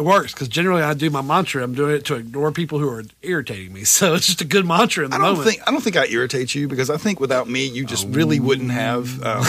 It 0.00 0.04
works 0.04 0.32
because 0.32 0.48
generally 0.48 0.82
I 0.82 0.94
do 0.94 1.10
my 1.10 1.20
mantra. 1.20 1.62
I'm 1.62 1.74
doing 1.74 1.94
it 1.94 2.06
to 2.06 2.14
ignore 2.14 2.52
people 2.52 2.78
who 2.78 2.88
are 2.88 3.04
irritating 3.20 3.74
me. 3.74 3.84
So 3.84 4.14
it's 4.14 4.24
just 4.24 4.40
a 4.40 4.46
good 4.46 4.66
mantra 4.66 5.04
in 5.04 5.10
the 5.10 5.16
I 5.16 5.18
don't 5.18 5.36
moment. 5.36 5.50
think 5.50 5.68
I 5.68 5.70
don't 5.70 5.82
think 5.82 5.96
I 5.98 6.06
irritate 6.06 6.54
you 6.54 6.68
because 6.68 6.88
I 6.88 6.96
think 6.96 7.20
without 7.20 7.50
me 7.50 7.66
you 7.66 7.84
just 7.84 8.06
really 8.08 8.40
wouldn't 8.40 8.70
have 8.70 9.22
um, 9.22 9.44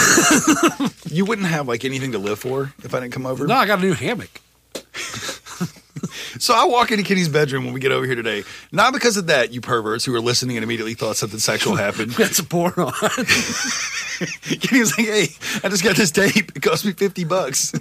you 1.09 1.23
wouldn't 1.23 1.47
have 1.47 1.69
like 1.69 1.85
anything 1.85 2.11
to 2.11 2.17
live 2.17 2.39
for 2.39 2.73
if 2.83 2.93
I 2.93 2.99
didn't 2.99 3.13
come 3.13 3.25
over. 3.25 3.47
no, 3.47 3.55
I 3.55 3.65
got 3.65 3.79
a 3.79 3.81
new 3.81 3.93
hammock. 3.93 4.41
So 6.39 6.55
I 6.55 6.65
walk 6.65 6.91
into 6.91 7.03
Kitty's 7.03 7.29
bedroom 7.29 7.65
when 7.65 7.73
we 7.73 7.79
get 7.79 7.91
over 7.91 8.05
here 8.05 8.15
today, 8.15 8.43
not 8.71 8.93
because 8.93 9.17
of 9.17 9.27
that, 9.27 9.53
you 9.53 9.61
perverts 9.61 10.03
who 10.05 10.15
are 10.15 10.21
listening 10.21 10.57
and 10.57 10.63
immediately 10.63 10.95
thought 10.95 11.15
something 11.17 11.39
sexual 11.39 11.75
happened. 11.75 12.11
That's 12.13 12.37
some 12.37 12.47
porn 12.47 12.73
on. 12.77 12.91
Kitty 14.45 14.79
was 14.79 14.97
like, 14.97 15.07
"Hey, 15.07 15.27
I 15.63 15.69
just 15.69 15.83
got 15.83 15.95
this 15.97 16.09
tape. 16.09 16.55
It 16.55 16.61
cost 16.63 16.85
me 16.85 16.93
fifty 16.93 17.25
bucks. 17.25 17.73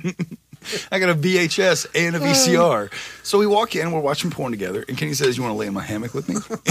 I 0.92 0.98
got 0.98 1.10
a 1.10 1.14
VHS 1.14 1.86
and 1.94 2.16
a 2.16 2.18
uh. 2.18 2.22
VCR." 2.22 2.92
So 3.22 3.38
we 3.38 3.46
walk 3.46 3.76
in, 3.76 3.92
we're 3.92 4.00
watching 4.00 4.30
porn 4.30 4.52
together, 4.52 4.84
and 4.88 4.96
Kenny 4.96 5.14
says, 5.14 5.36
"You 5.36 5.42
want 5.42 5.54
to 5.54 5.58
lay 5.58 5.66
in 5.66 5.74
my 5.74 5.82
hammock 5.82 6.14
with 6.14 6.28
me?" 6.28 6.36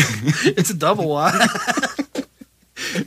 it's 0.57 0.69
a 0.69 0.75
double 0.75 1.09
wide. 1.09 1.47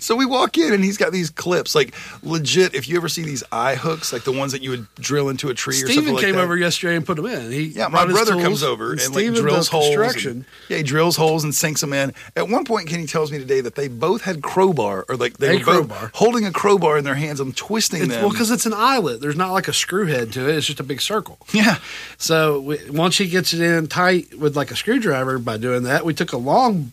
so 0.02 0.16
we 0.16 0.26
walk 0.26 0.58
in 0.58 0.72
and 0.72 0.82
he's 0.84 0.96
got 0.96 1.12
these 1.12 1.30
clips, 1.30 1.74
like 1.74 1.94
legit. 2.22 2.74
If 2.74 2.88
you 2.88 2.96
ever 2.96 3.08
see 3.08 3.22
these 3.22 3.42
eye 3.52 3.74
hooks, 3.76 4.12
like 4.12 4.24
the 4.24 4.32
ones 4.32 4.52
that 4.52 4.62
you 4.62 4.70
would 4.70 4.86
drill 4.96 5.28
into 5.28 5.48
a 5.48 5.54
tree 5.54 5.82
or 5.82 5.88
something 5.88 6.14
like 6.14 6.24
came 6.24 6.34
that. 6.36 6.42
over 6.42 6.56
yesterday 6.56 6.96
and 6.96 7.06
put 7.06 7.16
them 7.16 7.26
in. 7.26 7.50
He 7.52 7.62
Yeah, 7.68 7.88
my 7.88 8.04
brother 8.06 8.32
tools, 8.32 8.42
comes 8.44 8.62
over 8.62 8.92
and, 8.92 9.00
Steven 9.00 9.34
like 9.34 9.42
drills 9.42 9.68
holes. 9.68 10.24
and- 10.26 10.44
yeah, 10.68 10.78
he 10.78 10.82
drills 10.82 11.16
holes 11.16 11.44
and 11.44 11.54
sinks 11.54 11.80
them 11.80 11.92
in. 11.92 12.12
At 12.36 12.48
one 12.48 12.64
point, 12.64 12.88
Kenny 12.88 13.06
tells 13.06 13.30
me 13.32 13.38
today 13.38 13.60
that 13.60 13.74
they 13.74 13.88
both 13.88 14.22
had 14.22 14.42
crowbar, 14.42 15.04
or 15.08 15.16
like 15.16 15.38
they 15.38 15.56
A 15.60 15.64
were 15.64 15.82
both 15.84 16.10
holding 16.14 16.44
a 16.46 16.52
crowbar 16.52 16.98
in 16.98 17.04
their 17.04 17.14
hands 17.14 17.40
and 17.40 17.56
twisting 17.56 18.02
It's, 18.02 18.10
them. 18.12 18.22
well, 18.22 18.30
because 18.30 18.50
it's 18.50 18.66
an 18.66 18.74
eyelet. 18.74 19.20
There's 19.20 19.36
not 19.36 19.52
like 19.52 19.68
a 19.68 19.72
screw 19.72 20.06
head 20.06 20.32
to 20.32 20.48
it. 20.48 20.56
It's 20.56 20.66
just 20.66 20.80
a 20.80 20.84
big 20.84 21.00
circle. 21.00 21.38
Yeah. 21.52 21.78
So 22.18 22.60
we, 22.60 22.90
once 22.90 23.18
he 23.18 23.28
gets 23.28 23.52
it 23.52 23.60
in 23.60 23.86
tight 23.86 24.38
with 24.38 24.56
like 24.56 24.70
a 24.70 24.76
screwdriver, 24.76 25.38
by 25.38 25.56
doing 25.58 25.84
that, 25.84 26.04
we 26.04 26.14
took 26.14 26.32
a 26.32 26.36
long, 26.38 26.92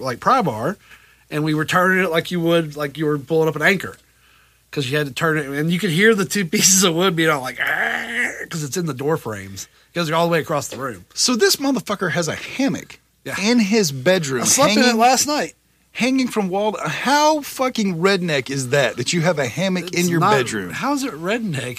like 0.00 0.20
pry 0.20 0.42
bar, 0.42 0.76
and 1.30 1.44
we 1.44 1.54
were 1.54 1.64
turning 1.64 2.04
it 2.04 2.10
like 2.10 2.30
you 2.30 2.40
would, 2.40 2.76
like 2.76 2.98
you 2.98 3.06
were 3.06 3.18
pulling 3.18 3.48
up 3.48 3.56
an 3.56 3.62
anchor, 3.62 3.96
because 4.70 4.90
you 4.90 4.96
had 4.98 5.06
to 5.06 5.12
turn 5.12 5.38
it, 5.38 5.46
and 5.46 5.72
you 5.72 5.78
could 5.78 5.90
hear 5.90 6.14
the 6.14 6.24
two 6.24 6.44
pieces 6.54 6.84
of 6.84 6.94
wood 6.94 7.16
being 7.16 7.30
all 7.30 7.40
like, 7.40 7.56
because 7.56 8.62
it's 8.64 8.76
in 8.76 8.86
the 8.86 8.94
door 8.94 9.16
frames. 9.16 9.68
It 9.92 9.94
goes 9.94 10.10
all 10.10 10.26
the 10.26 10.32
way 10.32 10.40
across 10.40 10.68
the 10.68 10.76
room. 10.76 11.04
so 11.14 11.36
this 11.36 11.56
motherfucker 11.56 12.10
has 12.12 12.28
a 12.28 12.34
hammock 12.34 12.98
in 13.40 13.58
his 13.58 13.92
bedroom. 13.92 14.42
I 14.42 14.46
slept 14.46 14.76
in 14.76 14.82
it 14.82 14.96
last 14.96 15.26
night. 15.26 15.54
Hanging 15.94 16.26
from 16.26 16.48
wall. 16.48 16.76
How 16.84 17.40
fucking 17.40 17.98
redneck 17.98 18.50
is 18.50 18.70
that? 18.70 18.96
That 18.96 19.12
you 19.12 19.20
have 19.20 19.38
a 19.38 19.46
hammock 19.46 19.94
in 19.94 20.08
your 20.08 20.18
not- 20.18 20.32
bedroom. 20.32 20.70
How's 20.70 21.04
it 21.04 21.12
redneck? 21.12 21.78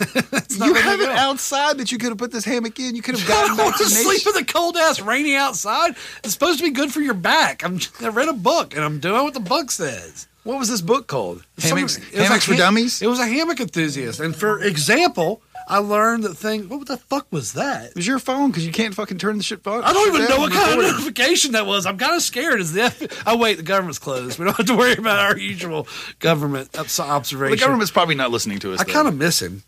you 0.50 0.72
redneck 0.72 0.80
have 0.80 1.00
it 1.02 1.10
outside 1.10 1.76
that 1.76 1.92
you 1.92 1.98
could 1.98 2.08
have 2.08 2.16
put 2.16 2.32
this 2.32 2.46
hammock 2.46 2.80
in. 2.80 2.96
You 2.96 3.02
could 3.02 3.18
have 3.18 3.28
gotten 3.28 3.58
back 3.58 3.76
to 3.76 3.84
sleep 3.84 4.26
in 4.26 4.32
the 4.32 4.50
cold 4.50 4.78
ass, 4.78 5.00
rainy 5.02 5.36
outside. 5.36 5.94
It's 6.24 6.32
supposed 6.32 6.58
to 6.60 6.64
be 6.64 6.70
good 6.70 6.90
for 6.90 7.02
your 7.02 7.12
back. 7.12 7.62
I'm, 7.62 7.78
I 8.00 8.08
read 8.08 8.30
a 8.30 8.32
book 8.32 8.74
and 8.74 8.82
I'm 8.82 8.98
doing 8.98 9.22
what 9.24 9.34
the 9.34 9.40
book 9.40 9.70
says. 9.70 10.26
What 10.42 10.58
was 10.58 10.70
this 10.70 10.80
book 10.80 11.06
called? 11.06 11.44
Hammocks, 11.58 11.94
Some- 11.94 12.02
hammocks 12.18 12.48
a 12.48 12.52
for 12.52 12.56
dummies. 12.56 13.02
It 13.02 13.08
was 13.08 13.18
a 13.18 13.26
hammock 13.26 13.60
enthusiast, 13.60 14.20
and 14.20 14.34
for 14.34 14.62
example, 14.62 15.42
I 15.68 15.78
learned 15.78 16.24
that 16.24 16.34
thing. 16.34 16.68
What 16.68 16.86
the 16.86 16.96
fuck 16.96 17.26
was 17.30 17.52
that? 17.52 17.90
It 17.90 17.94
was 17.96 18.06
your 18.06 18.18
phone 18.18 18.50
because 18.50 18.66
you 18.66 18.72
can't 18.72 18.94
fucking 18.94 19.18
turn 19.18 19.36
the 19.36 19.42
shit 19.44 19.62
phone. 19.62 19.84
I 19.84 19.92
don't 19.92 20.14
even 20.14 20.28
know 20.28 20.38
what 20.38 20.52
kind 20.52 20.80
of 20.80 20.86
notification 20.86 21.52
that 21.52 21.66
was. 21.66 21.86
I'm 21.86 21.96
kind 21.98 22.14
of 22.16 22.22
scared. 22.22 22.60
Is 22.60 22.72
the 22.72 22.82
F- 22.82 23.22
oh 23.26 23.36
wait, 23.36 23.54
the 23.56 23.62
government's 23.62 23.98
closed. 23.98 24.38
We 24.38 24.44
don't 24.46 24.56
have 24.56 24.66
to 24.66 24.76
worry 24.76 24.94
about 24.94 25.18
our 25.18 25.36
usual 25.38 25.86
government 26.18 26.70
obs- 26.78 26.98
Well, 26.98 27.10
observation. 27.10 27.50
the 27.56 27.60
government's 27.64 27.90
probably 27.92 28.14
not 28.16 28.30
listening 28.30 28.58
to 28.60 28.72
us. 28.74 28.80
I 28.80 28.84
though. 28.84 28.92
kind 28.92 29.08
of 29.08 29.16
miss 29.16 29.40
him. 29.42 29.62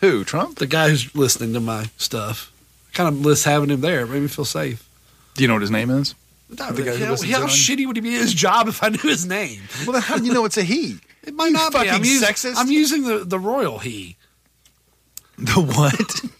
Who? 0.00 0.24
Trump? 0.24 0.58
The 0.58 0.66
guy 0.66 0.88
who's 0.90 1.14
listening 1.14 1.52
to 1.54 1.60
my 1.60 1.90
stuff. 1.96 2.52
Kind 2.94 3.08
of 3.08 3.24
miss 3.24 3.44
having 3.44 3.70
him 3.70 3.80
there. 3.82 4.00
It 4.02 4.08
made 4.08 4.22
me 4.22 4.28
feel 4.28 4.44
safe. 4.44 4.88
Do 5.34 5.42
you 5.42 5.48
know 5.48 5.54
what 5.54 5.62
his 5.62 5.70
name 5.70 5.90
is? 5.90 6.14
No, 6.48 6.70
The 6.70 6.82
guy 6.82 6.96
who 6.96 7.04
how 7.04 7.10
listens 7.10 7.32
how 7.32 7.42
in 7.42 7.48
shitty 7.48 7.86
would 7.86 7.96
he 7.96 8.00
be 8.00 8.14
at 8.14 8.22
his 8.22 8.32
job 8.32 8.68
if 8.68 8.82
I 8.82 8.88
knew 8.88 8.98
his 9.02 9.26
name? 9.26 9.60
Well, 9.84 9.92
then 9.92 10.02
how 10.02 10.16
do 10.18 10.24
you 10.24 10.32
know 10.32 10.44
it's 10.44 10.56
a 10.56 10.62
he? 10.62 10.98
It 11.24 11.34
might 11.34 11.48
You 11.48 11.52
not 11.54 11.72
be. 11.72 11.78
I'm 11.90 12.04
using, 12.04 12.26
sexist. 12.28 12.54
I'm 12.56 12.70
using 12.70 13.02
the, 13.02 13.18
the 13.24 13.38
royal 13.38 13.80
he. 13.80 14.16
The 15.38 15.60
what? 15.60 16.20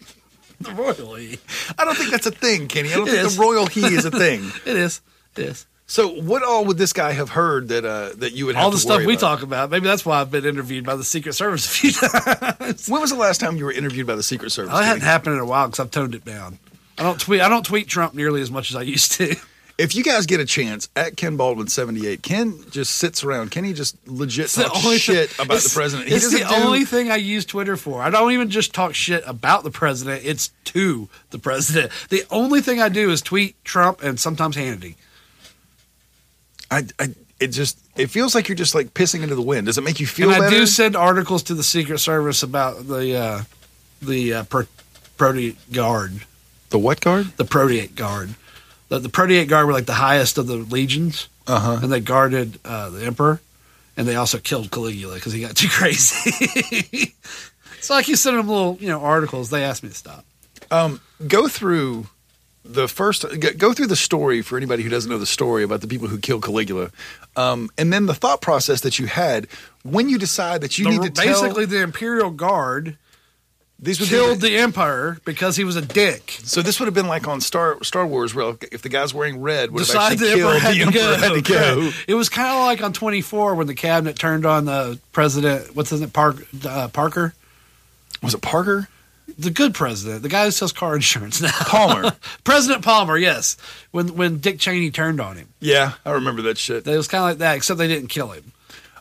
The 0.58 0.72
royal 0.72 1.14
he. 1.16 1.38
I 1.78 1.84
don't 1.84 1.98
think 1.98 2.10
that's 2.10 2.24
a 2.24 2.30
thing, 2.30 2.66
Kenny. 2.66 2.90
I 2.90 2.96
don't 2.96 3.06
It 3.08 3.10
think 3.10 3.26
is. 3.26 3.36
the 3.36 3.42
royal 3.42 3.66
he 3.66 3.82
is 3.84 4.06
a 4.06 4.10
thing. 4.10 4.50
It 4.64 4.74
is. 4.74 5.02
It 5.36 5.42
is. 5.44 5.66
So, 5.86 6.08
what 6.08 6.42
all 6.42 6.64
would 6.64 6.78
this 6.78 6.94
guy 6.94 7.12
have 7.12 7.28
heard 7.28 7.68
that 7.68 7.84
uh, 7.84 8.12
that 8.16 8.32
you 8.32 8.46
would 8.46 8.54
have 8.56 8.64
All 8.64 8.70
the 8.70 8.78
stuff 8.78 9.04
we 9.04 9.12
about? 9.16 9.20
talk 9.20 9.42
about. 9.42 9.70
Maybe 9.70 9.86
that's 9.86 10.06
why 10.06 10.18
I've 10.18 10.30
been 10.30 10.46
interviewed 10.46 10.86
by 10.86 10.96
the 10.96 11.04
Secret 11.04 11.34
Service 11.34 11.66
a 11.66 11.68
few 11.68 11.92
times. 12.58 12.88
When 12.88 13.02
was 13.02 13.10
the 13.10 13.16
last 13.18 13.38
time 13.38 13.56
you 13.58 13.66
were 13.66 13.70
interviewed 13.72 14.06
by 14.06 14.14
the 14.16 14.22
Secret 14.22 14.50
Service? 14.50 14.72
That 14.72 14.82
hadn't 14.82 15.02
happened 15.02 15.34
in 15.34 15.42
a 15.42 15.46
while 15.46 15.66
because 15.68 15.78
I've 15.80 15.90
toned 15.90 16.14
it 16.14 16.24
down. 16.24 16.58
I 16.96 17.02
don't 17.02 17.20
tweet. 17.20 17.42
I 17.42 17.50
don't 17.50 17.64
tweet 17.66 17.86
Trump 17.88 18.14
nearly 18.14 18.40
as 18.40 18.50
much 18.50 18.70
as 18.70 18.76
I 18.76 18.82
used 18.82 19.12
to. 19.12 19.36
If 19.78 19.94
you 19.94 20.02
guys 20.02 20.24
get 20.24 20.40
a 20.40 20.46
chance 20.46 20.88
at 20.96 21.18
Ken 21.18 21.36
Baldwin 21.36 21.68
seventy 21.68 22.06
eight, 22.06 22.22
Ken 22.22 22.58
just 22.70 22.94
sits 22.94 23.22
around. 23.22 23.50
Kenny 23.50 23.74
just 23.74 23.96
legit 24.08 24.46
It's 24.46 24.54
talks 24.54 24.78
shit 24.96 25.28
thing- 25.30 25.44
about 25.44 25.60
the 25.60 25.70
president. 25.74 26.08
He 26.08 26.14
It's 26.14 26.30
the 26.32 26.38
do- 26.38 26.44
only 26.64 26.86
thing 26.86 27.10
I 27.10 27.16
use 27.16 27.44
Twitter 27.44 27.76
for. 27.76 28.00
I 28.00 28.08
don't 28.08 28.32
even 28.32 28.48
just 28.48 28.72
talk 28.72 28.94
shit 28.94 29.22
about 29.26 29.64
the 29.64 29.70
president. 29.70 30.22
It's 30.24 30.50
to 30.64 31.10
the 31.30 31.38
president. 31.38 31.92
The 32.08 32.24
only 32.30 32.62
thing 32.62 32.80
I 32.80 32.88
do 32.88 33.10
is 33.10 33.20
tweet 33.20 33.62
Trump 33.64 34.02
and 34.02 34.18
sometimes 34.18 34.56
Hannity. 34.56 34.94
I, 36.70 36.84
I, 36.98 37.08
it 37.38 37.48
just 37.48 37.78
it 37.96 38.06
feels 38.08 38.34
like 38.34 38.48
you're 38.48 38.56
just 38.56 38.74
like 38.74 38.94
pissing 38.94 39.22
into 39.22 39.34
the 39.34 39.42
wind. 39.42 39.66
Does 39.66 39.76
it 39.78 39.84
make 39.84 40.00
you 40.00 40.06
feel 40.06 40.28
and 40.32 40.36
I 40.36 40.46
better? 40.46 40.56
do 40.60 40.66
send 40.66 40.96
articles 40.96 41.42
to 41.44 41.54
the 41.54 41.62
Secret 41.62 41.98
Service 41.98 42.42
about 42.42 42.88
the 42.88 43.14
uh, 43.14 43.42
the 44.00 44.32
uh, 44.34 44.44
pro- 44.44 44.66
Proteate 45.18 45.70
Guard. 45.70 46.22
The 46.70 46.78
what 46.78 47.00
guard? 47.00 47.26
The 47.36 47.44
Proteate 47.44 47.94
Guard. 47.94 48.34
The, 48.88 48.98
the 49.00 49.08
Proteate 49.08 49.48
Guard 49.48 49.66
were 49.66 49.72
like 49.72 49.86
the 49.86 49.94
highest 49.94 50.38
of 50.38 50.46
the 50.46 50.56
legions, 50.56 51.28
Uh 51.46 51.58
huh. 51.60 51.78
and 51.82 51.92
they 51.92 52.00
guarded 52.00 52.58
uh, 52.64 52.90
the 52.90 53.04
Emperor, 53.04 53.40
and 53.96 54.06
they 54.06 54.14
also 54.16 54.38
killed 54.38 54.70
Caligula 54.70 55.14
because 55.16 55.32
he 55.32 55.40
got 55.40 55.56
too 55.62 55.68
crazy. 55.68 57.14
so 57.80 57.94
I 57.94 58.02
keep 58.02 58.16
sending 58.16 58.40
them 58.40 58.48
little 58.48 58.76
you 58.80 58.88
know 58.88 59.00
articles. 59.02 59.50
They 59.50 59.64
asked 59.64 59.82
me 59.82 59.88
to 59.88 59.94
stop. 59.94 60.24
Um, 60.70 61.00
go 61.26 61.48
through 61.48 62.06
the 62.64 62.88
first. 62.88 63.24
go- 63.58 63.72
through 63.72 63.86
the 63.88 63.96
story 63.96 64.42
for 64.42 64.56
anybody 64.56 64.82
who 64.82 64.88
doesn't 64.88 65.10
know 65.10 65.18
the 65.18 65.26
story 65.26 65.62
about 65.64 65.80
the 65.80 65.88
people 65.88 66.08
who 66.08 66.18
killed 66.18 66.42
Caligula, 66.44 66.90
um, 67.36 67.70
and 67.78 67.92
then 67.92 68.06
the 68.06 68.14
thought 68.14 68.40
process 68.40 68.80
that 68.82 68.98
you 68.98 69.06
had 69.06 69.46
when 69.82 70.08
you 70.08 70.18
decide 70.18 70.60
that 70.62 70.78
you 70.78 70.84
The- 70.84 70.90
need 70.90 71.02
to 71.02 71.10
tell. 71.10 71.42
basically 71.42 71.64
the 71.66 71.82
Imperial 71.82 72.30
Guard 72.30 72.96
These 73.78 74.00
would 74.00 74.08
killed 74.08 74.40
the 74.40 74.56
Emperor 74.56 75.18
because 75.26 75.56
he 75.56 75.64
was 75.64 75.76
a 75.76 75.82
dick. 75.82 76.38
So 76.42 76.62
this 76.62 76.80
would 76.80 76.86
have 76.86 76.94
been 76.94 77.08
like 77.08 77.28
on 77.28 77.42
Star 77.42 77.82
Star 77.84 78.06
Wars, 78.06 78.34
where 78.34 78.54
if 78.72 78.80
the 78.80 78.88
guys 78.88 79.12
wearing 79.12 79.40
red 79.40 79.70
would 79.70 79.86
have 79.86 79.96
actually 79.96 80.16
the 80.16 80.34
killed 80.34 80.54
Emperor 80.54 80.58
had 80.58 80.74
the 80.74 80.78
to 80.78 80.82
Emperor 80.86 81.00
go. 81.02 81.16
had 81.16 81.44
to 81.44 81.52
go. 81.52 81.90
It 82.08 82.14
was 82.14 82.28
kind 82.30 82.48
of 82.48 82.64
like 82.64 82.82
on 82.82 82.94
24 82.94 83.54
when 83.54 83.66
the 83.66 83.74
cabinet 83.74 84.18
turned 84.18 84.46
on 84.46 84.64
the 84.64 84.98
president. 85.12 85.76
What's 85.76 85.90
his 85.90 86.00
name? 86.00 86.10
Park, 86.10 86.46
uh, 86.66 86.88
Parker? 86.88 87.34
Was 88.22 88.32
it 88.32 88.40
Parker? 88.40 88.88
The 89.38 89.50
good 89.50 89.74
president, 89.74 90.22
the 90.22 90.30
guy 90.30 90.44
who 90.46 90.52
sells 90.52 90.72
car 90.72 90.94
insurance 90.94 91.42
now. 91.42 91.50
Palmer. 91.50 92.12
president 92.44 92.82
Palmer, 92.82 93.18
yes. 93.18 93.58
When 93.90 94.16
when 94.16 94.38
Dick 94.38 94.58
Cheney 94.58 94.90
turned 94.90 95.20
on 95.20 95.36
him. 95.36 95.48
Yeah, 95.60 95.94
I 96.06 96.12
remember 96.12 96.42
that 96.42 96.56
shit. 96.56 96.86
It 96.86 96.96
was 96.96 97.08
kind 97.08 97.24
of 97.24 97.30
like 97.30 97.38
that, 97.38 97.56
except 97.56 97.76
they 97.76 97.88
didn't 97.88 98.08
kill 98.08 98.28
him. 98.28 98.52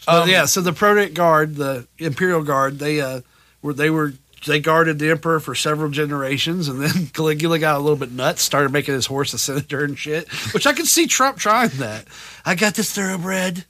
Um, 0.08 0.30
yeah, 0.30 0.46
so 0.46 0.62
the 0.62 0.74
Proteate 0.74 1.14
Guard, 1.14 1.56
the 1.56 1.88
Imperial 1.98 2.44
Guard, 2.44 2.80
they 2.80 3.00
uh, 3.02 3.22
were 3.62 3.74
they 3.74 3.90
were 3.90 4.14
they 4.46 4.60
guarded 4.60 5.00
the 5.00 5.10
emperor 5.10 5.40
for 5.40 5.56
several 5.56 5.90
generations, 5.90 6.68
and 6.68 6.82
then 6.82 7.08
Caligula 7.14 7.60
got 7.60 7.76
a 7.78 7.80
little 7.80 7.96
bit 7.98 8.12
nuts, 8.12 8.42
started 8.42 8.72
making 8.72 8.94
his 8.94 9.06
horse 9.08 9.34
a 9.34 9.38
senator 9.38 9.84
and 9.84 9.98
shit. 9.98 10.28
Which 10.54 10.68
I 10.68 10.74
could 10.74 10.88
see 10.88 11.08
Trump 11.08 11.38
trying 11.38 11.70
that. 11.78 12.06
I 12.46 12.56
got 12.56 12.76
this 12.76 12.92
thoroughbred. 12.94 13.66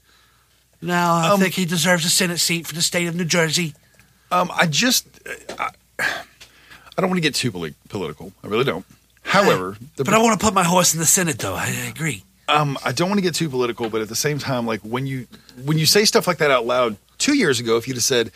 Now 0.81 1.13
I 1.15 1.29
Um, 1.29 1.39
think 1.39 1.53
he 1.53 1.65
deserves 1.65 2.05
a 2.05 2.09
Senate 2.09 2.39
seat 2.39 2.67
for 2.67 2.75
the 2.75 2.81
state 2.81 3.07
of 3.07 3.15
New 3.15 3.25
Jersey. 3.25 3.73
Um, 4.31 4.51
I 4.53 4.65
just, 4.65 5.07
I, 5.57 5.69
I 5.99 7.01
don't 7.01 7.09
want 7.09 7.17
to 7.17 7.21
get 7.21 7.35
too 7.35 7.51
poli- 7.51 7.75
political. 7.89 8.33
I 8.43 8.47
really 8.47 8.63
don't. 8.65 8.85
However, 9.23 9.77
the, 9.95 10.03
But 10.03 10.13
I 10.13 10.17
want 10.19 10.39
to 10.39 10.43
put 10.45 10.53
my 10.53 10.63
horse 10.63 10.93
in 10.93 10.99
the 10.99 11.05
Senate, 11.05 11.39
though. 11.39 11.55
I 11.55 11.67
agree. 11.89 12.23
um, 12.47 12.77
I 12.85 12.91
don't 12.91 13.09
want 13.09 13.17
to 13.17 13.23
get 13.23 13.33
too 13.33 13.49
political, 13.49 13.89
but 13.89 14.01
at 14.01 14.07
the 14.09 14.15
same 14.15 14.37
time, 14.37 14.67
like 14.67 14.81
when 14.81 15.07
you 15.07 15.25
when 15.63 15.77
you 15.79 15.85
say 15.87 16.05
stuff 16.05 16.27
like 16.27 16.37
that 16.37 16.51
out 16.51 16.65
loud, 16.65 16.97
two 17.17 17.33
years 17.35 17.59
ago, 17.59 17.77
if 17.77 17.87
you'd 17.87 17.95
have 17.97 18.03
said 18.03 18.31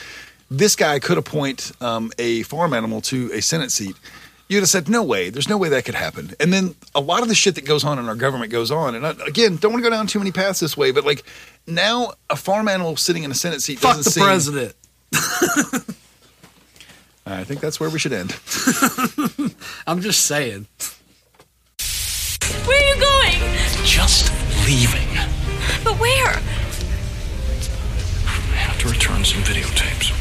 this 0.49 0.75
guy 0.75 0.99
could 0.99 1.17
appoint 1.17 1.71
um, 1.81 2.11
a 2.17 2.43
farm 2.43 2.73
animal 2.73 3.01
to 3.01 3.31
a 3.33 3.41
Senate 3.41 3.71
seat, 3.71 3.95
you'd 4.47 4.59
have 4.61 4.69
said 4.69 4.89
no 4.89 5.03
way. 5.03 5.29
There's 5.29 5.47
no 5.49 5.57
way 5.57 5.69
that 5.69 5.85
could 5.85 5.95
happen. 5.95 6.33
And 6.39 6.51
then 6.51 6.75
a 6.95 6.99
lot 6.99 7.21
of 7.21 7.27
the 7.29 7.35
shit 7.35 7.55
that 7.55 7.65
goes 7.65 7.83
on 7.83 7.99
in 7.99 8.07
our 8.09 8.15
government 8.15 8.51
goes 8.51 8.71
on. 8.71 8.95
And 8.95 9.05
I, 9.05 9.11
again, 9.27 9.57
don't 9.57 9.71
want 9.71 9.83
to 9.83 9.89
go 9.89 9.95
down 9.95 10.07
too 10.07 10.19
many 10.19 10.31
paths 10.31 10.59
this 10.59 10.75
way, 10.75 10.91
but 10.91 11.05
like 11.05 11.23
now 11.67 12.13
a 12.29 12.35
farm 12.35 12.67
animal 12.67 12.97
sitting 12.97 13.23
in 13.23 13.31
a 13.31 13.35
Senate 13.35 13.61
seat 13.61 13.79
Fuck 13.79 13.97
doesn't 13.97 14.03
the 14.05 14.11
seem- 14.11 14.23
president. 14.23 14.75
I 17.25 17.43
think 17.43 17.61
that's 17.61 17.79
where 17.79 17.89
we 17.91 17.99
should 17.99 18.13
end. 18.13 18.35
I'm 19.87 20.01
just 20.01 20.25
saying. 20.25 20.65
Where 22.65 22.79
are 22.79 22.95
you 22.95 22.99
going? 22.99 23.37
Just 23.85 24.31
leaving. 24.65 25.07
But 25.83 25.99
where? 25.99 26.39
I 28.25 28.31
have 28.55 28.79
to 28.79 28.87
return 28.89 29.23
some 29.23 29.43
videotapes. 29.43 30.11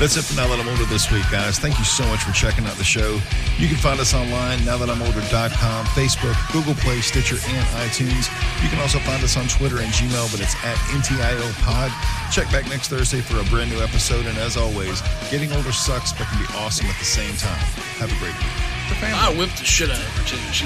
That's 0.00 0.16
it 0.16 0.24
for 0.24 0.32
Now 0.32 0.48
That 0.48 0.56
I'm 0.56 0.64
Older 0.64 0.88
this 0.88 1.12
week, 1.12 1.28
guys. 1.28 1.58
Thank 1.58 1.76
you 1.76 1.84
so 1.84 2.00
much 2.08 2.24
for 2.24 2.32
checking 2.32 2.64
out 2.64 2.72
the 2.80 2.88
show. 2.88 3.20
You 3.60 3.68
can 3.68 3.76
find 3.76 4.00
us 4.00 4.16
online, 4.16 4.56
nowthatimolder.com, 4.64 5.84
Facebook, 5.92 6.32
Google 6.56 6.72
Play, 6.80 7.04
Stitcher, 7.04 7.36
and 7.36 7.64
iTunes. 7.84 8.32
You 8.64 8.72
can 8.72 8.80
also 8.80 8.96
find 9.04 9.22
us 9.22 9.36
on 9.36 9.44
Twitter 9.44 9.84
and 9.84 9.92
Gmail, 9.92 10.32
but 10.32 10.40
it's 10.40 10.56
at 10.64 10.80
NTIO 10.96 11.44
Pod. 11.60 11.92
Check 12.32 12.48
back 12.48 12.64
next 12.72 12.88
Thursday 12.88 13.20
for 13.20 13.44
a 13.44 13.46
brand 13.52 13.68
new 13.68 13.84
episode. 13.84 14.24
And 14.24 14.38
as 14.38 14.56
always, 14.56 15.02
getting 15.28 15.52
older 15.52 15.70
sucks, 15.70 16.16
but 16.16 16.24
can 16.32 16.40
be 16.40 16.48
awesome 16.56 16.86
at 16.86 16.96
the 16.96 17.04
same 17.04 17.36
time. 17.36 17.60
Have 18.00 18.08
a 18.08 18.16
great 18.24 18.32
week. 18.40 19.04
I 19.04 19.36
whipped 19.36 19.60
the 19.60 19.68
shit 19.68 19.90
out 19.90 20.00
of 20.00 20.08
her, 20.16 20.24
too. 20.24 20.40
She 20.48 20.64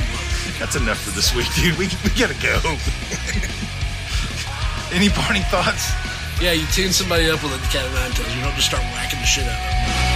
That's 0.62 0.78
enough 0.78 1.02
for 1.02 1.10
this 1.10 1.34
week, 1.34 1.50
dude. 1.58 1.74
We, 1.74 1.90
we 2.06 2.14
gotta 2.14 2.38
go. 2.38 2.62
Any 4.94 5.10
parting 5.10 5.42
thoughts? 5.50 5.90
Yeah, 6.40 6.52
you 6.52 6.66
tune 6.66 6.92
somebody 6.92 7.30
up 7.30 7.42
with 7.42 7.52
a 7.52 7.58
cat 7.68 7.86
of 7.86 7.94
nine 7.94 8.10
tails. 8.10 8.34
You 8.34 8.42
don't 8.42 8.54
just 8.54 8.68
start 8.68 8.82
whacking 8.92 9.20
the 9.20 9.26
shit 9.26 9.44
out 9.44 9.58
of 9.58 9.62
them. 9.62 10.13